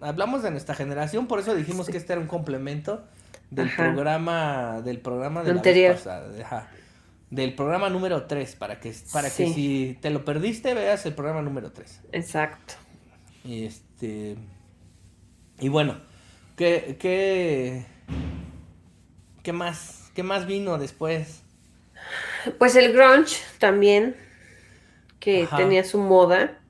hablamos 0.00 0.42
de 0.42 0.50
nuestra 0.50 0.74
generación, 0.74 1.26
por 1.26 1.38
eso 1.38 1.54
dijimos 1.54 1.88
que 1.88 1.96
este 1.96 2.12
era 2.12 2.20
un 2.20 2.28
complemento 2.28 3.04
del 3.50 3.70
programa, 3.74 4.80
del 4.82 4.98
programa 4.98 5.42
de 5.44 5.52
Anterior. 5.52 5.96
la 6.04 6.20
vez 6.20 6.34
pasada, 6.42 6.70
del 7.30 7.54
programa 7.54 7.90
número 7.90 8.24
3, 8.24 8.56
para 8.56 8.80
que, 8.80 8.94
para 9.12 9.30
que 9.30 9.52
si 9.52 9.98
te 10.00 10.10
lo 10.10 10.24
perdiste, 10.24 10.74
veas 10.74 11.06
el 11.06 11.14
programa 11.14 11.42
número 11.42 11.72
3. 11.72 12.00
Exacto. 12.12 12.74
Este. 13.48 14.36
Y 15.58 15.68
bueno, 15.68 15.98
¿qué, 16.56 16.96
qué, 17.00 17.86
qué 19.42 19.52
más? 19.52 20.10
¿Qué 20.14 20.22
más 20.22 20.46
vino 20.46 20.78
después? 20.78 21.42
Pues 22.58 22.76
el 22.76 22.92
grunge 22.92 23.36
también 23.58 24.16
que 25.20 25.44
Ajá. 25.44 25.56
tenía 25.56 25.84
su 25.84 25.98
moda, 25.98 26.60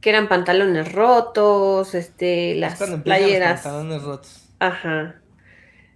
que 0.00 0.10
eran 0.10 0.28
pantalones 0.28 0.92
rotos, 0.92 1.94
este, 1.94 2.54
las 2.54 2.78
playeras. 3.02 3.62
pantalones 3.62 4.02
rotos. 4.02 4.48
Ajá. 4.60 5.20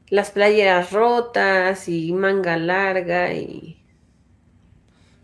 Las 0.08 0.30
playeras 0.30 0.92
rotas 0.92 1.88
y 1.88 2.12
manga 2.12 2.56
larga 2.56 3.32
y 3.32 3.82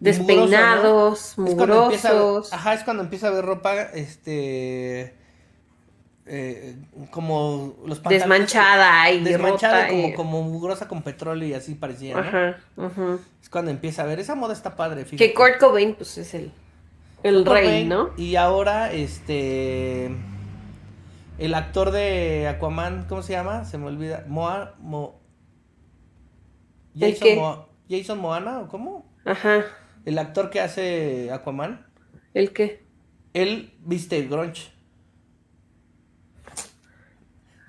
despeinados, 0.01 1.35
mugrosos. 1.37 2.53
ajá, 2.53 2.75
es 2.75 2.85
cuando 2.85 3.03
empieza 3.03 3.29
a 3.29 3.31
ver 3.31 3.45
ropa, 3.45 3.83
este, 3.83 5.15
eh, 6.29 6.77
como 7.11 7.77
los 7.87 7.99
pantalones. 7.99 8.21
Desmanchada 8.21 9.11
y 9.11 9.25
desmanchada 9.25 9.83
rota 9.83 9.89
como, 9.89 10.09
y... 10.09 10.15
como 10.15 10.43
mugrosa 10.43 10.87
con 10.87 11.03
petróleo 11.03 11.49
y 11.49 11.55
así 11.55 11.75
parecía, 11.75 12.15
¿no? 12.15 12.21
Ajá, 12.21 12.59
ajá. 12.77 13.19
Es 13.43 13.49
cuando 13.49 13.71
empieza 13.71 14.03
a 14.03 14.07
ver, 14.07 14.21
esa 14.21 14.35
moda 14.35 14.53
está 14.53 14.77
padre, 14.77 15.05
fíjate. 15.05 15.17
Que 15.17 15.35
Kurt 15.35 15.59
Cobain, 15.59 15.95
pues, 15.95 16.19
es 16.19 16.35
el, 16.35 16.53
el 17.23 17.45
rey, 17.47 17.65
Cobain, 17.65 17.89
¿no? 17.89 18.11
Y 18.17 18.37
ahora, 18.37 18.93
este, 18.93 20.11
el 21.39 21.55
actor 21.55 21.91
de 21.91 22.49
Aquaman, 22.49 23.07
¿cómo 23.09 23.23
se 23.23 23.33
llama? 23.33 23.65
Se 23.65 23.79
me 23.79 23.87
olvida, 23.87 24.25
Moa, 24.29 24.75
Mo... 24.79 25.21
Jason, 26.95 27.37
Mo... 27.37 27.69
Jason 27.89 28.19
Moana, 28.19 28.61
¿o 28.61 28.69
cómo? 28.69 29.11
Ajá. 29.25 29.65
El 30.05 30.19
actor 30.19 30.51
que 30.51 30.61
hace 30.61 31.31
Aquaman. 31.33 31.87
¿El 32.35 32.53
qué? 32.53 32.87
Él 33.35 33.73
viste 33.81 34.23
grunge. 34.23 34.73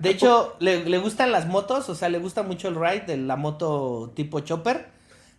De 0.00 0.08
hecho, 0.08 0.56
le, 0.60 0.86
le, 0.86 0.98
gustan 0.98 1.30
las 1.30 1.46
motos, 1.46 1.90
o 1.90 1.94
sea, 1.94 2.08
le 2.08 2.18
gusta 2.18 2.42
mucho 2.42 2.68
el 2.68 2.74
ride 2.74 3.04
de 3.06 3.16
la 3.18 3.36
moto 3.36 4.10
tipo 4.16 4.40
chopper, 4.40 4.86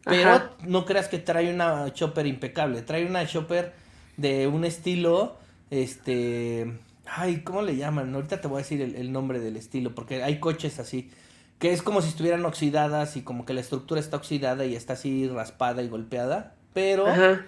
pero 0.05 0.29
Ajá. 0.29 0.51
no 0.67 0.85
creas 0.85 1.07
que 1.07 1.17
trae 1.17 1.51
una 1.51 1.91
chopper 1.93 2.27
impecable, 2.27 2.83
trae 2.83 3.07
una 3.07 3.25
chopper 3.25 3.73
de 4.17 4.45
un 4.45 4.63
estilo, 4.63 5.35
este, 5.71 6.77
ay, 7.07 7.41
¿cómo 7.41 7.63
le 7.63 7.75
llaman? 7.75 8.13
Ahorita 8.13 8.39
te 8.39 8.47
voy 8.47 8.57
a 8.57 8.61
decir 8.63 8.81
el, 8.81 8.95
el, 8.95 9.11
nombre 9.11 9.39
del 9.39 9.57
estilo, 9.57 9.95
porque 9.95 10.21
hay 10.21 10.39
coches 10.39 10.77
así, 10.77 11.09
que 11.57 11.73
es 11.73 11.81
como 11.81 12.03
si 12.03 12.09
estuvieran 12.09 12.45
oxidadas 12.45 13.17
y 13.17 13.23
como 13.23 13.45
que 13.45 13.55
la 13.55 13.61
estructura 13.61 13.99
está 13.99 14.17
oxidada 14.17 14.65
y 14.65 14.75
está 14.75 14.93
así 14.93 15.27
raspada 15.27 15.81
y 15.81 15.89
golpeada, 15.89 16.53
pero 16.73 17.07
Ajá. 17.07 17.47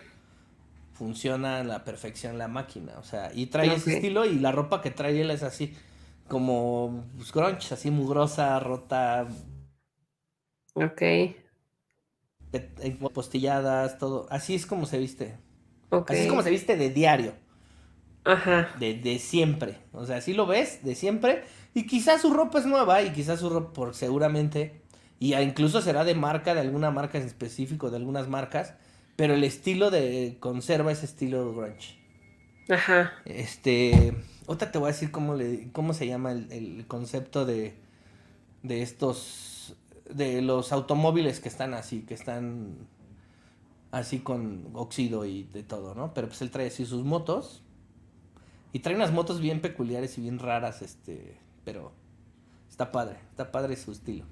funciona 0.93 1.59
a 1.59 1.63
la 1.63 1.83
perfección 1.83 2.39
la 2.39 2.47
máquina, 2.47 2.93
o 2.97 3.03
sea, 3.03 3.29
y 3.35 3.45
trae 3.47 3.67
okay. 3.67 3.77
ese 3.77 3.93
estilo 3.97 4.25
y 4.25 4.39
la 4.39 4.51
ropa 4.51 4.81
que 4.81 4.89
trae 4.89 5.21
él 5.21 5.29
es 5.29 5.43
así 5.43 5.75
como 6.27 7.05
pues, 7.17 7.31
grunge, 7.31 7.73
así 7.73 7.91
mugrosa, 7.91 8.59
rota. 8.59 9.27
Ok. 10.73 11.01
Postilladas, 13.13 13.97
todo. 13.97 14.27
Así 14.29 14.55
es 14.55 14.65
como 14.65 14.85
se 14.85 14.97
viste. 14.97 15.37
Okay. 15.89 16.15
Así 16.15 16.23
es 16.25 16.29
como 16.29 16.43
se 16.43 16.49
viste 16.49 16.75
de 16.77 16.89
diario. 16.89 17.33
Ajá. 18.25 18.69
De, 18.79 18.93
de 18.95 19.19
siempre. 19.19 19.77
O 19.91 20.05
sea, 20.05 20.17
así 20.17 20.33
lo 20.33 20.45
ves, 20.45 20.83
de 20.83 20.95
siempre. 20.95 21.43
Y 21.73 21.87
quizás 21.87 22.21
su 22.21 22.33
ropa 22.33 22.59
es 22.59 22.65
nueva 22.65 23.01
y 23.01 23.11
quizás 23.11 23.39
su 23.39 23.49
ropa, 23.49 23.73
por 23.73 23.95
seguramente, 23.95 24.81
y 25.19 25.35
incluso 25.35 25.81
será 25.81 26.03
de 26.03 26.15
marca, 26.15 26.53
de 26.53 26.61
alguna 26.61 26.91
marca 26.91 27.17
en 27.17 27.25
específico, 27.25 27.89
de 27.89 27.97
algunas 27.97 28.27
marcas, 28.27 28.75
pero 29.15 29.33
el 29.33 29.43
estilo 29.43 29.89
de 29.89 30.37
conserva 30.39 30.91
ese 30.91 31.05
estilo 31.05 31.53
grunge. 31.53 32.02
Ajá. 32.69 33.13
Este, 33.25 34.13
otra 34.45 34.71
te 34.71 34.77
voy 34.77 34.89
a 34.89 34.91
decir 34.91 35.11
cómo, 35.11 35.35
le, 35.35 35.71
cómo 35.71 35.93
se 35.93 36.07
llama 36.07 36.31
el, 36.31 36.51
el 36.51 36.85
concepto 36.87 37.45
de, 37.45 37.75
de 38.61 38.81
estos, 38.81 39.75
de 40.09 40.41
los 40.41 40.71
automóviles 40.71 41.39
que 41.39 41.49
están 41.49 41.73
así, 41.73 42.01
que 42.01 42.13
están 42.13 42.87
así 43.91 44.19
con 44.19 44.69
óxido 44.73 45.25
y 45.25 45.43
de 45.43 45.63
todo, 45.63 45.93
¿no? 45.93 46.13
Pero 46.13 46.27
pues 46.27 46.41
él 46.41 46.49
trae 46.49 46.67
así 46.67 46.85
sus 46.85 47.03
motos 47.03 47.61
y 48.71 48.79
trae 48.79 48.95
unas 48.95 49.11
motos 49.11 49.39
bien 49.39 49.61
peculiares 49.61 50.17
y 50.17 50.21
bien 50.21 50.39
raras, 50.39 50.81
este, 50.81 51.37
pero 51.63 51.91
está 52.69 52.91
padre, 52.91 53.17
está 53.29 53.51
padre 53.51 53.75
su 53.75 53.91
estilo. 53.91 54.25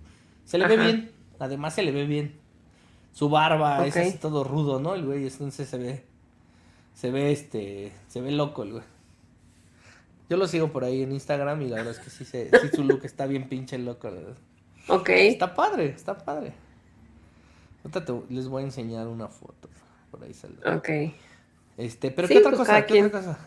Se 0.46 0.58
le 0.58 0.66
Ajá. 0.66 0.76
ve 0.76 0.84
bien, 0.84 1.12
además 1.40 1.76
se 1.76 1.84
le 1.84 1.92
ve 1.92 2.06
bien. 2.06 2.40
Su 3.14 3.30
barba 3.30 3.78
okay. 3.78 3.90
es 3.90 3.98
así 3.98 4.18
todo 4.18 4.44
rudo, 4.44 4.80
¿no? 4.80 4.96
El 4.96 5.06
güey, 5.06 5.28
entonces 5.28 5.70
se 5.70 5.78
ve 5.78 6.11
se 6.94 7.12
ve 7.12 7.32
este, 7.32 7.92
se 8.08 8.22
ve 8.22 8.32
loco 8.32 8.64
el 8.64 8.72
güey. 8.74 8.84
Yo 10.30 10.38
lo 10.38 10.48
sigo 10.48 10.72
por 10.72 10.86
ahí 10.86 11.04
en 11.04 11.12
Instagram 11.12 11.62
y 11.62 11.68
la 11.68 11.78
verdad 11.78 11.92
es 11.92 12.00
que 12.00 12.10
sí, 12.10 12.24
se, 12.24 12.50
sí 12.50 12.70
su 12.74 12.84
look 12.84 13.02
está 13.04 13.26
bien 13.26 13.50
pinche 13.50 13.78
loco. 13.78 14.10
¿verdad? 14.10 14.38
Ok. 14.88 15.10
Está 15.10 15.54
padre, 15.54 15.88
está 15.88 16.18
padre. 16.18 16.54
Ahorita 17.84 18.06
te, 18.06 18.34
les 18.34 18.48
voy 18.48 18.64
a 18.64 18.66
enseñar 18.66 19.08
una 19.08 19.28
foto. 19.28 19.70
Por 20.10 20.24
ahí 20.24 20.34
sale. 20.34 20.56
Ok. 20.66 21.14
Este, 21.78 22.12
pero 22.12 22.28
sí, 22.28 22.36
¿qué 22.36 22.40
otra 22.40 22.52
pues 22.52 22.60
cosa? 22.60 22.86
¿Qué 22.86 22.94
quien... 22.94 23.06
otra 23.08 23.20
cosa? 23.20 23.40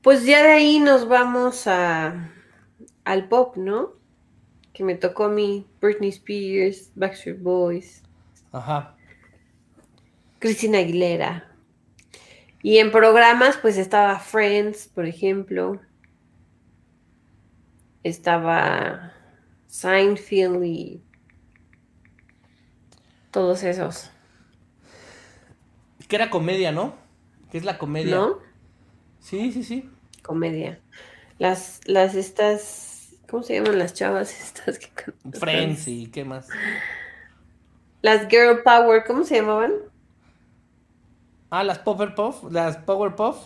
Pues 0.00 0.24
ya 0.24 0.42
de 0.42 0.50
ahí 0.50 0.80
nos 0.80 1.06
vamos 1.06 1.66
a 1.66 2.32
al 3.04 3.28
pop, 3.28 3.56
¿no? 3.56 3.92
Que 4.72 4.84
me 4.84 4.94
tocó 4.94 5.24
a 5.24 5.28
mí, 5.28 5.66
Britney 5.80 6.08
Spears, 6.08 6.90
Backstreet 6.94 7.40
Boys. 7.40 8.02
Ajá. 8.50 8.96
Cristina 10.42 10.78
Aguilera. 10.78 11.48
Y 12.64 12.78
en 12.78 12.90
programas, 12.90 13.58
pues 13.58 13.78
estaba 13.78 14.18
Friends, 14.18 14.88
por 14.88 15.06
ejemplo. 15.06 15.80
Estaba 18.02 19.12
Seinfeld 19.68 20.64
y 20.64 21.00
todos 23.30 23.62
esos. 23.62 24.10
Que 26.08 26.16
era 26.16 26.28
comedia, 26.28 26.72
¿no? 26.72 26.96
Que 27.52 27.58
es 27.58 27.64
la 27.64 27.78
comedia. 27.78 28.16
¿No? 28.16 28.40
Sí, 29.20 29.52
sí, 29.52 29.62
sí. 29.62 29.88
Comedia. 30.24 30.80
Las, 31.38 31.82
las 31.84 32.16
estas, 32.16 33.14
¿cómo 33.30 33.44
se 33.44 33.54
llaman 33.54 33.78
las 33.78 33.94
chavas 33.94 34.40
estas 34.40 34.80
que 34.80 34.90
Friends 35.38 35.86
y 35.86 36.08
qué 36.08 36.24
más. 36.24 36.48
Las 38.00 38.26
Girl 38.28 38.64
Power, 38.64 39.04
¿cómo 39.06 39.22
se 39.22 39.36
llamaban? 39.36 39.91
Ah, 41.54 41.64
las 41.64 41.78
Powerpuff, 41.80 42.50
las 42.50 42.78
Powerpuff. 42.78 43.36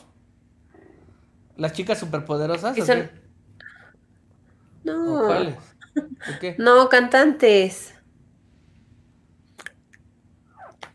Las 1.56 1.72
chicas 1.72 1.98
superpoderosas. 1.98 2.76
Son... 2.86 3.10
No. 4.84 5.26
¿Cuáles? 5.26 5.56
qué? 6.40 6.54
No, 6.56 6.88
cantantes. 6.88 7.96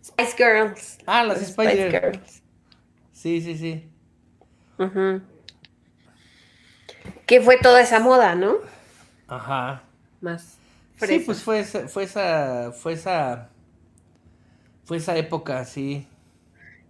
Spice 0.02 0.38
Girls. 0.38 1.00
Ah, 1.06 1.26
las, 1.26 1.40
las 1.42 1.50
Spice, 1.50 1.72
Spice 1.72 1.90
Girls. 1.90 2.18
Girls. 2.18 2.44
Sí, 3.12 3.42
sí, 3.42 3.58
sí. 3.58 3.92
Uh 4.78 4.84
-huh. 4.84 5.22
Que 7.26 7.42
fue 7.42 7.58
toda 7.58 7.82
esa 7.82 8.00
moda, 8.00 8.36
¿no? 8.36 8.56
Ajá. 9.28 9.84
Más. 10.22 10.58
Fresa. 10.96 11.14
Sí, 11.14 11.20
pues 11.26 11.44
fue 11.44 11.60
esa, 11.60 11.90
fue 11.90 12.04
esa, 12.04 12.72
fue 12.72 12.94
esa, 12.94 13.50
fue 14.86 14.96
esa 14.96 15.18
época, 15.18 15.66
sí. 15.66 16.08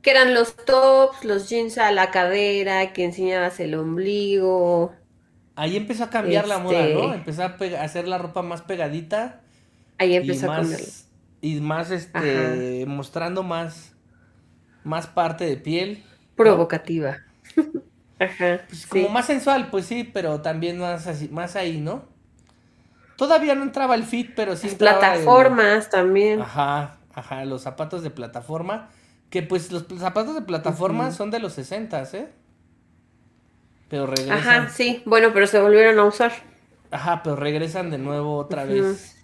Que 0.02 0.12
eran 0.12 0.34
los 0.34 0.56
tops, 0.56 1.24
los 1.24 1.50
jeans 1.50 1.78
a 1.78 1.92
la 1.92 2.10
cadera, 2.12 2.92
que 2.94 3.06
enseñabas 3.06 3.60
el 3.60 3.76
ombligo. 3.76 4.94
Ahí 5.56 5.76
empezó 5.78 6.06
a 6.06 6.10
cambiar 6.10 6.48
la 6.48 6.58
moda, 6.58 6.88
¿no? 6.88 7.14
Este 7.14 7.16
Empezó 7.16 7.44
a, 7.44 7.84
hacer 7.84 8.08
la 8.08 8.18
ropa 8.18 8.42
más 8.42 8.62
pegadita 8.62 9.42
Ahí 9.98 10.14
y 10.14 10.16
empezó 10.16 10.52
a 10.52 10.56
cambiar. 10.58 10.82
y 11.42 11.60
más, 11.60 11.92
este, 11.92 12.86
mostrando 12.88 13.44
más, 13.44 13.94
más 14.84 15.08
parte 15.08 15.46
de 15.46 15.58
piel. 15.58 16.04
Provocativa. 16.36 17.18
Ajá. 18.20 18.62
Pues 18.68 18.82
sí. 18.82 18.88
como 18.88 19.10
más 19.10 19.26
sensual, 19.26 19.70
pues 19.70 19.86
sí, 19.86 20.04
pero 20.04 20.42
también 20.42 20.80
más 20.80 21.06
así, 21.08 21.28
más 21.30 21.56
ahí, 21.56 21.80
¿no? 21.80 22.06
Todavía 23.18 23.54
no 23.54 23.64
entraba 23.64 23.94
el 23.96 24.04
fit, 24.04 24.32
pero 24.36 24.56
sí 24.56 24.66
Las 24.66 24.72
el- 24.74 24.78
plataformas 24.80 25.90
también. 25.90 26.42
Ajá, 26.42 26.98
ajá, 27.14 27.46
los 27.46 27.62
zapatos 27.62 28.02
de 28.02 28.10
plataforma. 28.10 28.90
Que 29.32 29.42
pues 29.42 29.72
los 29.72 29.86
zapatos 29.98 30.36
de 30.36 30.42
plataforma 30.42 31.12
son 31.12 31.32
de 31.32 31.40
los 31.40 31.54
60, 31.54 32.04
¿eh? 32.14 32.30
Pero 33.90 34.06
regresan. 34.06 34.38
Ajá, 34.38 34.70
sí. 34.70 35.02
Bueno, 35.06 35.30
pero 35.34 35.48
se 35.48 35.60
volvieron 35.60 35.98
a 35.98 36.04
usar. 36.04 36.32
Ajá, 36.92 37.24
pero 37.24 37.36
regresan 37.38 37.90
de 37.90 37.98
nuevo 37.98 38.38
otra 38.38 38.66
vez. 38.66 39.18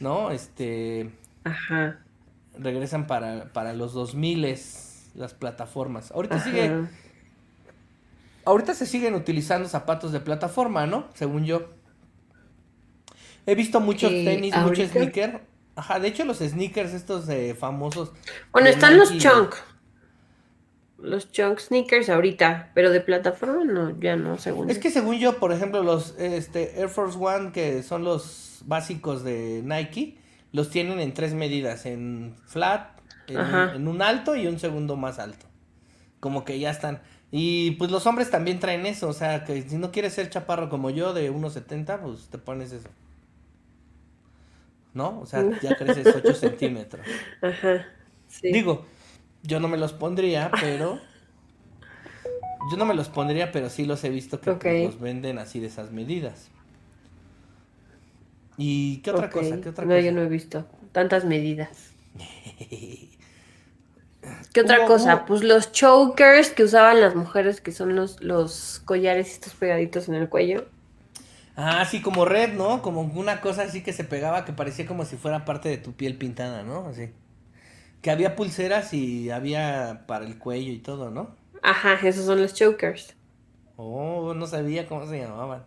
¿No? 0.00 0.30
Este. 0.30 1.12
Ajá. 1.44 2.00
Regresan 2.58 3.06
para, 3.06 3.52
para 3.52 3.72
los 3.74 3.92
2000 3.92 4.42
las 4.42 5.34
plataformas. 5.38 6.10
Ahorita 6.12 6.36
Ajá. 6.36 6.44
sigue. 6.44 6.72
Ahorita 8.44 8.74
se 8.74 8.86
siguen 8.86 9.14
utilizando 9.14 9.68
zapatos 9.68 10.12
de 10.12 10.20
plataforma, 10.20 10.86
¿no? 10.86 11.06
Según 11.14 11.44
yo. 11.44 11.68
He 13.46 13.54
visto 13.54 13.80
muchos 13.80 14.10
Eh, 14.10 14.24
tenis, 14.24 14.56
muchos 14.56 14.90
sneakers. 14.90 15.40
Ajá, 15.74 15.98
de 15.98 16.08
hecho 16.08 16.24
los 16.24 16.38
sneakers 16.38 16.92
estos 16.92 17.28
eh, 17.28 17.54
famosos. 17.58 18.12
Bueno, 18.52 18.68
están 18.68 18.98
los 18.98 19.16
chunk. 19.18 19.54
Los 20.98 21.32
chunk 21.32 21.58
sneakers 21.58 22.08
ahorita, 22.08 22.70
pero 22.74 22.90
de 22.90 23.00
plataforma 23.00 23.64
no, 23.64 23.98
ya 23.98 24.14
no, 24.16 24.38
según 24.38 24.70
Es 24.70 24.76
yo. 24.76 24.82
que 24.82 24.90
según 24.90 25.18
yo, 25.18 25.38
por 25.38 25.52
ejemplo, 25.52 25.82
los 25.82 26.14
este, 26.18 26.78
Air 26.78 26.88
Force 26.88 27.18
One, 27.20 27.52
que 27.52 27.82
son 27.82 28.04
los 28.04 28.62
básicos 28.66 29.24
de 29.24 29.62
Nike, 29.64 30.18
los 30.52 30.70
tienen 30.70 31.00
en 31.00 31.12
tres 31.14 31.34
medidas, 31.34 31.86
en 31.86 32.36
flat, 32.46 33.00
en 33.26 33.88
un 33.88 34.02
alto 34.02 34.36
y 34.36 34.46
un 34.46 34.60
segundo 34.60 34.96
más 34.96 35.18
alto. 35.18 35.46
Como 36.20 36.44
que 36.44 36.58
ya 36.60 36.70
están. 36.70 37.02
Y 37.32 37.72
pues 37.72 37.90
los 37.90 38.06
hombres 38.06 38.30
también 38.30 38.60
traen 38.60 38.84
eso, 38.86 39.08
o 39.08 39.12
sea, 39.14 39.42
que 39.44 39.62
si 39.62 39.76
no 39.76 39.90
quieres 39.90 40.12
ser 40.12 40.28
chaparro 40.28 40.68
como 40.68 40.90
yo 40.90 41.14
de 41.14 41.32
1,70, 41.32 42.00
pues 42.00 42.28
te 42.28 42.38
pones 42.38 42.72
eso. 42.72 42.90
¿No? 44.94 45.20
O 45.20 45.26
sea, 45.26 45.44
ya 45.62 45.76
creces 45.76 46.14
8 46.14 46.34
centímetros. 46.34 47.06
Ajá. 47.40 47.86
Sí. 48.28 48.52
Digo, 48.52 48.84
yo 49.42 49.60
no 49.60 49.68
me 49.68 49.78
los 49.78 49.92
pondría, 49.92 50.50
pero... 50.60 50.98
Yo 52.70 52.76
no 52.76 52.84
me 52.84 52.94
los 52.94 53.08
pondría, 53.08 53.50
pero 53.52 53.68
sí 53.70 53.84
los 53.86 54.04
he 54.04 54.10
visto 54.10 54.40
que 54.40 54.52
pues, 54.52 54.84
los 54.84 55.00
venden 55.00 55.38
así 55.38 55.58
de 55.60 55.66
esas 55.66 55.90
medidas. 55.90 56.48
¿Y 58.56 58.98
qué 58.98 59.10
otra 59.10 59.30
cosa? 59.30 59.60
¿Qué 59.60 59.70
otra 59.70 59.84
no, 59.84 59.90
cosa? 59.94 60.00
yo 60.00 60.12
no 60.12 60.22
he 60.22 60.28
visto 60.28 60.66
tantas 60.92 61.24
medidas. 61.24 61.90
¿Qué 64.52 64.60
otra 64.60 64.80
Hubo- 64.80 64.86
cosa? 64.86 65.16
hubo- 65.16 65.26
Pues 65.26 65.42
los 65.42 65.72
chokers 65.72 66.50
que 66.50 66.62
usaban 66.64 67.00
las 67.00 67.16
mujeres, 67.16 67.60
que 67.60 67.72
son 67.72 67.96
los, 67.96 68.22
los 68.22 68.80
collares 68.84 69.32
estos 69.32 69.54
pegaditos 69.54 70.08
en 70.08 70.14
el 70.14 70.28
cuello. 70.28 70.66
Ah, 71.56 71.84
sí, 71.84 72.00
como 72.00 72.24
red, 72.24 72.54
¿no? 72.54 72.82
Como 72.82 73.02
una 73.02 73.40
cosa 73.40 73.62
así 73.62 73.82
que 73.82 73.92
se 73.92 74.04
pegaba 74.04 74.44
que 74.44 74.52
parecía 74.52 74.86
como 74.86 75.04
si 75.04 75.16
fuera 75.16 75.44
parte 75.44 75.68
de 75.68 75.78
tu 75.78 75.92
piel 75.94 76.16
pintada, 76.16 76.62
¿no? 76.62 76.86
Así. 76.86 77.10
Que 78.02 78.10
había 78.10 78.36
pulseras 78.36 78.94
y 78.94 79.30
había 79.30 80.04
para 80.06 80.24
el 80.26 80.38
cuello 80.38 80.72
y 80.72 80.78
todo, 80.78 81.10
¿no? 81.10 81.36
Ajá, 81.62 81.94
esos 82.06 82.26
son 82.26 82.40
los 82.42 82.54
chokers. 82.54 83.16
Oh, 83.76 84.34
no 84.34 84.46
sabía 84.46 84.86
cómo 84.86 85.06
se 85.06 85.18
llamaban. 85.18 85.66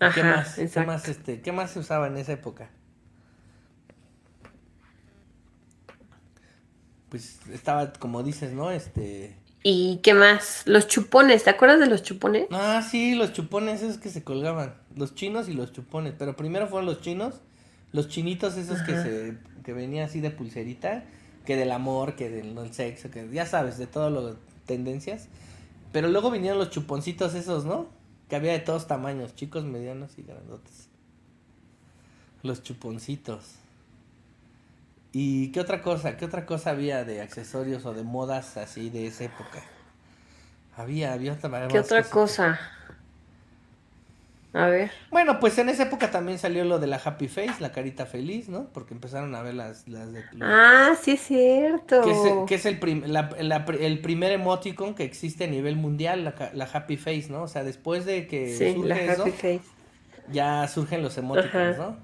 Ajá, 0.00 0.14
¿Qué 0.14 0.24
más? 0.24 0.62
¿Qué 0.72 0.80
más, 0.82 1.08
este, 1.08 1.40
¿Qué 1.42 1.52
más 1.52 1.70
se 1.72 1.78
usaba 1.80 2.06
en 2.08 2.16
esa 2.16 2.32
época? 2.32 2.70
Pues 7.08 7.40
estaba, 7.52 7.92
como 7.94 8.22
dices, 8.22 8.52
¿no? 8.52 8.70
Este. 8.70 9.36
¿Y 9.66 10.00
qué 10.02 10.12
más? 10.12 10.62
Los 10.66 10.88
chupones, 10.88 11.44
¿te 11.44 11.48
acuerdas 11.48 11.80
de 11.80 11.86
los 11.86 12.02
chupones? 12.02 12.48
Ah, 12.50 12.86
sí, 12.86 13.14
los 13.14 13.32
chupones 13.32 13.80
esos 13.80 13.96
que 13.96 14.10
se 14.10 14.22
colgaban. 14.22 14.74
Los 14.94 15.14
chinos 15.14 15.48
y 15.48 15.54
los 15.54 15.72
chupones. 15.72 16.12
Pero 16.18 16.36
primero 16.36 16.68
fueron 16.68 16.84
los 16.84 17.00
chinos. 17.00 17.36
Los 17.90 18.08
chinitos 18.08 18.58
esos 18.58 18.82
que 18.82 18.92
se. 18.92 19.38
que 19.64 19.72
venían 19.72 20.04
así 20.04 20.20
de 20.20 20.30
pulserita. 20.30 21.04
Que 21.46 21.56
del 21.56 21.72
amor, 21.72 22.14
que 22.14 22.28
del, 22.28 22.54
del 22.54 22.74
sexo, 22.74 23.10
que 23.10 23.26
ya 23.32 23.46
sabes, 23.46 23.78
de 23.78 23.86
todas 23.86 24.12
las 24.12 24.36
tendencias. 24.66 25.28
Pero 25.92 26.08
luego 26.08 26.30
vinieron 26.30 26.58
los 26.58 26.68
chuponcitos 26.68 27.34
esos, 27.34 27.64
¿no? 27.64 27.86
Que 28.28 28.36
había 28.36 28.52
de 28.52 28.58
todos 28.58 28.86
tamaños, 28.86 29.34
chicos, 29.34 29.64
medianos 29.64 30.18
y 30.18 30.24
grandotes. 30.24 30.88
Los 32.42 32.62
chuponcitos. 32.62 33.44
¿Y 35.14 35.50
qué 35.52 35.60
otra 35.60 35.80
cosa? 35.80 36.16
¿Qué 36.18 36.26
otra 36.26 36.44
cosa 36.44 36.70
había 36.70 37.04
de 37.04 37.22
accesorios 37.22 37.86
o 37.86 37.94
de 37.94 38.02
modas 38.02 38.58
así 38.58 38.90
de 38.90 39.06
esa 39.06 39.24
época? 39.24 39.62
Había, 40.76 41.12
había 41.12 41.32
otra 41.34 41.68
¿Qué 41.68 41.78
otra 41.78 42.02
cosa? 42.04 42.60
A 44.54 44.68
ver. 44.68 44.90
Bueno, 45.10 45.38
pues 45.40 45.56
en 45.58 45.68
esa 45.70 45.84
época 45.84 46.10
también 46.10 46.38
salió 46.38 46.64
lo 46.64 46.78
de 46.78 46.86
la 46.88 46.96
happy 47.02 47.28
face, 47.28 47.54
la 47.60 47.72
carita 47.72 48.04
feliz, 48.06 48.48
¿no? 48.48 48.66
Porque 48.72 48.92
empezaron 48.94 49.34
a 49.34 49.42
ver 49.42 49.54
las, 49.54 49.86
las 49.88 50.12
de... 50.12 50.24
los- 50.32 50.42
Ah, 50.42 50.94
sí 51.00 51.12
es 51.12 51.20
cierto. 51.22 52.02
que 52.02 52.10
es, 52.10 52.24
el- 52.24 52.44
que 52.44 52.54
es 52.56 52.66
el, 52.66 52.78
prim- 52.78 53.04
la- 53.06 53.30
la 53.40 53.64
pr- 53.66 53.80
el 53.80 54.00
primer 54.00 54.32
emoticon 54.32 54.94
que 54.94 55.04
existe 55.04 55.44
a 55.44 55.46
nivel 55.46 55.76
mundial, 55.76 56.24
la, 56.24 56.50
la 56.52 56.64
happy 56.72 56.96
face, 56.96 57.28
¿no? 57.30 57.42
O 57.42 57.48
sea, 57.48 57.64
después 57.64 58.04
de 58.04 58.26
que 58.26 58.46
Sí, 58.58 58.66
surge 58.66 58.88
la 58.88 58.96
eso, 59.06 59.24
happy 59.24 59.32
face. 59.32 59.62
ya 60.26 60.66
surgen 60.68 61.02
los 61.02 61.18
emoticons, 61.18 61.76
Ajá. 61.76 61.78
¿no? 61.78 61.98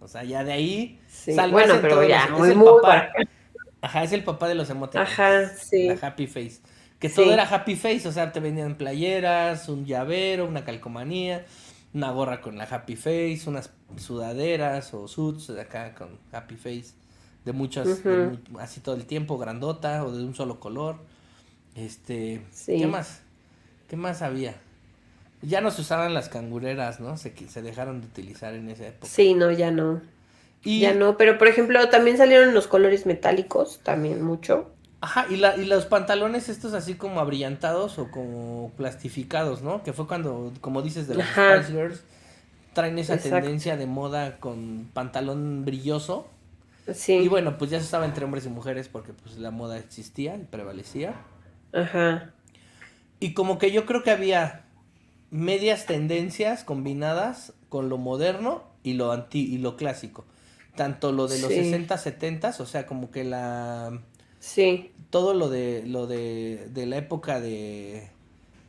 O 0.00 0.08
sea, 0.08 0.24
ya 0.24 0.44
de 0.44 0.52
ahí... 0.52 1.00
Sí. 1.08 1.34
Bueno, 1.50 1.74
en 1.74 1.80
pero 1.82 1.94
todos 1.96 2.08
ya, 2.08 2.28
los- 2.28 2.38
muy, 2.38 2.48
es 2.50 2.56
el 2.56 2.62
papá. 2.64 2.80
para. 2.82 3.12
Ajá, 3.80 4.02
es 4.04 4.12
el 4.12 4.24
papá 4.24 4.48
de 4.48 4.54
los 4.54 4.70
emoticons. 4.70 5.08
Ajá, 5.08 5.48
sí. 5.48 5.86
La 5.88 5.98
happy 6.06 6.26
face. 6.26 6.60
Que 6.98 7.08
Sí. 7.08 7.16
todo 7.16 7.32
era 7.32 7.44
happy 7.44 7.76
face, 7.76 8.08
o 8.08 8.12
sea, 8.12 8.32
te 8.32 8.40
vendían 8.40 8.74
playeras, 8.76 9.68
un 9.68 9.84
llavero, 9.86 10.46
una 10.46 10.64
calcomanía, 10.64 11.44
una 11.94 12.10
gorra 12.10 12.40
con 12.40 12.58
la 12.58 12.64
happy 12.64 12.96
face, 12.96 13.42
unas 13.46 13.70
sudaderas 13.96 14.92
o 14.94 15.06
suits 15.06 15.46
de 15.48 15.60
acá 15.60 15.94
con 15.94 16.18
happy 16.32 16.56
face, 16.56 16.94
de 17.44 17.52
muchas, 17.52 18.02
así 18.58 18.80
todo 18.80 18.96
el 18.96 19.06
tiempo, 19.06 19.38
grandota 19.38 20.04
o 20.04 20.10
de 20.10 20.24
un 20.24 20.34
solo 20.34 20.58
color. 20.58 20.96
Este, 21.76 22.42
Sí. 22.50 22.78
¿qué 22.78 22.86
más? 22.88 23.20
¿Qué 23.88 23.96
más 23.96 24.20
había? 24.22 24.54
Ya 25.42 25.60
no 25.60 25.70
se 25.70 25.82
usaban 25.82 26.14
las 26.14 26.28
cangureras, 26.28 27.00
¿no? 27.00 27.16
Se, 27.16 27.32
se 27.48 27.62
dejaron 27.62 28.00
de 28.00 28.06
utilizar 28.08 28.54
en 28.54 28.68
esa 28.70 28.88
época. 28.88 29.06
Sí, 29.06 29.34
no, 29.34 29.50
ya 29.50 29.70
no. 29.70 30.00
Y, 30.64 30.80
Ya 30.80 30.94
no, 30.94 31.16
pero 31.16 31.38
por 31.38 31.46
ejemplo, 31.48 31.88
también 31.88 32.16
salieron 32.16 32.52
los 32.54 32.66
colores 32.66 33.06
metálicos, 33.06 33.78
también 33.84 34.22
mucho. 34.22 34.70
Ajá, 35.00 35.26
y, 35.30 35.36
la, 35.36 35.56
y 35.56 35.64
los 35.64 35.86
pantalones 35.86 36.48
estos 36.48 36.74
así 36.74 36.94
como 36.94 37.20
abrillantados 37.20 37.98
o 38.00 38.10
como 38.10 38.72
plastificados, 38.76 39.62
¿no? 39.62 39.84
Que 39.84 39.92
fue 39.92 40.08
cuando, 40.08 40.52
como 40.60 40.82
dices, 40.82 41.06
de 41.06 41.22
Ajá. 41.22 41.62
Spice 41.62 41.72
Girls, 41.72 42.02
traen 42.72 42.98
esa 42.98 43.14
Exacto. 43.14 43.36
tendencia 43.36 43.76
de 43.76 43.86
moda 43.86 44.38
con 44.38 44.90
pantalón 44.92 45.64
brilloso. 45.64 46.26
Sí. 46.92 47.14
Y 47.14 47.28
bueno, 47.28 47.58
pues 47.58 47.70
ya 47.70 47.78
se 47.78 47.84
usaba 47.84 48.06
entre 48.06 48.24
hombres 48.24 48.44
y 48.46 48.48
mujeres 48.48 48.88
porque 48.88 49.12
pues 49.12 49.38
la 49.38 49.52
moda 49.52 49.78
existía 49.78 50.34
y 50.36 50.44
prevalecía. 50.44 51.14
Ajá. 51.72 52.32
Y 53.20 53.34
como 53.34 53.58
que 53.58 53.70
yo 53.70 53.86
creo 53.86 54.02
que 54.02 54.10
había 54.10 54.64
medias 55.30 55.86
tendencias 55.86 56.64
combinadas 56.64 57.52
con 57.68 57.88
lo 57.88 57.98
moderno 57.98 58.62
y 58.82 58.94
lo 58.94 59.12
anti 59.12 59.40
y 59.40 59.58
lo 59.58 59.76
clásico. 59.76 60.24
Tanto 60.76 61.12
lo 61.12 61.26
de 61.26 61.38
los 61.40 61.50
Sí. 61.52 61.56
60, 61.64 61.98
70, 61.98 62.54
o 62.58 62.66
sea, 62.66 62.86
como 62.86 63.10
que 63.10 63.24
la 63.24 63.98
Sí. 64.40 64.90
todo 65.10 65.34
lo 65.34 65.48
de 65.50 65.82
lo 65.86 66.06
de, 66.06 66.68
de 66.72 66.86
la 66.86 66.96
época 66.98 67.40
de, 67.40 68.08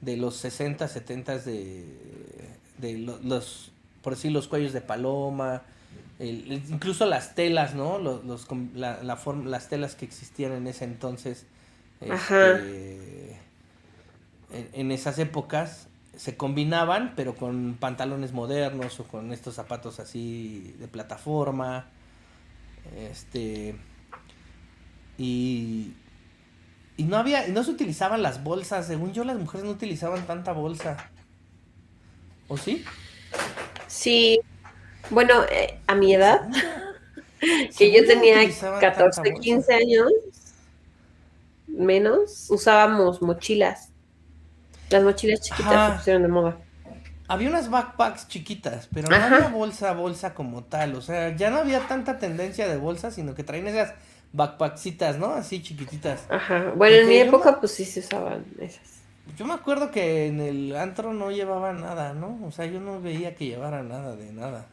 de 0.02 0.18
los 0.18 0.36
60, 0.38 0.88
70 0.88 1.38
de, 1.40 1.86
de 2.80 2.98
lo- 2.98 3.20
los 3.24 3.72
por 4.02 4.16
decir 4.16 4.32
los 4.32 4.48
cuellos 4.48 4.74
de 4.74 4.82
paloma, 4.82 5.62
el- 6.20 6.52
incluso 6.70 7.06
las 7.06 7.36
telas, 7.36 7.76
¿no? 7.76 8.00
Los, 8.00 8.24
los 8.26 8.48
la, 8.74 9.04
la 9.04 9.16
forma, 9.18 9.48
las 9.50 9.68
telas 9.70 9.96
que 9.96 10.06
existían 10.06 10.54
en 10.54 10.68
ese 10.68 10.86
entonces, 10.86 11.46
Ajá. 12.10 12.56
este, 12.56 13.38
en, 14.52 14.70
en 14.74 14.92
esas 14.92 15.20
épocas 15.20 15.89
se 16.20 16.36
combinaban, 16.36 17.14
pero 17.16 17.34
con 17.34 17.78
pantalones 17.80 18.34
modernos 18.34 19.00
o 19.00 19.06
con 19.06 19.32
estos 19.32 19.56
zapatos 19.56 20.02
así 20.02 20.76
de 20.78 20.90
plataforma, 20.90 21.88
este 22.94 23.74
y 25.18 25.94
y 26.98 27.04
no 27.04 27.16
había 27.16 27.48
y 27.48 27.54
no 27.54 27.64
se 27.64 27.72
utilizaban 27.72 28.22
las 28.22 28.44
bolsas, 28.44 28.86
según 28.88 29.14
yo 29.14 29.24
las 29.24 29.38
mujeres 29.38 29.64
no 29.64 29.72
utilizaban 29.72 30.28
tanta 30.28 30.52
bolsa. 30.52 30.98
¿O 32.50 32.58
sí? 32.58 32.84
Sí. 33.88 34.42
Bueno, 35.12 35.46
eh, 35.50 35.80
a 35.88 35.96
mi 35.96 36.14
edad, 36.14 36.50
que 37.78 37.94
yo 37.94 38.06
tenía 38.06 38.40
utilizaban 38.40 38.82
tanta 38.82 39.06
14, 39.06 39.22
bolsa. 39.22 39.42
15 39.42 39.74
años, 39.74 40.12
menos, 41.66 42.48
usábamos 42.50 43.22
mochilas. 43.22 43.94
Las 44.90 45.04
mochilas 45.04 45.42
chiquitas 45.42 45.72
Ajá. 45.74 45.92
se 45.92 45.98
pusieron 45.98 46.22
de 46.24 46.28
moda. 46.28 46.58
Había 47.28 47.50
unas 47.50 47.70
backpacks 47.70 48.28
chiquitas, 48.28 48.90
pero 48.94 49.08
no 49.10 49.16
había 49.16 49.50
bolsa, 49.50 49.94
bolsa 49.94 50.34
como 50.34 50.64
tal. 50.64 50.96
O 50.96 51.02
sea, 51.02 51.36
ya 51.36 51.52
no 51.52 51.58
había 51.58 51.82
tanta 51.82 52.18
tendencia 52.18 52.68
de 52.68 52.78
bolsa, 52.78 53.12
sino 53.12 53.36
que 53.36 53.44
traían 53.44 53.68
esas 53.68 53.94
backpacksitas, 54.34 55.18
¿no? 55.20 55.28
Así 55.34 55.62
chiquititas. 55.62 56.24
Ajá. 56.30 56.74
Bueno, 56.76 56.96
en 56.98 57.08
mi 57.08 57.18
época, 57.18 57.52
me- 57.52 57.58
pues 57.60 57.74
sí 57.74 57.86
se 57.86 58.00
usaban 58.00 58.46
esas. 58.60 58.82
Yo 59.38 59.46
me 59.46 59.54
acuerdo 59.54 59.92
que 59.92 60.26
en 60.26 60.40
el 60.42 60.76
antro 60.76 61.14
no 61.14 61.30
llevaba 61.30 61.72
nada, 61.72 62.14
¿no? 62.16 62.40
O 62.48 62.52
sea, 62.52 62.66
yo 62.66 62.80
no 62.80 63.00
veía 63.00 63.36
que 63.36 63.46
llevara 63.46 63.84
nada 63.84 64.16
de 64.16 64.34
nada. 64.34 64.66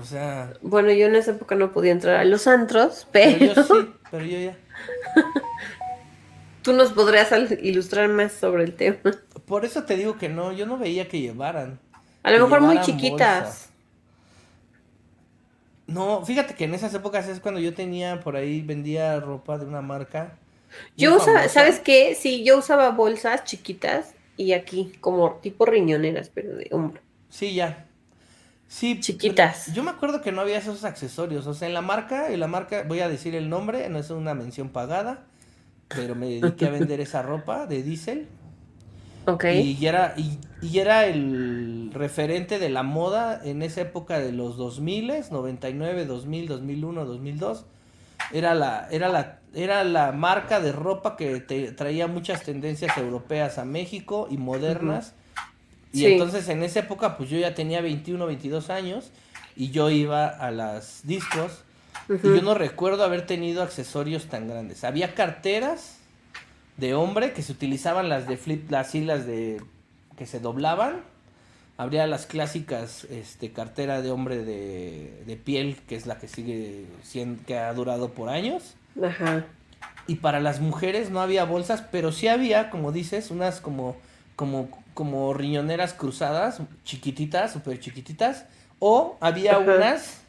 O 0.00 0.04
sea, 0.04 0.52
Bueno, 0.62 0.90
yo 0.90 1.06
en 1.06 1.14
esa 1.14 1.30
época 1.32 1.54
no 1.54 1.70
podía 1.70 1.92
entrar 1.92 2.16
a 2.16 2.24
los 2.24 2.46
antros, 2.48 3.06
pero 3.12 3.38
pero, 3.38 3.54
yo 3.54 3.62
sí, 3.62 3.92
pero 4.10 4.24
yo 4.24 4.38
ya. 4.38 4.56
tú 6.62 6.72
nos 6.72 6.92
podrías 6.92 7.30
ilustrar 7.62 8.08
más 8.08 8.32
sobre 8.32 8.64
el 8.64 8.74
tema. 8.74 8.98
Por 9.46 9.64
eso 9.64 9.84
te 9.84 9.96
digo 9.96 10.16
que 10.16 10.28
no, 10.28 10.52
yo 10.52 10.66
no 10.66 10.78
veía 10.78 11.08
que 11.08 11.20
llevaran. 11.20 11.78
A 12.22 12.30
lo 12.30 12.46
mejor 12.46 12.60
muy 12.60 12.80
chiquitas. 12.80 13.44
bolsa. 13.44 13.68
No, 15.88 16.24
fíjate 16.24 16.54
que 16.54 16.64
en 16.64 16.74
esas 16.74 16.94
épocas 16.94 17.28
es 17.28 17.40
cuando 17.40 17.60
yo 17.60 17.74
tenía 17.74 18.20
por 18.20 18.36
ahí, 18.36 18.62
vendía 18.62 19.18
ropa 19.20 19.58
de 19.58 19.66
una 19.66 19.82
marca. 19.82 20.38
Yo 20.96 21.16
usaba, 21.16 21.38
famosa. 21.38 21.48
¿sabes 21.48 21.80
qué? 21.80 22.14
Sí, 22.14 22.44
yo 22.44 22.58
usaba 22.58 22.90
bolsas 22.90 23.44
chiquitas 23.44 24.14
y 24.36 24.52
aquí, 24.52 24.92
como 25.00 25.34
tipo 25.42 25.66
riñoneras, 25.66 26.30
pero 26.32 26.56
de 26.56 26.68
hombro. 26.70 27.02
Sí, 27.28 27.54
ya. 27.54 27.86
Sí, 28.72 28.98
Chiquitas. 29.00 29.74
Yo 29.74 29.82
me 29.82 29.90
acuerdo 29.90 30.22
que 30.22 30.32
no 30.32 30.40
había 30.40 30.56
esos 30.56 30.84
accesorios. 30.84 31.46
O 31.46 31.52
sea, 31.52 31.68
en 31.68 31.74
la 31.74 31.82
marca, 31.82 32.32
en 32.32 32.40
la 32.40 32.46
marca, 32.46 32.84
voy 32.88 33.00
a 33.00 33.08
decir 33.08 33.34
el 33.34 33.50
nombre, 33.50 33.86
no 33.90 33.98
es 33.98 34.08
una 34.08 34.32
mención 34.32 34.70
pagada, 34.70 35.26
pero 35.94 36.14
me 36.14 36.26
dediqué 36.40 36.66
a 36.66 36.70
vender 36.70 37.00
esa 37.00 37.22
ropa 37.22 37.66
de 37.66 37.82
diésel. 37.82 38.28
Ok. 39.26 39.44
Y 39.54 39.86
era, 39.86 40.14
y, 40.16 40.38
y 40.60 40.78
era 40.78 41.06
el 41.06 41.90
referente 41.92 42.58
de 42.58 42.68
la 42.70 42.82
moda 42.82 43.40
en 43.44 43.62
esa 43.62 43.82
época 43.82 44.18
de 44.18 44.32
los 44.32 44.56
2000, 44.56 45.12
99, 45.30 46.06
2000, 46.06 46.48
2001, 46.48 47.04
2002. 47.04 47.64
Era 48.32 48.54
la, 48.54 48.88
era 48.90 49.08
la, 49.08 49.38
era 49.54 49.84
la 49.84 50.12
marca 50.12 50.60
de 50.60 50.72
ropa 50.72 51.16
que 51.16 51.40
te 51.40 51.70
traía 51.72 52.06
muchas 52.08 52.42
tendencias 52.42 52.96
europeas 52.96 53.58
a 53.58 53.64
México 53.64 54.26
y 54.30 54.38
modernas. 54.38 55.14
Y 55.92 55.98
Sí. 55.98 56.06
entonces 56.06 56.48
en 56.48 56.62
esa 56.62 56.80
época 56.80 57.16
pues 57.16 57.28
yo 57.30 57.38
ya 57.38 57.54
tenía 57.54 57.80
21, 57.82 58.26
22 58.26 58.70
años 58.70 59.10
y 59.54 59.70
yo 59.70 59.90
iba 59.90 60.26
a 60.26 60.50
las 60.50 61.02
discos 61.06 61.64
y 62.08 62.22
yo 62.22 62.42
no 62.42 62.54
recuerdo 62.54 63.04
haber 63.04 63.26
tenido 63.26 63.62
accesorios 63.62 64.26
tan 64.26 64.48
grandes. 64.48 64.84
Había 64.84 65.14
carteras 65.14 65.98
de 66.76 66.94
hombre 66.94 67.32
que 67.32 67.42
se 67.42 67.52
utilizaban 67.52 68.08
las 68.08 68.26
de 68.26 68.36
flip, 68.36 68.70
las 68.70 68.94
hilas 68.94 69.26
de 69.26 69.62
que 70.16 70.26
se 70.26 70.40
doblaban. 70.40 71.00
Habría 71.76 72.06
las 72.06 72.26
clásicas 72.26 73.04
este, 73.04 73.52
cartera 73.52 74.02
de 74.02 74.10
hombre 74.10 74.44
de, 74.44 75.22
de 75.26 75.36
piel, 75.36 75.76
que 75.88 75.96
es 75.96 76.06
la 76.06 76.18
que 76.18 76.28
sigue 76.28 76.86
siendo, 77.02 77.44
que 77.44 77.58
ha 77.58 77.72
durado 77.72 78.10
por 78.10 78.28
años. 78.28 78.74
Ajá. 79.02 79.44
Y 80.06 80.16
para 80.16 80.40
las 80.40 80.60
mujeres 80.60 81.10
no 81.10 81.20
había 81.20 81.44
bolsas, 81.44 81.82
pero 81.90 82.12
sí 82.12 82.28
había, 82.28 82.70
como 82.70 82.92
dices, 82.92 83.30
unas 83.30 83.60
como, 83.60 83.96
como, 84.36 84.68
como 84.94 85.32
riñoneras 85.34 85.94
cruzadas, 85.94 86.60
chiquititas, 86.84 87.52
súper 87.52 87.80
chiquititas. 87.80 88.44
O 88.78 89.16
había 89.20 89.52
Ajá. 89.52 89.60
unas 89.60 90.21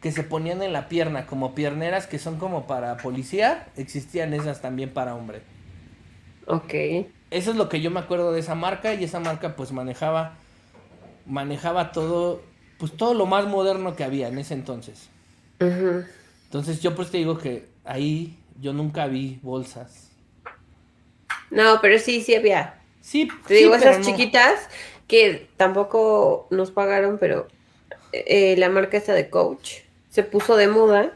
que 0.00 0.12
se 0.12 0.24
ponían 0.24 0.62
en 0.62 0.72
la 0.72 0.88
pierna, 0.88 1.26
como 1.26 1.54
pierneras 1.54 2.06
que 2.06 2.18
son 2.18 2.38
como 2.38 2.66
para 2.66 3.00
policía. 3.00 3.68
Existían 3.76 4.34
esas 4.34 4.60
también 4.62 4.90
para 4.92 5.14
hombre. 5.14 5.42
Ok. 6.46 6.74
Eso 7.30 7.50
es 7.50 7.56
lo 7.56 7.68
que 7.68 7.80
yo 7.80 7.90
me 7.90 8.00
acuerdo 8.00 8.32
de 8.32 8.40
esa 8.40 8.54
marca 8.54 8.94
y 8.94 9.04
esa 9.04 9.20
marca 9.20 9.56
pues 9.56 9.72
manejaba 9.72 10.38
manejaba 11.26 11.92
todo 11.92 12.42
pues 12.78 12.96
todo 12.96 13.14
lo 13.14 13.26
más 13.26 13.46
moderno 13.46 13.96
que 13.96 14.04
había 14.04 14.28
en 14.28 14.38
ese 14.38 14.54
entonces. 14.54 15.10
Entonces 16.44 16.80
yo 16.80 16.94
pues 16.94 17.10
te 17.10 17.18
digo 17.18 17.38
que 17.38 17.68
ahí 17.84 18.38
yo 18.60 18.72
nunca 18.72 19.06
vi 19.06 19.38
bolsas. 19.42 20.10
No, 21.50 21.80
pero 21.80 21.98
sí, 21.98 22.20
sí 22.22 22.34
había. 22.34 22.74
Sí, 23.00 23.28
Te 23.46 23.54
sí, 23.54 23.64
digo, 23.64 23.74
esas 23.74 24.00
no. 24.00 24.04
chiquitas 24.06 24.68
que 25.06 25.48
tampoco 25.56 26.46
nos 26.50 26.70
pagaron, 26.70 27.18
pero 27.18 27.48
eh, 28.12 28.56
la 28.58 28.68
marca 28.68 28.96
esta 28.96 29.14
de 29.14 29.30
Coach 29.30 29.80
se 30.10 30.22
puso 30.22 30.56
de 30.56 30.68
moda. 30.68 31.12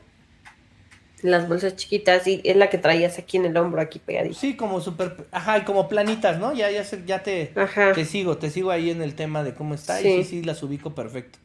Las 1.22 1.48
bolsas 1.48 1.76
chiquitas 1.76 2.26
y 2.26 2.40
es 2.42 2.56
la 2.56 2.68
que 2.68 2.78
traías 2.78 3.16
aquí 3.16 3.36
en 3.36 3.44
el 3.46 3.56
hombro, 3.56 3.80
aquí 3.80 4.00
pegadito. 4.00 4.34
Sí, 4.34 4.56
como 4.56 4.80
super, 4.80 5.28
ajá, 5.30 5.58
y 5.58 5.62
como 5.62 5.88
planitas, 5.88 6.38
¿no? 6.40 6.52
Ya 6.52 6.68
ya 6.72 6.82
sé- 6.84 7.04
ya 7.06 7.22
te 7.22 7.52
Ajá, 7.54 7.92
te 7.92 8.04
sigo, 8.04 8.38
te 8.38 8.50
sigo 8.50 8.72
ahí 8.72 8.90
en 8.90 9.02
el 9.02 9.14
tema 9.14 9.44
de 9.44 9.54
cómo 9.54 9.74
está 9.74 10.00
y 10.00 10.04
Sí. 10.04 10.24
sí 10.24 10.40
sí 10.40 10.42
las 10.42 10.62
ubico 10.64 10.94
perfecto. 10.96 11.38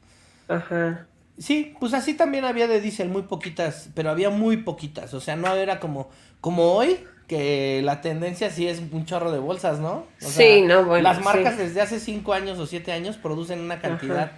ajá. 0.47 1.05
Sí, 1.37 1.75
pues 1.79 1.93
así 1.93 2.15
también 2.15 2.45
había 2.45 2.67
de 2.67 2.81
diésel, 2.81 3.09
muy 3.09 3.21
poquitas, 3.23 3.89
pero 3.93 4.09
había 4.09 4.31
muy 4.31 4.57
poquitas, 4.57 5.13
o 5.13 5.19
sea, 5.21 5.35
no 5.35 5.53
era 5.53 5.79
como, 5.79 6.09
como 6.41 6.73
hoy, 6.73 6.97
que 7.27 7.81
la 7.83 8.01
tendencia 8.01 8.49
sí 8.49 8.67
es 8.67 8.79
un 8.91 9.05
chorro 9.05 9.31
de 9.31 9.37
bolsas, 9.37 9.77
¿no? 9.79 10.05
O 10.23 10.25
Sí, 10.27 10.63
no, 10.63 10.85
bueno, 10.85 11.03
Las 11.03 11.21
marcas 11.23 11.53
sí. 11.53 11.59
desde 11.61 11.81
hace 11.81 11.99
cinco 11.99 12.33
años 12.33 12.57
o 12.57 12.65
siete 12.65 12.91
años 12.91 13.17
producen 13.17 13.59
una 13.59 13.79
cantidad 13.79 14.31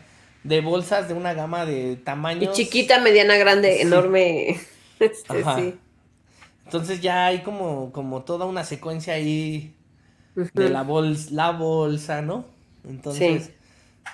de 0.43 0.61
bolsas 0.61 1.07
de 1.07 1.13
una 1.13 1.33
gama 1.33 1.65
de 1.65 1.91
Y 1.93 1.95
tamaños. 1.97 2.55
chiquita, 2.55 2.99
mediana, 2.99 3.35
grande, 3.37 3.75
Sí. 3.75 3.81
enorme. 3.81 4.59
Este, 4.99 5.43
sí. 5.55 5.75
Entonces 6.65 6.99
ya 7.01 7.27
hay 7.27 7.41
como, 7.41 7.91
como 7.93 8.23
toda 8.23 8.45
una 8.45 8.65
secuencia 8.65 9.13
ahí 9.13 9.73
de 10.53 10.69
la 10.69 10.83
bolsa, 10.83 11.29
la 11.31 11.51
bolsa, 11.51 12.21
¿no? 12.21 12.45
Entonces, 12.87 13.45
Sí. 13.45 13.51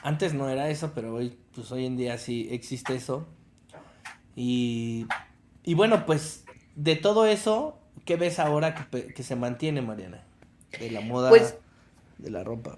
antes 0.04 0.34
no 0.36 0.48
era 0.48 0.70
eso, 0.70 0.92
pero 0.94 1.16
hoy, 1.16 1.36
pues 1.56 1.72
hoy 1.72 1.86
en 1.88 1.98
día 1.98 2.18
sí 2.20 2.48
existe 2.52 2.94
eso. 2.96 3.28
Y, 4.36 5.08
y 5.64 5.74
bueno, 5.74 6.06
pues 6.06 6.46
de 6.76 6.96
todo 6.96 7.26
eso, 7.26 7.80
¿qué 8.06 8.16
ves 8.16 8.38
ahora 8.40 8.76
que, 8.76 9.08
que 9.14 9.24
se 9.24 9.36
mantiene, 9.36 9.82
Mariana? 9.82 10.24
De 10.80 10.92
la 10.92 11.02
moda, 11.02 11.30
Pues- 11.30 11.56
de 12.20 12.30
la 12.30 12.44
ropa. 12.44 12.78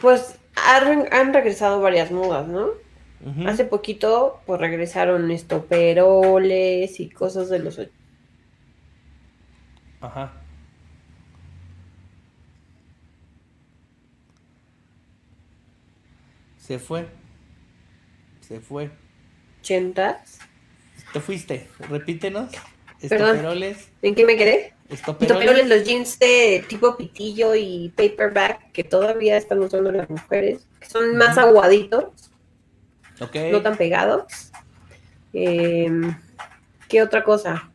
Pues 0.00 0.36
han, 0.56 1.12
han 1.12 1.34
regresado 1.34 1.80
varias 1.80 2.10
modas, 2.10 2.48
¿no? 2.48 2.68
Hace 3.46 3.64
poquito, 3.64 4.42
pues 4.44 4.60
regresaron 4.60 5.30
estoperoles 5.30 7.00
y 7.00 7.08
cosas 7.08 7.48
de 7.48 7.58
los 7.58 7.80
Ajá. 10.02 10.32
Se 16.58 16.78
fue. 16.78 17.06
Se 18.42 18.60
fue. 18.60 18.90
ochentas. 19.60 20.38
Te 21.14 21.20
fuiste. 21.20 21.66
Repítenos. 21.88 22.50
Perdón. 23.08 23.62
¿En 24.02 24.14
qué 24.14 24.26
me 24.26 24.36
quedé? 24.36 24.73
Estoperoles, 24.94 25.68
los 25.68 25.84
jeans 25.84 26.18
de 26.18 26.64
tipo 26.68 26.96
pitillo 26.96 27.54
y 27.54 27.92
paperback 27.96 28.72
que 28.72 28.84
todavía 28.84 29.36
están 29.36 29.60
usando 29.60 29.90
las 29.92 30.08
mujeres, 30.10 30.66
que 30.80 30.88
son 30.88 31.16
más 31.16 31.36
aguaditos, 31.38 32.04
no 33.52 33.62
tan 33.62 33.76
pegados. 33.76 34.24
Em, 35.32 36.16
¿Qué 36.88 37.02
otra 37.02 37.24
cosa? 37.24 37.70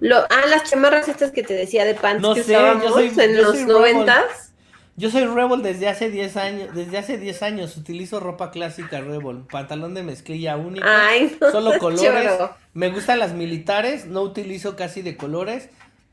Lo, 0.00 0.18
ah, 0.18 0.46
las 0.48 0.64
chamarras 0.70 1.08
estas 1.08 1.30
que 1.30 1.42
te 1.42 1.54
decía 1.54 1.84
de 1.84 1.94
pants 1.94 2.22
No 2.22 2.34
que 2.34 2.42
sé, 2.42 2.52
yo 2.52 2.58
usábamos 2.58 2.92
soy- 2.92 3.24
en 3.24 3.34
yo 3.36 3.42
los 3.42 3.60
noventas. 3.62 4.52
Yo 4.98 5.10
soy 5.10 5.24
Rebel 5.26 5.60
desde 5.62 5.88
hace 5.88 6.08
10 6.10 6.38
años. 6.38 6.74
Desde 6.74 6.96
hace 6.96 7.18
10 7.18 7.42
años 7.42 7.76
utilizo 7.76 8.18
ropa 8.18 8.50
clásica 8.50 9.00
Rebel. 9.02 9.42
Pantalón 9.50 9.92
de 9.92 10.02
mezclilla 10.02 10.56
único. 10.56 10.86
Ay, 10.88 11.36
no, 11.40 11.50
Solo 11.50 11.78
colores. 11.78 12.02
choro. 12.02 12.56
Me 12.72 12.88
gustan 12.88 13.18
las 13.18 13.34
militares. 13.34 14.06
No 14.06 14.22
utilizo 14.22 14.74
casi 14.74 15.02
de 15.02 15.16
colores. 15.18 15.68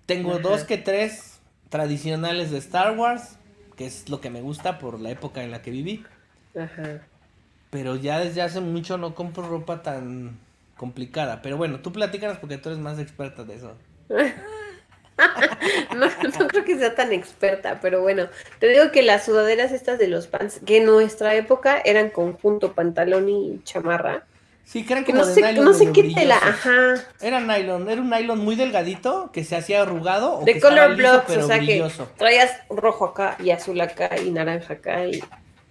Tengo 0.06 0.40
dos 0.40 0.64
que 0.64 0.78
tres 0.78 1.40
tradicionales 1.70 2.52
de 2.52 2.58
Star 2.58 2.98
Wars. 2.98 3.38
Que 3.76 3.88
es 3.88 4.08
lo 4.10 4.22
que 4.22 4.30
me 4.30 4.42
gusta 4.42 4.78
por 4.78 5.00
la 5.00 5.10
época 5.10 5.44
en 5.44 5.52
la 5.52 5.62
que 5.62 5.72
viví. 5.72 6.06
Ajá. 6.56 7.02
Pero 7.72 7.96
ya 7.96 8.20
desde 8.20 8.44
hace 8.44 8.62
mucho 8.62 9.00
no 9.00 9.16
compro 9.16 9.48
ropa 9.48 9.82
tan 9.82 10.38
complicada. 10.78 11.42
Pero 11.42 11.58
bueno, 11.58 11.80
tú 11.80 11.92
platícanos 11.92 12.38
porque 12.38 12.58
tú 12.58 12.70
eres 12.70 12.80
más 12.80 13.00
experta 13.00 13.44
de 13.44 13.56
eso. 13.56 13.74
No, 15.96 16.08
no 16.08 16.48
creo 16.48 16.66
que 16.66 16.78
sea 16.78 16.96
tan 16.96 17.14
experta, 17.14 17.80
pero 17.82 18.02
bueno, 18.02 18.30
te 18.60 18.68
digo 18.68 18.92
que 18.92 19.04
las 19.04 19.26
sudaderas 19.26 19.72
estas 19.72 20.00
de 20.00 20.08
los 20.08 20.28
pants, 20.28 20.60
que 20.66 20.78
en 20.78 20.86
nuestra 20.86 21.36
época 21.36 21.80
eran 21.86 22.10
conjunto, 22.10 22.74
pantalón 22.74 23.30
y 23.30 23.62
chamarra, 23.64 24.26
Sí, 24.66 24.86
eran 24.90 25.04
que 25.04 25.14
no 25.14 25.24
sé, 25.26 25.42
nylon 25.42 25.66
no 25.66 25.74
sé 25.74 25.92
qué 25.92 26.04
tela, 26.16 26.38
ajá, 26.38 26.96
Era 27.22 27.40
nylon, 27.42 27.90
era 27.90 28.02
un 28.02 28.10
nylon 28.10 28.40
muy 28.40 28.56
delgadito 28.56 29.30
que 29.32 29.44
se 29.44 29.56
hacía 29.56 29.82
arrugado 29.82 30.40
o 30.40 30.46
de 30.46 30.54
que 30.54 30.60
color 30.62 30.96
blocks, 30.96 31.38
o 31.38 31.48
sea 31.48 31.58
brilloso. 31.58 32.08
que 32.14 32.18
traías 32.20 32.50
rojo 32.70 33.06
acá 33.06 33.38
y 33.44 33.52
azul 33.52 33.80
acá 33.82 34.10
y 34.20 34.32
naranja 34.32 34.76
acá 34.76 35.06
y 35.06 35.22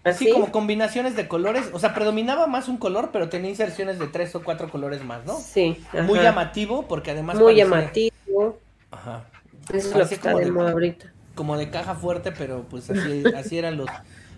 así. 0.05 0.27
Sí, 0.27 0.33
como 0.33 0.53
combinaciones 0.53 1.17
de 1.17 1.27
colores, 1.27 1.65
o 1.73 1.79
sea, 1.79 1.95
predominaba 1.95 2.47
más 2.47 2.69
un 2.69 2.77
color, 2.77 3.11
pero 3.13 3.29
tenía 3.29 3.51
inserciones 3.51 3.99
de 3.99 4.07
tres 4.09 4.35
o 4.37 4.43
cuatro 4.45 4.69
colores 4.71 5.03
más, 5.05 5.25
¿no? 5.25 5.37
Sí, 5.39 5.83
ajá. 5.89 6.03
Muy 6.03 6.21
llamativo 6.21 6.87
porque 6.87 7.11
además 7.13 7.37
Muy 7.37 7.55
parecía- 7.55 7.65
llamativo. 7.65 8.59
Ajá. 8.91 9.25
Eso 9.73 9.89
es 9.89 9.97
lo 9.97 10.09
que 10.09 10.15
está 10.15 10.35
de- 10.35 10.51
moda 10.53 10.71
ahorita. 10.73 11.13
como 11.35 11.57
de 11.57 11.71
caja 11.71 11.95
fuerte, 11.95 12.31
pero 12.31 12.65
pues 12.69 12.91
así, 12.91 13.23
así 13.35 13.57
eran 13.59 13.79
los, 13.79 13.89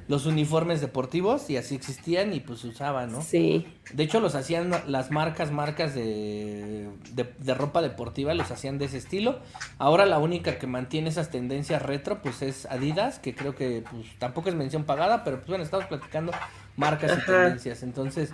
los 0.06 0.26
uniformes 0.26 0.80
deportivos 0.82 1.48
y 1.48 1.56
así 1.56 1.74
existían 1.74 2.34
y 2.34 2.40
pues 2.40 2.60
se 2.60 2.68
usaban, 2.68 3.10
¿no? 3.12 3.22
Sí. 3.22 3.66
De 3.92 4.02
hecho, 4.02 4.20
los 4.20 4.34
hacían 4.34 4.70
las 4.86 5.10
marcas, 5.10 5.50
marcas 5.50 5.94
de, 5.94 6.88
de, 7.12 7.32
de 7.38 7.54
ropa 7.54 7.80
deportiva, 7.80 8.34
los 8.34 8.50
hacían 8.50 8.76
de 8.78 8.84
ese 8.84 8.98
estilo. 8.98 9.38
Ahora 9.78 10.04
la 10.04 10.18
única 10.18 10.58
que 10.58 10.66
mantiene 10.66 11.08
esas 11.08 11.30
tendencias 11.30 11.80
retro, 11.82 12.20
pues 12.20 12.42
es 12.42 12.66
Adidas, 12.66 13.18
que 13.18 13.34
creo 13.34 13.54
que 13.54 13.82
pues 13.90 14.06
tampoco 14.18 14.50
es 14.50 14.54
mención 14.54 14.84
pagada, 14.84 15.24
pero 15.24 15.38
pues 15.38 15.48
bueno, 15.48 15.64
estamos 15.64 15.86
platicando 15.86 16.32
marcas 16.76 17.18
y 17.22 17.24
tendencias. 17.26 17.82
Entonces, 17.82 18.30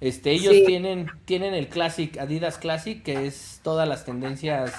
este, 0.00 0.32
ellos 0.32 0.52
Sí. 0.52 0.64
tienen, 0.66 1.10
tienen 1.24 1.54
el 1.54 1.68
Classic, 1.68 2.18
Adidas 2.18 2.58
Classic, 2.58 3.02
que 3.02 3.26
es 3.26 3.60
todas 3.62 3.88
las 3.88 4.04
tendencias 4.04 4.72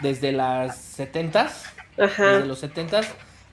desde 0.00 0.32
las 0.32 0.98
70s, 0.98 1.50
Ajá. 1.98 2.24
desde 2.36 2.46
los 2.46 2.62
70s, 2.62 3.06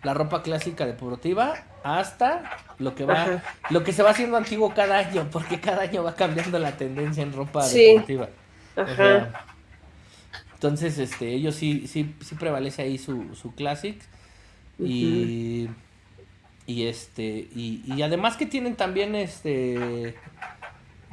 la 0.08 0.14
ropa 0.14 0.42
clásica 0.42 0.86
deportiva 0.86 1.54
hasta 1.84 2.30
lo 2.80 2.96
que 2.96 3.04
va, 3.06 3.24
Ajá. 3.24 3.44
lo 3.70 3.84
que 3.84 3.92
se 3.92 4.04
va 4.04 4.12
haciendo 4.12 4.38
antiguo 4.38 4.74
cada 4.74 4.98
año, 5.00 5.28
porque 5.32 5.60
cada 5.60 5.82
año 5.84 6.02
va 6.04 6.16
cambiando 6.16 6.58
la 6.60 6.72
tendencia 6.78 7.24
en 7.24 7.34
ropa 7.34 7.62
Sí. 7.64 7.86
deportiva. 7.88 8.30
O 8.78 8.82
Ajá. 8.82 8.96
sea, 8.96 9.34
entonces, 10.54 10.98
este, 10.98 11.34
ellos 11.34 11.56
sí, 11.56 11.88
sí, 11.88 12.16
sí 12.22 12.36
prevalece 12.36 12.82
ahí 12.84 12.98
su, 12.98 13.36
su 13.36 13.54
classic. 13.54 14.02
Y, 14.80 15.70
y 16.68 16.88
este, 16.88 17.48
y, 17.54 17.82
y 17.86 18.02
además 18.02 18.38
que 18.38 18.46
tienen 18.46 18.76
también 18.76 19.16
este 19.16 20.16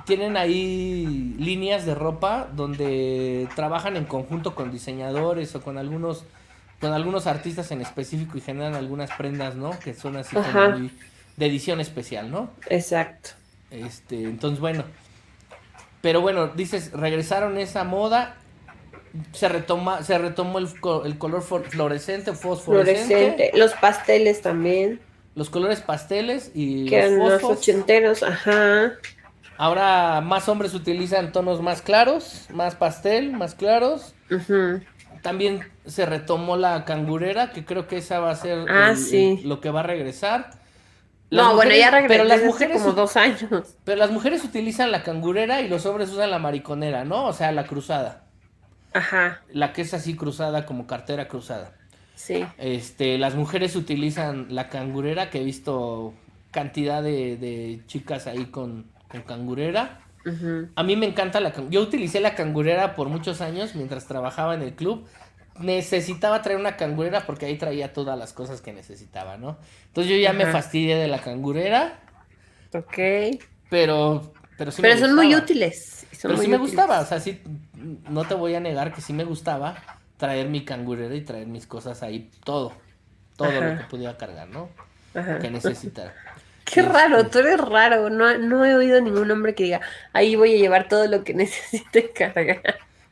tienen 0.07 0.37
ahí 0.37 1.35
líneas 1.39 1.87
de 1.87 1.95
ropa 1.95 2.49
donde 2.55 3.49
trabajan 3.57 3.97
en 3.97 4.05
conjunto 4.05 4.55
con 4.55 4.71
diseñadores 4.71 5.55
o 5.57 5.63
con 5.63 5.79
algunos 5.79 6.25
con 6.85 6.93
algunos 6.93 7.27
artistas 7.27 7.71
en 7.71 7.81
específico 7.81 8.37
y 8.37 8.43
generan 8.43 8.75
algunas 8.75 9.11
prendas, 9.13 9.55
¿no? 9.57 9.71
Que 9.79 9.95
son 9.95 10.17
así 10.19 10.37
como 10.37 10.69
muy 10.79 10.91
de 11.37 11.47
edición 11.47 11.81
especial, 11.81 12.31
¿no? 12.31 12.51
Exacto. 12.69 13.31
Este, 13.71 14.25
entonces 14.25 14.61
bueno. 14.61 14.85
Pero 16.03 16.21
bueno, 16.21 16.49
dices, 16.49 16.93
regresaron 16.93 17.57
esa 17.57 17.85
moda. 17.85 18.37
Se 19.33 19.49
retoma, 19.49 20.03
se 20.03 20.19
retomó 20.19 20.59
el, 20.59 20.69
el 21.07 21.17
color 21.19 21.43
fluorescente, 21.43 22.33
fosforescente, 22.35 23.07
Fluorescente. 23.07 23.51
Los 23.55 23.73
pasteles 23.73 24.43
también. 24.43 25.01
los 25.35 25.49
colores 25.51 25.81
pasteles 25.81 26.51
y 26.55 26.85
Que 26.87 26.99
eran 26.99 27.19
los 27.19 27.31
los 27.31 27.41
fosfos. 27.41 27.59
ochenteros. 27.61 28.23
Ajá. 28.23 28.93
Ahora 29.57 30.21
más 30.21 30.49
hombres 30.49 30.75
utilizan 30.75 31.33
tonos 31.33 31.63
más 31.63 31.81
claros, 31.81 32.47
más 32.53 32.75
pastel, 32.75 33.33
más 33.33 33.55
claros. 33.55 34.15
Ujú. 34.31 34.81
También 35.25 35.67
se 35.87 36.05
retomó 36.05 36.57
la 36.57 36.85
cangurera, 36.85 37.51
que 37.51 37.65
creo 37.65 37.89
que 37.89 37.97
esa 37.97 38.21
va 38.21 38.31
a 38.31 38.37
ser 38.37 38.67
Ah, 38.69 38.91
el- 38.91 38.97
sí. 38.99 39.39
el- 39.43 39.49
lo 39.49 39.61
que 39.63 39.71
va 39.71 39.81
a 39.81 39.83
regresar. 39.85 40.51
Las 41.31 41.47
No, 41.47 41.55
bueno, 41.57 41.75
ya 41.75 41.91
regresó 41.91 42.09
pero 42.09 42.25
las 42.25 42.45
mujeres 42.45 42.83
como 42.83 42.93
dos 42.95 43.17
años. 43.17 43.41
Pero 43.85 43.99
las 43.99 44.11
mujeres 44.11 44.45
utilizan 44.45 44.93
la 44.93 45.03
cangurera 45.03 45.63
y 45.63 45.69
los 45.69 45.87
hombres 45.87 46.11
usan 46.11 46.31
la 46.31 46.39
mariconera, 46.39 47.05
¿no? 47.07 47.25
O 47.25 47.33
sea, 47.33 47.53
la 47.53 47.65
cruzada. 47.67 48.27
Ajá. 48.93 49.41
La 49.51 49.73
que 49.73 49.81
es 49.83 49.95
así 49.95 50.15
cruzada 50.15 50.67
como 50.67 50.87
cartera 50.87 51.27
cruzada. 51.27 51.73
Sí. 52.15 52.45
Este, 52.59 53.17
las 53.17 53.35
mujeres 53.35 53.75
utilizan 53.77 54.49
la 54.51 54.69
cangurera, 54.69 55.31
que 55.31 55.41
he 55.41 55.45
visto 55.45 56.13
cantidad 56.51 57.03
de, 57.03 57.39
de 57.39 57.81
chicas 57.87 58.27
ahí 58.27 58.45
con, 58.45 58.93
con 59.09 59.23
cangurera. 59.23 60.01
A 60.75 60.83
mí 60.83 60.97
me 60.97 61.07
encanta 61.07 61.41
la 61.41 61.53
Yo 61.71 61.83
utilicé 61.83 62.21
la 62.21 62.35
cangurera 62.35 62.95
por 62.95 63.09
muchos 63.09 63.41
años 63.41 63.75
mientras 63.75 64.07
trabajaba 64.07 64.55
en 64.55 64.63
el 64.63 64.75
club. 64.75 65.07
Necesitaba 65.59 66.43
traer 66.43 66.59
una 66.59 66.77
cangurera 66.77 67.27
porque 67.27 67.47
ahí 67.47 67.57
traía 67.59 67.93
todas 67.93 68.19
las 68.19 68.33
cosas 68.33 68.61
que 68.61 68.73
necesitaba, 68.73 69.37
¿no? 69.37 69.59
Entonces 69.89 70.11
yo 70.13 70.19
ya 70.19 70.33
me 70.33 70.47
fastidié 70.47 70.97
de 70.97 71.09
la 71.09 71.21
cangurera, 71.21 72.01
Ok. 72.75 72.99
pero 73.69 74.33
pero 74.57 74.71
sí 74.71 74.83
me 74.83 74.89
Pero 74.89 74.99
son 74.99 75.15
muy 75.15 75.35
útiles. 75.35 76.07
son 76.13 76.33
Pero 76.33 76.37
muy 76.37 76.47
sí 76.47 76.49
me 76.49 76.57
gustaba, 76.59 77.01
o 77.01 77.07
sea, 77.07 77.21
sí, 77.21 77.43
no 77.75 78.27
te 78.27 78.35
voy 78.35 78.55
a 78.55 78.61
negar 78.61 78.93
que 78.95 79.01
sí 79.03 79.13
me 79.13 79.25
gustaba 79.25 79.85
traer 80.17 80.49
mi 80.49 80.65
cangurera 80.65 81.15
y 81.15 81.23
traer 81.25 81.47
mis 81.47 81.67
cosas 81.67 82.03
ahí, 82.03 82.31
todo, 82.45 82.73
todo 83.37 83.61
lo 83.63 83.75
que 83.75 83.85
pudiera 83.85 84.17
cargar, 84.17 84.49
¿no? 84.49 84.71
Ajá. 85.15 85.39
Que 85.39 85.51
necesitara. 85.51 86.15
Qué 86.65 86.83
raro, 86.83 87.29
tú 87.31 87.39
eres 87.41 87.61
raro. 87.61 88.11
No, 88.11 88.39
no 88.39 88.65
he 88.65 88.75
oído 88.75 89.01
ningún 89.01 89.31
hombre 89.31 89.55
que 89.55 89.65
diga, 89.65 89.81
ahí 90.13 90.37
voy 90.37 90.55
a 90.55 90.59
llevar 90.59 90.89
todo 90.89 91.07
lo 91.07 91.25
que 91.25 91.35
necesite 91.35 92.13
cargar. 92.13 92.63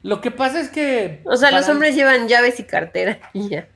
Lo 0.03 0.21
que 0.21 0.31
pasa 0.31 0.61
es 0.61 0.69
que... 0.69 1.23
O 1.25 1.37
sea, 1.37 1.51
los 1.53 1.69
hombres 1.69 1.95
llevan 1.95 2.29
llaves 2.29 2.59
y 2.61 2.65
cartera 2.65 3.19
y 3.33 3.49
ya. 3.49 3.69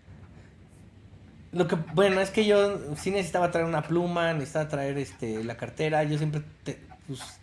Lo 1.53 1.69
que, 1.69 1.77
bueno, 1.95 2.21
es 2.21 2.31
que 2.31 2.45
yo 2.45 2.97
sí 2.97 3.11
necesitaba 3.11 3.51
traer 3.51 3.67
una 3.67 3.87
pluma, 3.87 4.33
necesitaba 4.35 4.69
traer 4.69 4.99
este 4.99 5.43
la 5.45 5.57
cartera, 5.57 6.03
yo 6.05 6.19
siempre, 6.19 6.43
te- 6.65 6.81
pues, 7.07 7.41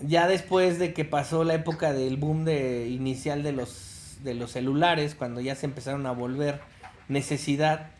ya 0.00 0.28
después 0.28 0.78
de 0.78 0.94
que 0.94 1.04
pasó 1.04 1.44
la 1.44 1.54
época 1.54 1.92
del 1.92 2.16
boom 2.16 2.44
de 2.44 2.88
inicial 2.88 3.42
de 3.42 3.52
los, 3.52 4.18
de 4.22 4.34
los 4.34 4.52
celulares, 4.52 5.14
cuando 5.14 5.40
ya 5.40 5.56
se 5.56 5.66
empezaron 5.66 6.06
a 6.06 6.12
volver 6.12 6.60
necesidad, 7.08 7.90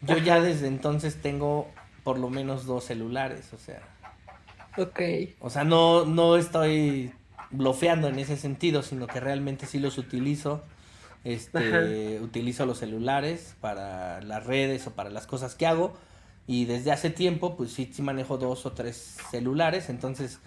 yo 0.00 0.18
ya 0.18 0.40
desde 0.40 0.66
entonces 0.66 1.20
tengo 1.22 1.68
por 2.04 2.18
lo 2.18 2.30
menos 2.30 2.66
dos 2.66 2.84
celulares, 2.84 3.52
o 3.52 3.58
sea, 3.58 3.80
Ok. 4.76 5.00
o 5.40 5.50
sea, 5.50 5.64
no, 5.64 6.04
no 6.04 6.36
estoy 6.36 7.12
blofeando 7.50 8.08
en 8.08 8.18
ese 8.18 8.36
sentido, 8.36 8.82
sino 8.82 9.06
que 9.06 9.20
realmente 9.20 9.66
sí 9.66 9.78
los 9.78 9.98
utilizo. 9.98 10.62
Este, 11.24 12.20
utilizo 12.20 12.66
los 12.66 12.78
celulares 12.78 13.54
para 13.62 14.20
las 14.20 14.44
redes 14.44 14.86
o 14.86 14.90
para 14.90 15.08
las 15.10 15.26
cosas 15.26 15.54
que 15.54 15.66
hago. 15.66 15.94
Y 16.46 16.66
desde 16.66 16.92
hace 16.92 17.08
tiempo, 17.08 17.56
pues 17.56 17.72
sí, 17.72 17.90
sí 17.92 18.02
manejo 18.02 18.36
dos 18.36 18.66
o 18.66 18.72
tres 18.72 19.16
celulares. 19.30 19.88
Entonces, 19.88 20.40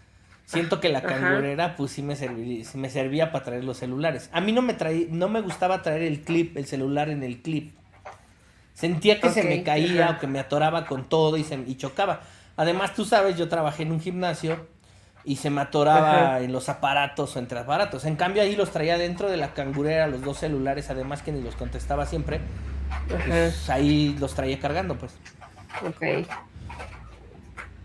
siento 0.45 0.79
que 0.79 0.89
la 0.89 0.99
Ajá. 0.99 1.07
cangurera, 1.07 1.75
pues 1.75 1.91
sí 1.91 2.03
me, 2.03 2.15
serví- 2.15 2.63
sí 2.63 2.77
me 2.77 2.89
servía 2.91 3.31
para 3.31 3.45
traer 3.45 3.63
los 3.63 3.77
celulares. 3.77 4.29
A 4.33 4.41
mí 4.41 4.51
no 4.51 4.61
me 4.61 4.75
traí, 4.75 5.07
no 5.09 5.29
me 5.29 5.41
gustaba 5.41 5.81
traer 5.81 6.03
el 6.03 6.21
clip, 6.21 6.55
el 6.57 6.65
celular 6.67 7.09
en 7.09 7.23
el 7.23 7.41
clip. 7.41 7.73
Sentía 8.77 9.19
que 9.19 9.31
se 9.31 9.41
me 9.41 9.63
caía 9.63 10.11
o 10.11 10.19
que 10.19 10.27
me 10.27 10.37
atoraba 10.37 10.85
con 10.85 11.09
todo 11.09 11.35
y, 11.37 11.43
se, 11.43 11.55
y 11.55 11.77
chocaba. 11.77 12.21
Además, 12.57 12.93
tú 12.93 13.05
sabes, 13.05 13.35
yo 13.35 13.49
trabajé 13.49 13.81
en 13.81 13.91
un 13.91 13.99
gimnasio 13.99 14.67
y 15.23 15.37
se 15.37 15.49
me 15.49 15.61
atoraba 15.61 16.11
Ajá. 16.11 16.39
en 16.41 16.51
los 16.51 16.69
aparatos 16.69 17.35
o 17.35 17.39
entre 17.39 17.57
aparatos. 17.57 18.05
En 18.05 18.15
cambio, 18.15 18.43
ahí 18.43 18.55
los 18.55 18.69
traía 18.69 18.99
dentro 18.99 19.31
de 19.31 19.37
la 19.37 19.55
cangurera, 19.55 20.05
los 20.05 20.21
dos 20.21 20.37
celulares, 20.37 20.91
además 20.91 21.23
que 21.23 21.31
ni 21.31 21.41
los 21.41 21.55
contestaba 21.55 22.05
siempre. 22.05 22.39
Pues 23.07 23.67
ahí 23.71 24.15
los 24.19 24.35
traía 24.35 24.59
cargando, 24.59 24.95
pues. 24.95 25.11
Ok. 25.83 26.27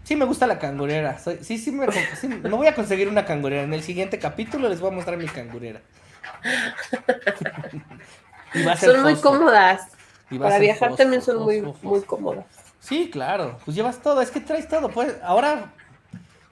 Sí 0.05 0.14
me 0.14 0.26
gusta 0.26 0.47
la 0.47 0.59
cangurera. 0.59 1.18
Soy- 1.18 1.38
sí, 1.40 1.57
sí 1.57 1.72
me, 1.72 1.86
sí, 2.20 2.28
me 2.28 2.51
voy 2.51 2.66
a 2.66 2.74
conseguir 2.74 3.09
una 3.09 3.24
cangurera. 3.24 3.62
En 3.62 3.72
el 3.72 3.82
siguiente 3.82 4.18
capítulo 4.18 4.68
les 4.68 4.78
voy 4.78 4.90
a 4.90 4.95
mostrar 4.95 5.16
mi 5.16 5.24
cangurera. 5.24 5.80
y 8.53 8.62
va 8.62 8.72
a 8.72 8.76
ser 8.76 8.93
Son 8.93 9.03
muy 9.03 9.16
cómodas. 9.16 9.88
Y 10.33 10.39
Para 10.39 10.59
viajar 10.59 10.89
fosfo, 10.91 10.97
también 11.03 11.22
son 11.22 11.43
muy, 11.43 11.61
fosfo, 11.61 11.87
muy 11.89 11.99
fosfo. 12.01 12.16
cómodas. 12.16 12.45
Sí, 12.80 13.11
claro. 13.11 13.59
Pues 13.64 13.76
llevas 13.76 13.99
todo. 13.99 14.20
Es 14.22 14.30
que 14.30 14.41
traes 14.41 14.66
todo. 14.68 14.89
Pues 14.89 15.14
ahora, 15.22 15.72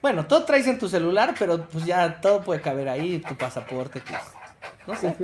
bueno, 0.03 0.26
todo 0.26 0.45
traes 0.45 0.66
en 0.68 0.78
tu 0.78 0.89
celular, 0.89 1.35
pero 1.39 1.66
pues 1.66 1.85
ya 1.85 2.20
todo 2.20 2.43
puede 2.43 2.61
caber 2.61 2.89
ahí. 2.89 3.18
Tu 3.26 3.35
pasaporte, 3.37 4.01
tus- 4.01 4.16
no 4.87 4.95
sé. 4.97 5.16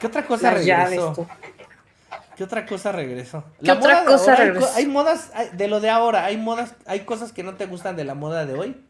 ¿Qué 0.00 0.06
otra 0.08 0.26
cosa 0.26 0.50
Las 0.52 0.54
regresó? 0.64 1.26
¿Qué 2.36 2.42
otra 2.44 2.66
cosa 2.66 2.90
regresó? 2.92 3.44
¿Qué 3.62 3.70
otra 3.70 4.02
moda 4.02 4.04
cosa 4.04 4.32
hay 4.34 4.48
regresó? 4.48 4.70
Hay, 4.74 4.86
modas 4.86 5.30
hay- 5.34 5.50
de 5.52 5.68
lo 5.68 5.80
de 5.80 5.88
ahora. 5.88 6.24
Hay 6.24 6.36
modas, 6.36 6.74
hay 6.84 7.00
cosas 7.00 7.32
que 7.32 7.44
no 7.44 7.54
te 7.54 7.66
gustan 7.66 7.94
de 7.96 8.04
la 8.04 8.14
moda 8.14 8.44
de 8.44 8.54
hoy. 8.54 8.84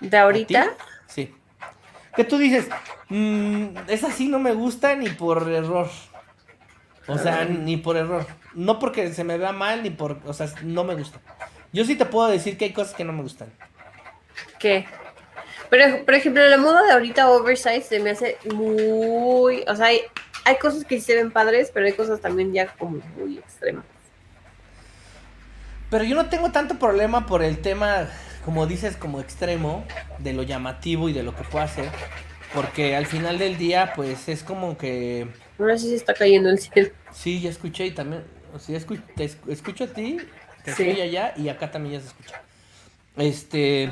¿De 0.00 0.16
¿A 0.18 0.22
ahorita? 0.24 0.70
Sí. 1.06 1.32
Que 2.16 2.24
tú 2.24 2.36
dices, 2.38 2.66
"Mm, 3.08 3.68
esa 3.86 4.10
sí 4.10 4.28
no 4.28 4.40
me 4.40 4.52
gusta 4.52 4.96
ni 4.96 5.08
por 5.10 5.48
error. 5.48 5.88
O 7.08 7.18
sea, 7.18 7.44
ni 7.44 7.76
por 7.76 7.96
error. 7.96 8.26
No 8.54 8.78
porque 8.78 9.12
se 9.12 9.24
me 9.24 9.38
vea 9.38 9.52
mal, 9.52 9.82
ni 9.82 9.90
por. 9.90 10.18
O 10.26 10.32
sea, 10.32 10.46
no 10.62 10.84
me 10.84 10.94
gusta. 10.94 11.20
Yo 11.72 11.84
sí 11.84 11.96
te 11.96 12.04
puedo 12.04 12.28
decir 12.28 12.56
que 12.56 12.66
hay 12.66 12.72
cosas 12.72 12.94
que 12.94 13.04
no 13.04 13.12
me 13.12 13.22
gustan. 13.22 13.48
¿Qué? 14.58 14.86
Pero, 15.70 16.04
por 16.04 16.14
ejemplo, 16.14 16.46
la 16.46 16.56
moda 16.56 16.82
de 16.82 16.92
ahorita 16.92 17.30
oversize 17.30 17.82
se 17.82 18.00
me 18.00 18.10
hace 18.10 18.38
muy... 18.54 19.64
O 19.68 19.76
sea, 19.76 19.86
hay, 19.86 20.00
hay 20.44 20.56
cosas 20.56 20.84
que 20.84 20.96
sí 20.96 21.02
se 21.02 21.16
ven 21.16 21.30
padres, 21.30 21.70
pero 21.72 21.86
hay 21.86 21.92
cosas 21.92 22.20
también 22.20 22.52
ya 22.52 22.68
como 22.78 23.02
muy 23.16 23.38
extremas. 23.38 23.84
Pero 25.90 26.04
yo 26.04 26.14
no 26.14 26.28
tengo 26.28 26.52
tanto 26.52 26.78
problema 26.78 27.26
por 27.26 27.42
el 27.42 27.58
tema, 27.58 28.08
como 28.44 28.66
dices, 28.66 28.96
como 28.96 29.20
extremo, 29.20 29.84
de 30.18 30.32
lo 30.32 30.42
llamativo 30.42 31.08
y 31.08 31.12
de 31.12 31.22
lo 31.22 31.34
que 31.34 31.44
puedo 31.44 31.64
hacer. 31.64 31.90
Porque 32.54 32.96
al 32.96 33.06
final 33.06 33.38
del 33.38 33.58
día, 33.58 33.92
pues 33.94 34.28
es 34.28 34.42
como 34.42 34.78
que. 34.78 35.28
Ahora 35.58 35.76
sí 35.78 35.88
se 35.88 35.96
está 35.96 36.14
cayendo 36.14 36.48
el 36.50 36.58
cielo. 36.58 36.90
Sí, 37.12 37.40
ya 37.40 37.50
escuché 37.50 37.86
y 37.86 37.90
también. 37.90 38.22
O 38.54 38.58
sea, 38.58 38.78
escu- 38.78 39.02
te 39.16 39.24
esc- 39.24 39.48
escucho 39.48 39.84
a 39.84 39.88
ti, 39.88 40.18
te 40.64 40.72
Sí. 40.74 40.82
escucho 40.84 41.02
allá 41.02 41.34
y 41.36 41.48
acá 41.48 41.70
también 41.70 41.94
ya 41.94 42.00
se 42.00 42.06
escucha. 42.08 42.40
Este. 43.16 43.90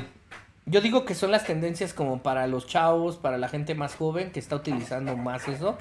Yo 0.65 0.81
digo 0.81 1.05
que 1.05 1.15
son 1.15 1.31
las 1.31 1.45
tendencias 1.45 1.93
como 1.93 2.21
para 2.21 2.45
los 2.47 2.67
chavos, 2.67 3.15
para 3.17 3.37
la 3.37 3.47
gente 3.47 3.73
más 3.73 3.95
joven 3.95 4.31
que 4.31 4.39
está 4.39 4.55
utilizando 4.57 5.15
más 5.15 5.47
eso. 5.47 5.77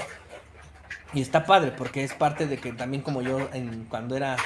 Y 1.12 1.20
está 1.22 1.44
padre 1.44 1.72
porque 1.76 2.04
es 2.04 2.12
parte 2.14 2.46
de 2.46 2.58
que 2.58 2.72
también 2.72 3.02
como 3.02 3.22
yo 3.22 3.48
en, 3.52 3.84
cuando 3.86 4.16
era 4.16 4.36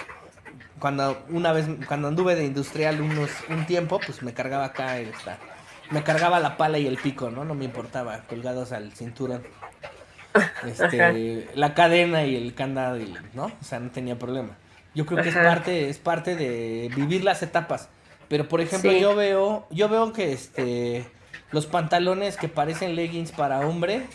cuando 0.78 1.22
una 1.28 1.52
vez 1.52 1.66
cuando 1.86 2.08
anduve 2.08 2.36
de 2.36 2.44
industrial 2.46 3.00
unos 3.02 3.30
un 3.50 3.66
tiempo, 3.66 4.00
pues 4.04 4.22
me 4.22 4.32
cargaba 4.32 4.66
acá 4.66 4.98
esta, 4.98 5.38
me 5.90 6.02
cargaba 6.02 6.40
la 6.40 6.56
pala 6.56 6.78
y 6.78 6.86
el 6.86 6.96
pico, 6.96 7.30
¿no? 7.30 7.44
No 7.44 7.54
me 7.54 7.64
importaba, 7.66 8.22
colgados 8.28 8.72
al 8.72 8.92
cinturón. 8.92 9.42
Este, 10.66 11.48
la 11.54 11.74
cadena 11.74 12.24
y 12.24 12.36
el 12.36 12.54
candado, 12.54 12.98
¿no? 13.34 13.46
O 13.46 13.64
sea, 13.64 13.80
no 13.80 13.90
tenía 13.90 14.18
problema. 14.18 14.56
Yo 14.94 15.06
creo 15.06 15.22
que 15.22 15.30
es 15.30 15.34
parte 15.34 15.88
es 15.88 15.98
parte 15.98 16.36
de 16.36 16.90
vivir 16.94 17.24
las 17.24 17.42
etapas. 17.42 17.88
Pero 18.28 18.48
por 18.48 18.60
ejemplo, 18.60 18.92
yo 18.92 19.14
veo 19.16 19.66
yo 19.70 19.88
veo 19.88 20.12
que 20.12 20.32
este 20.32 21.06
los 21.50 21.66
pantalones 21.66 22.36
que 22.36 22.48
parecen 22.48 22.94
leggings 22.94 23.32
para 23.32 23.60
hombre 23.60 24.06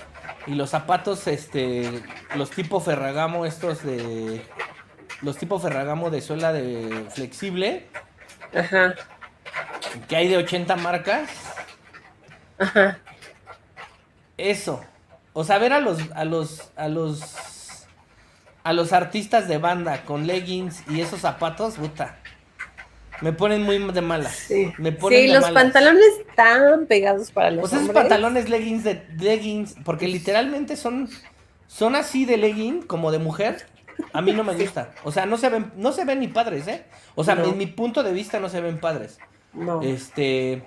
y 0.47 0.53
los 0.53 0.69
zapatos, 0.69 1.27
este, 1.27 2.03
los 2.35 2.49
tipo 2.51 2.79
Ferragamo, 2.79 3.45
estos 3.45 3.83
de. 3.83 4.41
Los 5.21 5.37
tipo 5.37 5.59
Ferragamo 5.59 6.09
de 6.09 6.21
suela 6.21 6.53
de 6.53 7.05
flexible. 7.09 7.87
Ajá. 8.55 8.93
Que 10.07 10.15
hay 10.15 10.27
de 10.27 10.37
80 10.37 10.75
marcas. 10.77 11.29
Ajá. 12.59 12.99
Eso. 14.37 14.83
O 15.37 15.43
sea, 15.43 15.57
ver 15.57 15.73
a 15.73 15.81
los, 15.81 15.99
a 16.15 16.23
los, 16.23 16.71
a 16.77 16.87
los, 16.87 17.85
a 18.63 18.71
los 18.71 18.93
artistas 18.93 19.49
de 19.49 19.57
banda 19.57 20.05
con 20.05 20.27
leggings 20.27 20.81
y 20.89 21.01
esos 21.01 21.19
zapatos, 21.19 21.75
puta. 21.75 22.17
Me 23.19 23.33
ponen 23.33 23.61
muy 23.63 23.77
de 23.79 24.01
malas. 24.01 24.33
Sí, 24.33 24.71
me 24.77 24.93
ponen 24.93 25.33
los 25.33 25.51
pantalones 25.51 26.05
están 26.29 26.85
pegados 26.85 27.31
para 27.31 27.51
los 27.51 27.69
pues 27.69 27.73
esos 27.73 27.93
pantalones 27.93 28.47
leggings 28.47 28.85
de 28.85 29.05
leggings, 29.19 29.75
porque 29.83 30.07
literalmente 30.07 30.77
son 30.77 31.09
son 31.67 31.95
así 31.97 32.23
de 32.23 32.37
legging 32.37 32.83
como 32.83 33.11
de 33.11 33.19
mujer. 33.19 33.67
A 34.13 34.21
mí 34.21 34.31
no 34.31 34.45
me 34.45 34.55
gusta. 34.55 34.93
O 35.03 35.11
sea, 35.11 35.25
no 35.25 35.35
se 35.35 35.49
ven 35.49 35.73
no 35.75 35.91
se 35.91 36.05
ven 36.05 36.21
ni 36.21 36.29
padres, 36.29 36.65
¿eh? 36.69 36.85
O 37.15 37.25
sea, 37.25 37.33
en 37.33 37.57
mi 37.57 37.67
punto 37.67 38.03
de 38.03 38.13
vista 38.13 38.39
no 38.39 38.47
se 38.47 38.61
ven 38.61 38.79
padres. 38.79 39.17
No. 39.51 39.81
Este 39.81 40.63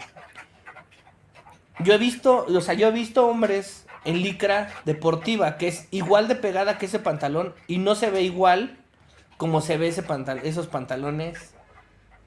Yo 1.80 1.94
he 1.94 1.98
visto, 1.98 2.44
o 2.46 2.60
sea, 2.60 2.74
yo 2.74 2.88
he 2.88 2.92
visto 2.92 3.26
hombres 3.26 3.86
en 4.04 4.22
licra 4.22 4.68
deportiva 4.84 5.56
que 5.58 5.68
es 5.68 5.88
igual 5.90 6.28
de 6.28 6.34
pegada 6.34 6.78
que 6.78 6.86
ese 6.86 6.98
pantalón 6.98 7.54
y 7.66 7.78
no 7.78 7.94
se 7.94 8.10
ve 8.10 8.22
igual 8.22 8.78
como 9.36 9.60
se 9.60 9.76
ve 9.76 9.88
ese 9.88 10.02
pantal 10.02 10.40
esos 10.44 10.66
pantalones 10.66 11.54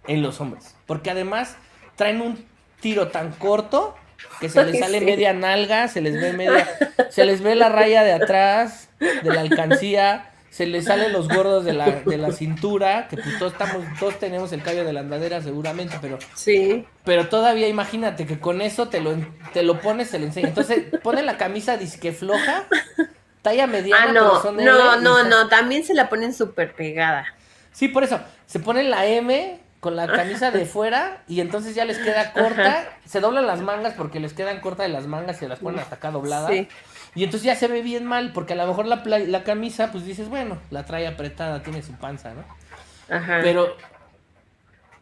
en 0.07 0.22
los 0.22 0.41
hombres. 0.41 0.76
Porque 0.86 1.11
además 1.11 1.55
traen 1.95 2.22
un 2.22 2.45
tiro 2.80 3.09
tan 3.09 3.32
corto 3.32 3.95
que 4.39 4.49
se 4.49 4.63
les 4.65 4.80
sale 4.80 5.01
media 5.01 5.34
nalga, 5.34 5.88
se 5.88 6.01
les 6.01 6.19
ve 6.19 6.34
media, 6.34 6.67
se 7.09 7.26
les 7.26 7.41
ve 7.41 7.55
la 7.55 7.69
raya 7.69 8.03
de 8.03 8.13
atrás, 8.13 8.89
de 8.99 9.34
la 9.34 9.41
alcancía, 9.41 10.30
se 10.52 10.66
les 10.66 10.84
salen 10.84 11.14
los 11.14 11.30
gordos 11.30 11.64
de 11.64 11.72
la, 11.72 12.02
de 12.02 12.18
la 12.18 12.34
cintura, 12.34 13.08
que 13.08 13.16
pues 13.16 13.39
todos 13.39 13.54
estamos, 13.54 13.86
todos 13.97 14.20
tenemos 14.20 14.52
el 14.52 14.62
callo 14.62 14.84
de 14.84 14.91
la 14.91 14.99
andadera 14.99 15.41
seguramente, 15.41 15.95
pero 16.02 16.20
sí. 16.36 16.86
Pero 17.06 17.30
todavía 17.30 17.70
imagínate 17.70 18.26
que 18.26 18.38
con 18.38 18.62
eso 18.62 18.89
te 18.89 18.99
lo, 18.99 19.16
te 19.54 19.64
lo 19.64 19.80
pones, 19.80 20.10
se 20.10 20.20
le 20.20 20.26
enseña. 20.26 20.49
Entonces, 20.49 20.84
pone 21.02 21.24
la 21.24 21.38
camisa 21.38 21.78
disque 21.78 22.12
floja, 22.12 22.66
talla 23.41 23.66
mediana, 23.66 24.08
ah, 24.10 24.12
no, 24.12 24.52
no, 24.52 24.99
no, 24.99 25.24
no, 25.24 25.47
también 25.47 25.86
se 25.86 25.93
la 25.93 26.10
ponen 26.10 26.34
súper 26.34 26.74
pegada. 26.74 27.26
Sí, 27.72 27.88
por 27.88 28.04
eso, 28.04 28.20
se 28.45 28.60
pone 28.60 28.84
la 28.84 29.06
M 29.06 29.58
con 29.80 29.95
la 29.95 30.06
camisa 30.06 30.52
de 30.52 30.66
fuera 30.66 31.24
y 31.30 31.39
entonces 31.39 31.76
ya 31.76 31.86
les 31.86 31.97
queda 31.97 32.34
corta, 32.34 32.89
se 33.06 33.22
doblan 33.22 33.47
las 33.47 33.62
mangas 33.62 33.93
porque 33.93 34.20
les 34.20 34.34
quedan 34.34 34.60
cortas 34.60 34.86
de 34.86 34.93
las 34.93 35.08
mangas 35.08 35.38
y 35.38 35.39
se 35.39 35.47
las 35.47 35.60
ponen 35.60 35.80
hasta 35.80 35.95
acá 35.95 36.12
dobladas. 36.12 36.52
Y 37.14 37.24
entonces 37.24 37.45
ya 37.45 37.55
se 37.55 37.68
ve 37.68 37.82
bien 37.82 38.05
mal 38.05 38.32
porque 38.34 38.53
a 38.53 38.55
lo 38.55 38.68
mejor 38.68 38.86
la, 38.86 39.03
la 39.05 39.43
camisa 39.43 39.91
pues 39.91 40.05
dices, 40.05 40.30
bueno, 40.30 40.57
la 40.70 40.86
trae 40.86 41.07
apretada, 41.07 41.62
tiene 41.62 41.82
su 41.82 41.93
panza, 41.93 42.34
¿no? 42.34 42.43
Ajá. 43.14 43.39
Pero 43.41 43.76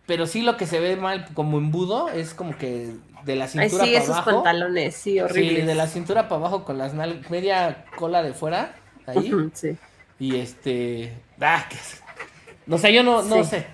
pero 0.10 0.26
sí 0.26 0.41
lo 0.41 0.57
que 0.57 0.66
se 0.66 0.80
ve 0.80 0.95
mal 0.95 1.28
como 1.36 1.60
embudo 1.60 2.10
es 2.10 2.34
como 2.34 2.57
que 2.57 2.95
de 3.26 3.36
la 3.36 3.47
cintura 3.47 3.84
Ay, 3.84 3.89
sí, 3.89 3.95
esos 3.95 4.20
pantalones, 4.22 4.95
sí, 4.95 5.20
horribles. 5.20 5.60
Sí, 5.60 5.68
de 5.68 5.76
la 5.76 5.86
cintura 5.86 6.28
para 6.28 6.38
abajo 6.38 6.66
con 6.66 6.80
las 6.80 6.95
media 7.30 7.86
cola 7.95 8.24
de 8.24 8.34
fuera 8.34 8.74
ahí. 9.05 9.32
sí. 9.53 9.78
Y 10.18 10.38
este, 10.38 11.14
ah, 11.39 11.64
que, 11.70 11.78
no 12.66 12.80
sé, 12.80 12.91
yo 12.91 13.03
no 13.03 13.22
no 13.22 13.43
sé. 13.43 13.68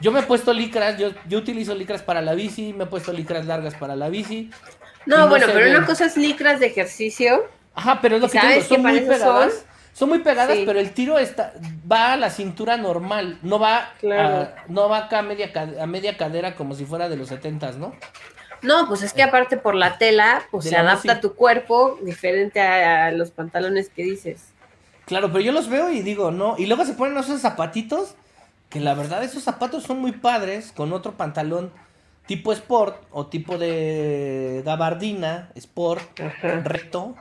Yo 0.00 0.12
me 0.12 0.20
he 0.20 0.22
puesto 0.24 0.52
licras, 0.52 0.98
yo, 0.98 1.12
yo 1.28 1.38
utilizo 1.38 1.74
licras 1.74 2.02
para 2.02 2.20
la 2.20 2.34
bici, 2.34 2.74
me 2.74 2.84
he 2.84 2.86
puesto 2.86 3.14
licras 3.14 3.46
largas 3.46 3.74
para 3.74 3.96
la 3.96 4.10
bici. 4.10 4.50
No, 5.06 5.28
bueno, 5.28 5.46
pero 5.50 5.70
una 5.70 5.86
cosa 5.86 6.04
es 6.04 6.18
licras 6.18 6.60
de 6.60 6.66
ejercicio. 6.66 7.46
Ajá, 7.74 8.00
pero 8.00 8.16
es 8.16 8.22
lo 8.22 8.28
que 8.28 8.40
digo, 8.40 8.62
son 8.62 8.82
muy 8.82 9.00
pegadas. 9.00 9.64
Son? 9.92 10.08
muy 10.08 10.18
pegadas, 10.20 10.58
pero 10.64 10.80
el 10.80 10.92
tiro 10.92 11.18
está 11.18 11.52
va 11.90 12.14
a 12.14 12.16
la 12.16 12.30
cintura 12.30 12.76
normal, 12.76 13.38
no 13.42 13.58
va 13.58 13.90
no 14.68 14.88
va 14.88 14.98
acá 14.98 15.20
a 15.20 15.22
media 15.22 15.52
a 15.80 15.86
media 15.86 16.16
cadera 16.16 16.56
como 16.56 16.74
si 16.74 16.84
fuera 16.84 17.08
de 17.08 17.16
los 17.16 17.28
setentas, 17.28 17.76
¿no? 17.76 17.94
No, 18.62 18.88
pues 18.88 19.02
es 19.02 19.12
que 19.12 19.22
aparte 19.22 19.58
por 19.58 19.74
la 19.74 19.98
tela, 19.98 20.42
pues 20.50 20.64
se 20.64 20.76
adapta 20.76 21.12
a 21.12 21.20
tu 21.20 21.34
cuerpo 21.34 21.98
diferente 22.02 22.60
a, 22.60 23.12
los 23.12 23.30
pantalones 23.30 23.90
que 23.90 24.02
dices. 24.02 24.52
Claro, 25.04 25.28
pero 25.28 25.40
yo 25.40 25.52
los 25.52 25.68
veo 25.68 25.90
y 25.90 26.00
digo, 26.00 26.30
no, 26.30 26.54
y 26.56 26.64
luego 26.64 26.86
se 26.86 26.94
ponen 26.94 27.18
esos 27.18 27.42
zapatitos 27.42 28.14
que 28.70 28.80
la 28.80 28.94
verdad 28.94 29.22
esos 29.22 29.42
zapatos 29.42 29.84
son 29.84 30.00
muy 30.00 30.12
padres 30.12 30.72
con 30.72 30.92
otro 30.94 31.12
pantalón 31.12 31.70
tipo 32.26 32.52
sport 32.52 32.96
o 33.10 33.26
tipo 33.26 33.58
de 33.58 34.62
gabardina, 34.64 35.50
sport, 35.54 36.18
recto. 36.40 37.14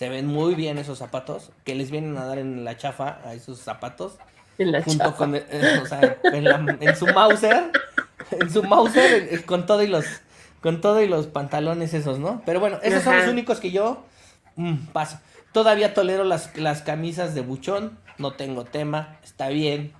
Se 0.00 0.08
ven 0.08 0.24
muy 0.24 0.54
bien 0.54 0.78
esos 0.78 0.96
zapatos 0.96 1.50
que 1.62 1.74
les 1.74 1.90
vienen 1.90 2.16
a 2.16 2.24
dar 2.24 2.38
en 2.38 2.64
la 2.64 2.78
chafa 2.78 3.18
a 3.22 3.34
esos 3.34 3.58
zapatos. 3.58 4.16
En 4.56 4.72
la 4.72 4.82
junto 4.82 5.14
con 5.14 5.34
eh, 5.36 5.44
o 5.82 5.84
sea, 5.84 6.16
en, 6.22 6.96
su 6.96 7.06
Mauser, 7.08 7.70
en 8.30 8.50
su 8.50 8.62
Mauser 8.62 9.28
eh, 9.30 9.42
con 9.44 9.66
todo 9.66 9.82
y 9.82 9.88
los 9.88 10.06
con 10.62 10.80
todo 10.80 11.02
y 11.02 11.06
los 11.06 11.26
pantalones 11.26 11.92
esos, 11.92 12.18
¿no? 12.18 12.40
Pero 12.46 12.60
bueno, 12.60 12.78
esos 12.82 13.02
son 13.02 13.14
los 13.18 13.28
únicos 13.28 13.60
que 13.60 13.72
yo 13.72 14.02
mm, 14.56 14.86
paso. 14.94 15.20
Todavía 15.52 15.92
tolero 15.92 16.24
las, 16.24 16.56
las 16.56 16.80
camisas 16.80 17.34
de 17.34 17.42
buchón, 17.42 17.98
no 18.16 18.32
tengo 18.32 18.64
tema, 18.64 19.18
está 19.22 19.50
bien, 19.50 19.92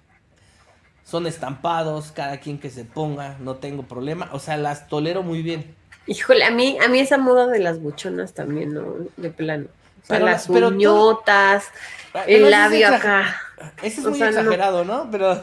son 1.05 1.27
estampados, 1.27 2.11
cada 2.11 2.41
quien 2.41 2.59
que 2.59 2.71
se 2.71 2.87
ponga, 2.87 3.37
no 3.39 3.57
tengo 3.57 3.83
problema, 3.83 4.31
o 4.33 4.39
sea, 4.39 4.57
las 4.57 4.89
tolero 4.89 5.23
muy 5.23 5.43
bien. 5.43 5.75
Híjole, 6.07 6.45
a 6.45 6.51
mí, 6.51 6.79
a 6.83 6.89
mí 6.89 7.01
esa 7.01 7.19
moda 7.19 7.47
de 7.49 7.59
las 7.59 7.83
buchonas 7.83 8.33
también, 8.33 8.73
¿no? 8.73 8.95
De 9.19 9.29
plano. 9.29 9.67
O 10.11 10.17
sea, 10.17 10.21
las 10.21 10.49
uñotas, 10.49 11.69
ah, 12.15 12.25
el 12.27 12.51
labio 12.51 12.89
acá. 12.89 13.37
Ese 13.83 14.01
es 14.01 14.07
muy 14.07 14.21
exagerado, 14.21 14.85
¿no? 14.85 15.09
Pero, 15.11 15.41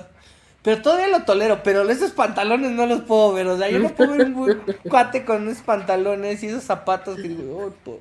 pero 0.62 0.82
todavía 0.82 1.08
lo 1.08 1.24
tolero, 1.24 1.64
pero 1.64 1.90
esos 1.90 2.12
pantalones 2.12 2.72
no 2.72 2.86
los 2.86 3.02
puedo 3.02 3.34
ver, 3.34 3.48
o 3.48 3.58
sea, 3.58 3.70
yo 3.70 3.80
no 3.80 3.90
puedo 3.90 4.12
ver 4.12 4.28
un 4.28 4.64
cuate 4.90 5.24
con 5.24 5.48
esos 5.48 5.64
pantalones 5.64 6.44
y 6.44 6.48
esos 6.48 6.64
zapatos 6.64 7.16
que 7.16 7.30
digo, 7.30 7.74
oh, 7.86 8.00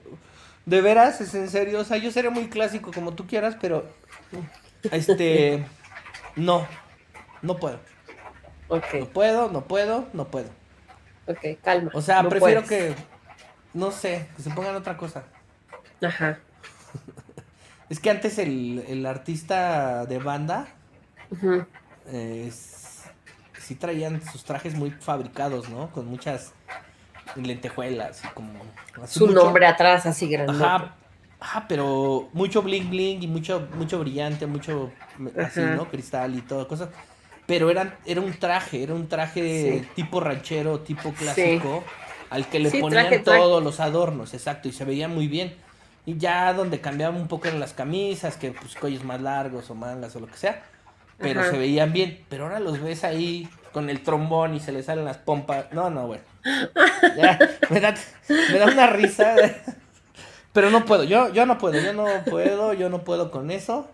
de 0.65 0.81
veras, 0.81 1.21
es 1.21 1.35
en 1.35 1.49
serio, 1.49 1.79
o 1.79 1.85
sea, 1.85 1.99
yo 1.99 2.11
seré 2.11 2.31
muy 2.31 2.49
clásico 2.49 2.91
como 2.93 3.15
tú 3.15 3.27
quieras, 3.27 3.57
pero, 3.61 3.87
este, 4.91 5.65
no, 6.35 6.67
no 7.43 7.57
puedo. 7.57 7.79
No 8.69 8.81
puedo, 9.13 9.49
no 9.49 9.61
puedo, 9.63 10.07
no 10.13 10.27
puedo. 10.27 10.49
Ok, 11.27 11.61
calma. 11.63 11.93
O 11.95 12.03
sea, 12.03 12.29
prefiero 12.29 12.65
que, 12.65 12.97
no 13.75 13.93
sé, 13.93 14.27
que 14.37 14.43
se 14.43 14.51
pongan 14.51 14.75
otra 14.75 14.97
cosa. 14.97 15.23
Ajá. 16.03 16.41
Es 17.89 18.01
que 18.01 18.11
antes 18.11 18.39
el, 18.39 19.05
artista 19.07 20.07
de 20.07 20.19
banda, 20.19 20.69
sí 23.59 23.75
traían 23.75 24.23
sus 24.23 24.45
trajes 24.45 24.75
muy 24.75 24.91
fabricados, 24.91 25.69
¿no? 25.69 25.91
Con 25.91 26.07
muchas 26.07 26.53
lentejuelas 27.35 28.23
y 28.25 28.29
como... 28.29 28.53
Su 29.07 29.29
nombre 29.29 29.67
atrás 29.67 30.07
así 30.07 30.29
grande. 30.29 30.53
Ajá, 30.53 30.95
ajá, 31.41 31.67
pero 31.69 32.29
mucho 32.33 32.63
bling 32.63 32.91
bling 32.91 33.23
y 33.23 33.27
mucho, 33.27 33.69
mucho 33.75 33.99
brillante, 33.99 34.47
mucho 34.47 34.93
así, 35.39 35.61
¿no? 35.61 35.89
Cristal 35.89 36.35
y 36.37 36.43
todo, 36.43 36.67
cosas 36.67 36.89
pero 37.47 37.71
era, 37.71 37.97
era 38.05 38.21
un 38.21 38.33
traje, 38.35 38.83
era 38.83 38.95
un 38.95 39.09
traje 39.09 39.89
tipo 39.95 40.21
ranchero, 40.21 40.81
tipo 40.81 41.13
clásico, 41.13 41.85
al 42.29 42.47
que 42.49 42.59
le 42.59 42.71
ponían 42.71 43.23
todos 43.23 43.63
los 43.63 43.81
adornos, 43.81 44.35
exacto, 44.35 44.69
y 44.69 44.73
se 44.73 44.85
veía 44.85 45.09
muy 45.09 45.29
bien. 45.29 45.55
Y 46.07 46.17
ya 46.19 46.53
donde 46.55 46.81
cambiaban 46.81 47.17
un 47.17 47.29
poco 47.29 47.49
eran 47.49 47.61
las 47.61 47.73
camisas, 47.73 48.37
que 48.37 48.53
pues 48.53 48.77
cuellos 48.77 49.05
más 49.05 49.21
largos 49.21 49.69
o 49.71 49.75
mangas 49.75 50.15
o 50.17 50.21
lo 50.21 50.29
que 50.29 50.37
sea, 50.37 50.63
pero 51.19 51.43
se 51.45 51.59
veían 51.59 51.93
bien. 51.93 52.25
Pero 52.29 52.45
ahora 52.45 52.61
los 52.61 52.81
ves 52.81 53.03
ahí 53.05 53.49
con 53.73 53.91
el 53.91 54.03
trombón 54.03 54.55
y 54.55 54.61
se 54.61 54.73
le 54.73 54.83
salen 54.83 55.05
las 55.05 55.19
pompas. 55.19 55.67
No, 55.73 55.91
no, 55.91 56.07
bueno. 56.07 56.23
me, 57.71 57.81
da, 57.81 57.95
me 58.29 58.59
da 58.59 58.67
una 58.67 58.87
risa. 58.87 59.35
Pero 60.53 60.71
no 60.71 60.87
puedo, 60.87 61.05
yo, 61.05 61.31
yo 61.35 61.45
no 61.45 61.59
puedo, 61.59 61.79
yo 61.79 61.93
no 61.93 62.07
puedo, 62.25 62.73
yo 62.73 62.89
no 62.89 63.05
puedo 63.05 63.31
con 63.31 63.51
eso. 63.51 63.91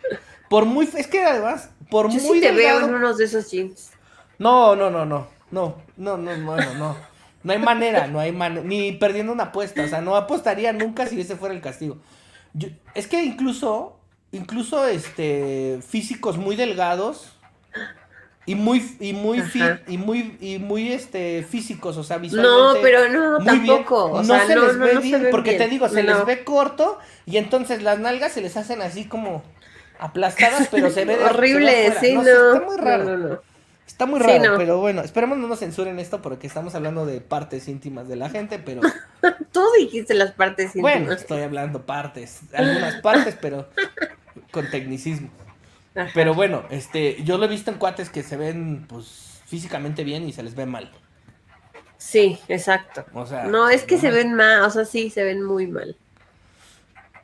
Por 0.48 0.64
muy. 0.64 0.88
Es 0.96 1.08
que 1.08 1.24
además, 1.24 1.70
por 1.90 2.08
Yo 2.08 2.20
muy. 2.20 2.38
Sí 2.38 2.40
te 2.40 2.52
veo 2.52 2.86
en 2.86 2.94
unos 2.94 3.18
de 3.18 3.24
esos 3.24 3.50
jeans. 3.50 3.90
No, 4.38 4.76
no, 4.76 4.88
no, 4.88 5.04
no. 5.04 5.26
No, 5.50 5.82
no, 5.96 6.16
no, 6.16 6.36
no, 6.36 6.56
no. 6.56 6.74
No 6.74 7.11
hay 7.50 7.58
manera, 7.58 8.06
no 8.06 8.20
hay 8.20 8.30
manera. 8.30 8.62
Ni 8.64 8.92
perdiendo 8.92 9.32
una 9.32 9.44
apuesta. 9.44 9.82
O 9.82 9.88
sea, 9.88 10.00
no 10.00 10.14
apostaría 10.14 10.72
nunca 10.72 11.06
si 11.06 11.20
ese 11.20 11.34
fuera 11.36 11.54
el 11.54 11.60
castigo. 11.60 11.98
es 12.94 13.06
que 13.08 13.24
incluso 13.24 13.98
incluso 14.30 14.86
este 14.86 15.80
físicos 15.86 16.36
muy 16.38 16.54
delgados 16.56 17.32
y 18.44 18.54
muy 18.54 18.96
y 19.00 19.12
muy 19.12 19.40
fit 19.42 19.62
y 19.86 19.98
muy 19.98 20.36
y 20.40 20.58
muy 20.58 20.92
este 20.92 21.42
físicos, 21.48 21.96
o 21.96 22.02
sea, 22.04 22.18
visualmente 22.18 22.50
No, 22.50 22.74
pero 22.82 23.08
no, 23.08 23.38
muy 23.40 23.58
bien. 23.60 23.84
tampoco. 23.84 24.04
O 24.06 24.22
no 24.22 24.24
sea, 24.24 24.46
se 24.46 24.54
no, 24.56 24.66
les 24.66 24.76
no, 24.76 24.84
ve 24.84 24.94
no 24.94 25.00
se 25.00 25.06
bien, 25.06 25.28
porque 25.30 25.52
te 25.54 25.68
digo, 25.68 25.88
se 25.88 26.02
No. 26.02 26.14
les 26.14 26.24
ve 26.26 26.44
corto 26.44 26.98
y 27.26 27.36
entonces 27.36 27.82
las 27.82 27.98
nalgas 27.98 28.32
se 28.32 28.40
les 28.40 28.56
hacen 28.56 28.82
así 28.82 29.04
como 29.06 29.42
aplastadas, 29.98 30.68
pero 30.70 30.90
se 30.90 31.04
ve 31.04 31.16
se 31.16 31.24
Horrible, 31.24 31.86
afuera. 31.88 32.00
sí, 32.00 32.14
no. 32.14 32.22
está 32.22 32.60
muy 32.66 32.76
raro. 32.78 33.42
Está 33.86 34.06
muy 34.06 34.20
Sí, 34.20 34.26
raro, 34.26 34.52
no. 34.52 34.58
pero 34.58 34.78
bueno, 34.80 35.02
esperemos 35.02 35.38
no 35.38 35.48
nos 35.48 35.58
censuren 35.58 35.98
esto 35.98 36.22
porque 36.22 36.46
estamos 36.46 36.74
hablando 36.74 37.04
de 37.04 37.20
partes 37.20 37.68
íntimas 37.68 38.08
de 38.08 38.16
la 38.16 38.30
gente, 38.30 38.58
pero 38.58 38.80
Tú 39.52 39.60
dijiste 39.78 40.14
las 40.14 40.32
partes 40.32 40.66
íntimas. 40.74 40.92
bueno, 40.98 41.12
estoy 41.12 41.42
hablando 41.42 41.84
partes, 41.84 42.40
algunas 42.54 42.96
partes, 43.02 43.36
pero 43.40 43.68
con 44.50 44.70
tecnicismo. 44.70 45.30
Ajá. 45.94 46.10
Pero 46.14 46.32
bueno, 46.34 46.64
este, 46.70 47.22
yo 47.22 47.36
lo 47.38 47.44
he 47.44 47.48
visto 47.48 47.70
en 47.70 47.76
cuates 47.78 48.08
que 48.08 48.22
se 48.22 48.36
ven, 48.38 48.86
pues, 48.88 49.42
físicamente 49.46 50.04
bien 50.04 50.26
y 50.26 50.32
se 50.32 50.42
les 50.42 50.54
ve 50.54 50.64
mal. 50.64 50.90
Sí, 51.98 52.38
exacto. 52.48 53.04
O 53.12 53.26
sea, 53.26 53.44
No, 53.44 53.68
es 53.68 53.84
que 53.84 53.98
se 53.98 54.06
mal. 54.08 54.14
ven 54.16 54.34
mal, 54.34 54.62
o 54.62 54.70
sea, 54.70 54.84
sí, 54.86 55.10
se 55.10 55.22
ven 55.22 55.42
muy 55.42 55.66
mal. 55.66 55.96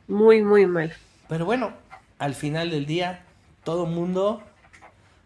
Muy, 0.07 0.43
muy 0.43 0.65
mal. 0.65 0.93
Pero 1.27 1.45
bueno, 1.45 1.73
al 2.19 2.35
final 2.35 2.69
del 2.71 2.85
día, 2.85 3.23
todo 3.63 3.85
mundo 3.85 4.43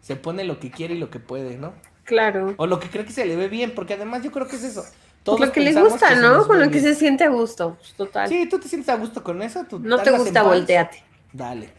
se 0.03 0.17
pone 0.17 0.43
lo 0.43 0.59
que 0.59 0.69
quiere 0.69 0.95
y 0.95 0.97
lo 0.99 1.09
que 1.09 1.19
puede, 1.19 1.57
¿no? 1.57 1.73
Claro. 2.03 2.53
O 2.57 2.67
lo 2.67 2.79
que 2.79 2.89
cree 2.89 3.05
que 3.05 3.13
se 3.13 3.25
le 3.25 3.37
ve 3.37 3.47
bien, 3.47 3.71
porque 3.73 3.93
además 3.93 4.21
yo 4.21 4.31
creo 4.31 4.47
que 4.47 4.57
es 4.57 4.63
eso. 4.63 4.85
Todos 5.23 5.39
lo 5.39 5.51
que 5.53 5.61
le 5.61 5.67
pensamos 5.67 5.91
gusta, 5.93 6.15
¿no? 6.15 6.45
Con 6.45 6.59
lo 6.59 6.69
que 6.69 6.81
se 6.81 6.93
siente 6.93 7.23
a 7.23 7.29
gusto. 7.29 7.77
pues, 7.79 7.93
total. 7.93 8.27
Sí, 8.27 8.47
tú 8.49 8.59
te 8.59 8.67
sientes 8.67 8.89
a 8.89 8.97
gusto 8.97 9.23
con 9.23 9.41
eso. 9.41 9.63
¿Tú 9.63 9.79
no 9.79 9.97
te 9.99 10.11
gusta, 10.11 10.43
volteate. 10.43 11.01
Dale. 11.31 11.69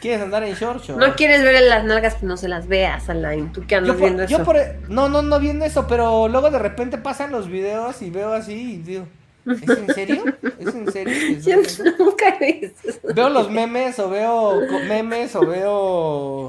¿Quieres 0.00 0.20
andar 0.20 0.44
en 0.44 0.54
short? 0.54 0.84
short? 0.84 1.00
No 1.00 1.16
quieres 1.16 1.42
ver 1.42 1.62
las 1.62 1.84
nalgas, 1.84 2.14
pues 2.14 2.24
no 2.24 2.36
se 2.36 2.46
las 2.48 2.68
veas, 2.68 3.08
Alain. 3.08 3.50
¿Tú 3.52 3.64
qué 3.66 3.76
andas 3.76 3.96
yo 3.96 4.00
viendo 4.00 4.22
por, 4.22 4.28
yo 4.30 4.36
eso? 4.36 4.44
por- 4.44 4.90
no, 4.90 5.08
no, 5.08 5.22
no 5.22 5.40
viendo 5.40 5.64
eso, 5.64 5.86
pero 5.88 6.28
luego 6.28 6.50
de 6.50 6.58
repente 6.58 6.98
pasan 6.98 7.32
los 7.32 7.48
videos 7.48 8.02
y 8.02 8.10
veo 8.10 8.34
así 8.34 8.74
y 8.74 8.76
digo, 8.82 9.06
¿es 9.46 9.62
en 9.68 9.92
serio? 9.94 10.22
¿Es 10.58 10.74
en 10.74 10.92
serio? 10.92 11.12
que 11.12 11.40
Yo 11.50 11.56
nunca 11.98 12.36
he 12.40 12.60
visto. 12.60 13.08
Veo 13.14 13.30
los 13.30 13.50
memes 13.50 13.98
o 13.98 14.10
veo 14.10 14.60
memes 14.86 15.34
o 15.34 15.40
veo 15.46 16.48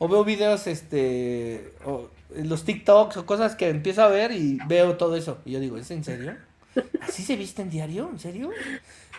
o 0.00 0.08
veo 0.08 0.24
videos 0.24 0.66
este 0.66 1.74
o 1.84 2.08
los 2.34 2.64
TikToks 2.64 3.18
o 3.18 3.26
cosas 3.26 3.54
que 3.54 3.68
empiezo 3.68 4.02
a 4.02 4.08
ver 4.08 4.32
y 4.32 4.58
veo 4.66 4.96
todo 4.96 5.14
eso 5.14 5.38
y 5.44 5.52
yo 5.52 5.60
digo, 5.60 5.76
¿es 5.76 5.90
en 5.90 6.02
serio? 6.02 6.36
¿Así 7.02 7.22
se 7.22 7.36
viste 7.36 7.60
en 7.62 7.70
diario? 7.70 8.08
¿En 8.10 8.18
serio? 8.18 8.50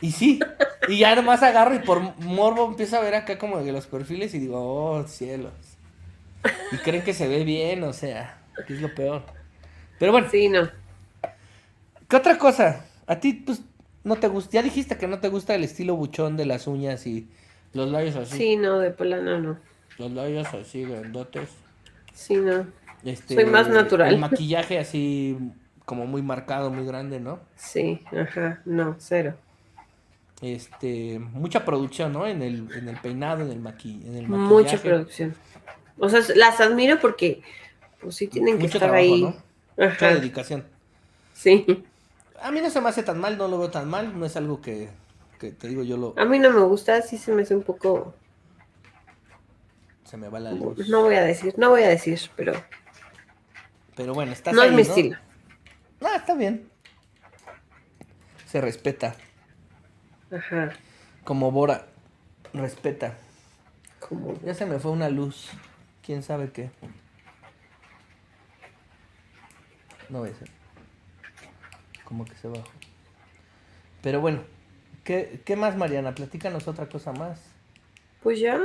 Y 0.02 0.12
sí, 0.12 0.40
y 0.88 0.98
ya 0.98 1.16
nomás 1.16 1.44
agarro 1.44 1.76
y 1.76 1.80
por 1.80 2.02
morbo 2.18 2.66
empiezo 2.68 2.98
a 2.98 3.02
ver 3.02 3.14
acá 3.14 3.38
como 3.38 3.64
que 3.64 3.72
los 3.72 3.86
perfiles 3.86 4.34
y 4.34 4.40
digo, 4.40 4.58
oh, 4.60 5.08
cielos. 5.08 5.54
Y 6.72 6.78
creen 6.78 7.04
que 7.04 7.14
se 7.14 7.28
ve 7.28 7.44
bien, 7.44 7.84
o 7.84 7.94
sea, 7.94 8.42
que 8.66 8.74
es 8.74 8.82
lo 8.82 8.94
peor. 8.96 9.24
Pero 10.00 10.12
bueno, 10.12 10.28
Sí, 10.32 10.50
no. 10.50 10.68
¿qué 12.08 12.16
otra 12.16 12.40
cosa? 12.40 12.86
A 13.06 13.20
ti, 13.20 13.34
pues, 13.34 13.62
no 14.04 14.16
te 14.16 14.28
gusta, 14.28 14.52
ya 14.54 14.64
dijiste 14.64 14.98
que 14.98 15.08
no 15.08 15.20
te 15.20 15.30
gusta 15.30 15.54
el 15.54 15.64
estilo 15.64 15.96
buchón 15.96 16.38
de 16.38 16.46
las 16.48 16.66
uñas 16.66 17.06
y 17.06 17.30
los 17.74 17.92
labios 17.92 18.16
así. 18.16 18.38
Sí, 18.38 18.56
no, 18.58 18.80
de 18.80 18.90
plano 18.90 19.40
no. 19.40 19.60
Los 19.98 20.12
labios 20.12 20.48
así, 20.54 20.84
grandotes. 20.84 21.50
Sí, 22.14 22.36
no. 22.36 22.66
Este, 23.04 23.36
Soy 23.36 23.46
más 23.46 23.68
natural. 23.70 24.14
El 24.14 24.20
maquillaje 24.20 24.80
así, 24.80 25.38
como 25.86 26.06
muy 26.06 26.22
marcado, 26.22 26.70
muy 26.72 26.86
grande, 26.86 27.20
¿no? 27.20 27.40
Sí, 27.56 28.02
ajá, 28.12 28.62
no, 28.66 28.96
cero. 29.00 29.36
Este, 30.42 31.20
mucha 31.20 31.66
producción, 31.66 32.14
¿no? 32.14 32.26
En 32.26 32.42
el, 32.42 32.68
en 32.76 32.90
el 32.90 32.98
peinado, 32.98 33.44
en 33.44 33.52
el, 33.52 33.60
maqui, 33.60 34.02
en 34.06 34.16
el 34.16 34.28
maquillaje. 34.28 34.54
Mucha 34.54 34.78
producción. 34.78 35.36
O 36.00 36.10
sea, 36.10 36.22
las 36.36 36.60
admiro 36.62 37.00
porque, 37.00 37.42
pues 38.00 38.16
sí 38.16 38.28
tienen 38.28 38.58
que 38.58 38.64
Mucho 38.64 38.78
estar 38.78 38.90
trabajo, 38.90 39.14
ahí. 39.14 39.22
¿no? 39.22 39.36
Mucha 39.78 40.14
dedicación. 40.14 40.66
sí. 41.34 41.86
A 42.44 42.50
mí 42.52 42.60
no 42.60 42.72
se 42.72 42.82
me 42.82 42.90
hace 42.90 43.04
tan 43.04 43.20
mal, 43.20 43.38
no 43.38 43.48
lo 43.48 43.60
veo 43.60 43.70
tan 43.70 43.88
mal, 43.88 44.18
no 44.18 44.26
es 44.26 44.36
algo 44.36 44.62
que, 44.62 44.90
que 45.40 45.52
te 45.52 45.68
digo 45.68 45.84
yo 45.84 45.96
lo... 45.96 46.16
A 46.18 46.26
mí 46.26 46.40
no 46.40 46.50
me 46.50 46.62
gusta, 46.62 47.00
sí 47.04 47.20
se 47.20 47.32
me 47.32 47.44
hace 47.44 47.56
un 47.56 47.62
poco. 47.62 48.16
Se 50.12 50.18
me 50.18 50.28
va 50.28 50.42
la 50.42 50.52
luz. 50.52 50.90
No 50.90 51.04
voy 51.04 51.16
a 51.16 51.22
decir, 51.22 51.54
no 51.58 51.70
voy 51.70 51.84
a 51.84 51.88
decir, 51.88 52.20
pero 52.36 52.52
Pero 53.96 54.14
bueno, 54.14 54.34
estás 54.34 54.54
no 54.54 54.62
ahí, 54.62 54.68
es 54.68 54.76
mi 54.76 54.82
estilo. 54.82 55.18
Ah, 56.02 56.18
está 56.18 56.36
bien. 56.36 56.70
Se 58.46 58.60
respeta. 58.60 59.16
Ajá, 60.30 60.74
Como 61.24 61.50
Bora. 61.54 61.88
Respeta. 62.54 63.16
como. 64.02 64.38
Ya 64.42 64.54
se 64.54 64.66
me 64.66 64.80
fue 64.80 64.92
una 64.92 65.08
luz. 65.08 65.50
¿Quién 66.06 66.24
sabe 66.24 66.52
qué? 66.52 66.72
No 70.10 70.20
voy 70.20 70.32
a 70.32 70.36
ser. 70.36 70.50
Como 72.04 72.26
que 72.26 72.36
se 72.36 72.50
bajó. 72.50 72.68
Pero 74.02 74.20
bueno. 74.20 74.42
¿Qué, 75.06 75.42
qué 75.46 75.56
más, 75.56 75.78
Mariana? 75.78 76.14
Platícanos 76.14 76.68
otra 76.68 76.90
cosa 76.90 77.14
más. 77.14 77.40
Pues 78.22 78.42
ya, 78.42 78.60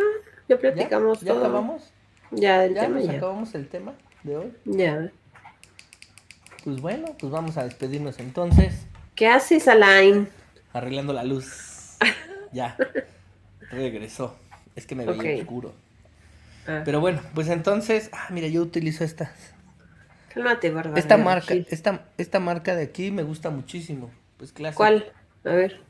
ya 0.48 0.56
¿Ya? 0.56 0.60
platicamos 0.60 1.20
¿Ya 1.20 1.32
todo. 1.32 1.44
acabamos? 1.44 1.92
Ya, 2.30 2.64
el 2.64 2.74
¿Ya 2.74 2.82
tema 2.82 2.96
nos 2.98 3.06
ya. 3.06 3.12
acabamos 3.12 3.54
el 3.54 3.68
tema 3.68 3.94
de 4.22 4.36
hoy? 4.36 4.52
Ya. 4.64 5.10
Pues 6.64 6.80
bueno, 6.80 7.14
pues 7.18 7.30
vamos 7.32 7.56
a 7.56 7.64
despedirnos 7.64 8.18
entonces. 8.18 8.86
¿Qué 9.14 9.28
haces, 9.28 9.68
Alain? 9.68 10.28
Arreglando 10.72 11.12
la 11.12 11.24
luz. 11.24 11.96
ya. 12.52 12.76
Regresó. 13.70 14.36
Es 14.74 14.86
que 14.86 14.94
me 14.94 15.06
veía 15.06 15.40
oscuro. 15.40 15.72
Ah, 16.66 16.82
Pero 16.84 17.00
bueno, 17.00 17.22
pues 17.34 17.48
entonces. 17.48 18.10
Ah, 18.12 18.26
mira, 18.30 18.48
yo 18.48 18.60
utilizo 18.62 19.04
esta. 19.04 19.32
cálmate, 20.34 20.70
Bárbara. 20.70 20.98
Esta 20.98 21.16
marca, 21.16 21.54
esta, 21.54 22.06
esta 22.18 22.40
marca 22.40 22.74
de 22.74 22.82
aquí 22.84 23.10
me 23.10 23.22
gusta 23.22 23.50
muchísimo. 23.50 24.10
Pues 24.36 24.52
clásica. 24.52 24.76
¿Cuál? 24.76 25.12
A 25.44 25.50
ver. 25.50 25.80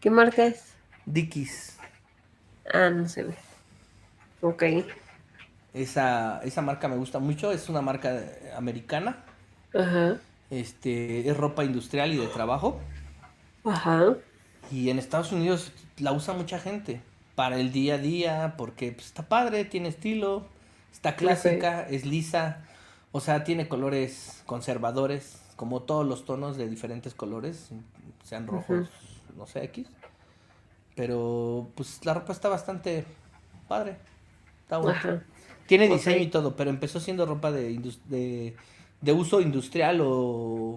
¿Qué 0.00 0.10
marca 0.10 0.44
es? 0.46 0.74
Dickies. 1.06 1.77
Ah, 2.72 2.90
no 2.90 3.08
se 3.08 3.24
ve. 3.24 3.34
Ok. 4.40 4.62
Esa, 5.74 6.40
esa 6.42 6.62
marca 6.62 6.88
me 6.88 6.96
gusta 6.96 7.18
mucho. 7.18 7.52
Es 7.52 7.68
una 7.68 7.82
marca 7.82 8.14
eh, 8.14 8.52
americana. 8.56 9.24
Ajá. 9.74 10.16
Este, 10.50 11.28
es 11.28 11.36
ropa 11.36 11.64
industrial 11.64 12.12
y 12.12 12.16
de 12.16 12.26
trabajo. 12.26 12.80
Ajá. 13.64 14.14
Y 14.70 14.90
en 14.90 14.98
Estados 14.98 15.32
Unidos 15.32 15.72
la 15.98 16.12
usa 16.12 16.34
mucha 16.34 16.58
gente. 16.58 17.00
Para 17.34 17.58
el 17.60 17.70
día 17.70 17.94
a 17.94 17.98
día, 17.98 18.54
porque 18.56 18.92
pues, 18.92 19.06
está 19.06 19.28
padre, 19.28 19.64
tiene 19.64 19.88
estilo, 19.88 20.46
está 20.92 21.14
clásica, 21.14 21.86
es 21.88 22.04
lisa. 22.04 22.64
O 23.12 23.20
sea, 23.20 23.44
tiene 23.44 23.68
colores 23.68 24.42
conservadores, 24.44 25.40
como 25.56 25.82
todos 25.82 26.06
los 26.06 26.24
tonos 26.24 26.56
de 26.56 26.68
diferentes 26.68 27.14
colores, 27.14 27.70
sean 28.24 28.46
rojos, 28.46 28.88
no 29.36 29.46
sé, 29.46 29.64
X. 29.64 29.86
Pero 30.98 31.72
pues 31.76 32.04
la 32.04 32.14
ropa 32.14 32.32
está 32.34 32.50
bastante 32.50 33.06
padre. 33.68 33.98
Está. 34.62 34.78
Ajá. 34.82 35.22
Tiene 35.66 35.88
diseño 35.88 36.22
y 36.22 36.28
todo, 36.28 36.56
pero 36.56 36.70
empezó 36.70 37.00
siendo 37.00 37.26
ropa 37.26 37.52
de, 37.52 37.78
de, 38.06 38.56
de 39.02 39.12
uso 39.12 39.40
industrial 39.40 40.00
o 40.02 40.76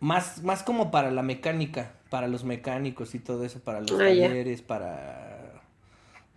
más, 0.00 0.42
más 0.42 0.62
como 0.62 0.90
para 0.90 1.10
la 1.10 1.22
mecánica, 1.22 1.92
para 2.10 2.28
los 2.28 2.44
mecánicos 2.44 3.14
y 3.14 3.18
todo 3.20 3.44
eso, 3.44 3.60
para 3.60 3.80
los 3.80 4.02
Ah, 4.02 4.04
talleres, 4.04 4.62
para, 4.62 5.62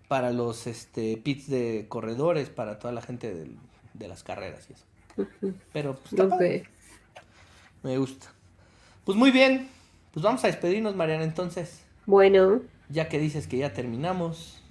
para 0.08 0.32
los 0.32 0.68
este, 0.68 1.18
pits 1.18 1.50
de 1.50 1.88
corredores, 1.90 2.50
para 2.50 2.80
toda 2.80 2.94
la 2.94 3.04
gente 3.04 3.48
de 3.94 4.08
las 4.08 4.24
carreras 4.24 4.70
y 4.70 4.74
eso. 4.74 4.86
Pero 5.74 5.96
pues, 5.96 6.10
está 6.10 6.24
Ok. 6.24 6.30
padre, 6.30 6.66
me 7.84 7.98
gusta. 7.98 8.34
Pues 9.06 9.18
muy 9.18 9.32
bien, 9.32 9.70
pues 10.14 10.24
vamos 10.24 10.44
a 10.44 10.48
despedirnos, 10.48 10.96
Mariana, 10.96 11.24
entonces, 11.26 11.83
Bueno, 12.06 12.62
ya 12.90 13.08
que 13.10 13.20
dices 13.20 13.48
que 13.48 13.58
ya 13.58 13.74
terminamos. 13.74 14.62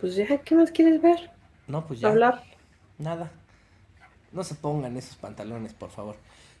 pues 0.00 0.14
ya, 0.16 0.38
¿qué 0.38 0.54
más 0.54 0.70
quieres 0.70 1.00
ver? 1.02 1.30
No, 1.66 1.86
pues 1.86 2.00
ya. 2.00 2.08
Hablar. 2.08 2.42
Nada. 2.98 3.30
No 4.32 4.44
se 4.44 4.54
pongan 4.54 4.96
esos 4.96 5.16
pantalones, 5.16 5.72
por 5.74 5.90
favor. 5.90 6.16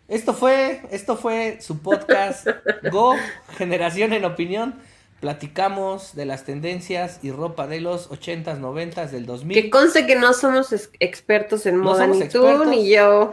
Esto 0.08 0.32
fue, 0.32 0.82
esto 0.90 1.16
fue 1.16 1.58
su 1.60 1.80
podcast 1.80 2.46
Go, 2.90 3.14
Generación 3.56 4.12
en 4.12 4.24
Opinión. 4.24 4.74
Platicamos 5.20 6.14
de 6.14 6.24
las 6.26 6.44
tendencias 6.44 7.18
y 7.22 7.32
ropa 7.32 7.66
de 7.66 7.80
los 7.80 8.08
80s, 8.08 8.60
90s, 8.60 9.10
del 9.10 9.26
2000. 9.26 9.62
Que 9.62 9.68
conste 9.68 10.06
que 10.06 10.14
no 10.14 10.32
somos 10.32 10.72
ex- 10.72 10.90
expertos 11.00 11.66
en 11.66 11.76
moda, 11.76 12.06
ni 12.06 12.22
expertos. 12.22 12.62
tú 12.62 12.70
ni 12.70 12.88
yo. 12.88 13.32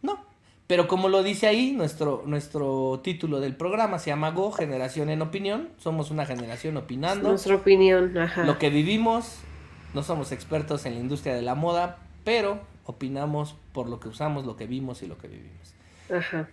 No, 0.00 0.24
pero 0.68 0.86
como 0.86 1.08
lo 1.08 1.22
dice 1.22 1.46
ahí, 1.46 1.72
nuestro, 1.72 2.22
nuestro 2.26 3.00
título 3.02 3.40
del 3.40 3.56
programa 3.56 3.98
se 3.98 4.10
llama 4.10 4.30
Go, 4.32 4.52
Generación 4.52 5.08
en 5.08 5.22
Opinión. 5.22 5.70
Somos 5.78 6.10
una 6.10 6.26
generación 6.26 6.76
opinando. 6.76 7.30
Nuestra 7.30 7.54
opinión, 7.54 8.16
ajá. 8.18 8.44
Lo 8.44 8.58
que 8.58 8.68
vivimos, 8.68 9.38
no 9.94 10.02
somos 10.02 10.30
expertos 10.30 10.84
en 10.84 10.92
la 10.94 11.00
industria 11.00 11.34
de 11.34 11.40
la 11.40 11.54
moda, 11.54 11.96
pero 12.22 12.60
opinamos 12.84 13.56
por 13.72 13.88
lo 13.88 13.98
que 13.98 14.08
usamos, 14.08 14.44
lo 14.44 14.56
que 14.56 14.66
vimos 14.66 15.02
y 15.02 15.06
lo 15.06 15.16
que 15.16 15.28
vivimos. 15.28 15.74
Ajá. 16.14 16.50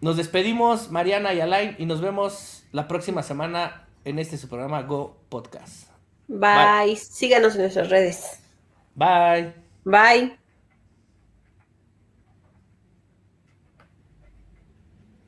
Nos 0.00 0.16
despedimos, 0.16 0.90
Mariana 0.90 1.34
y 1.34 1.40
Alain, 1.40 1.76
y 1.78 1.84
nos 1.84 2.00
vemos 2.00 2.64
la 2.72 2.88
próxima 2.88 3.22
semana 3.22 3.84
en 4.06 4.18
este 4.18 4.38
su 4.38 4.48
programa 4.48 4.80
Go 4.84 5.18
Podcast. 5.28 5.90
Bye. 6.28 6.96
Síganos 6.96 7.56
en 7.56 7.60
nuestras 7.60 7.90
redes. 7.90 8.40
Bye. 8.94 9.52
Bye. 9.84 10.39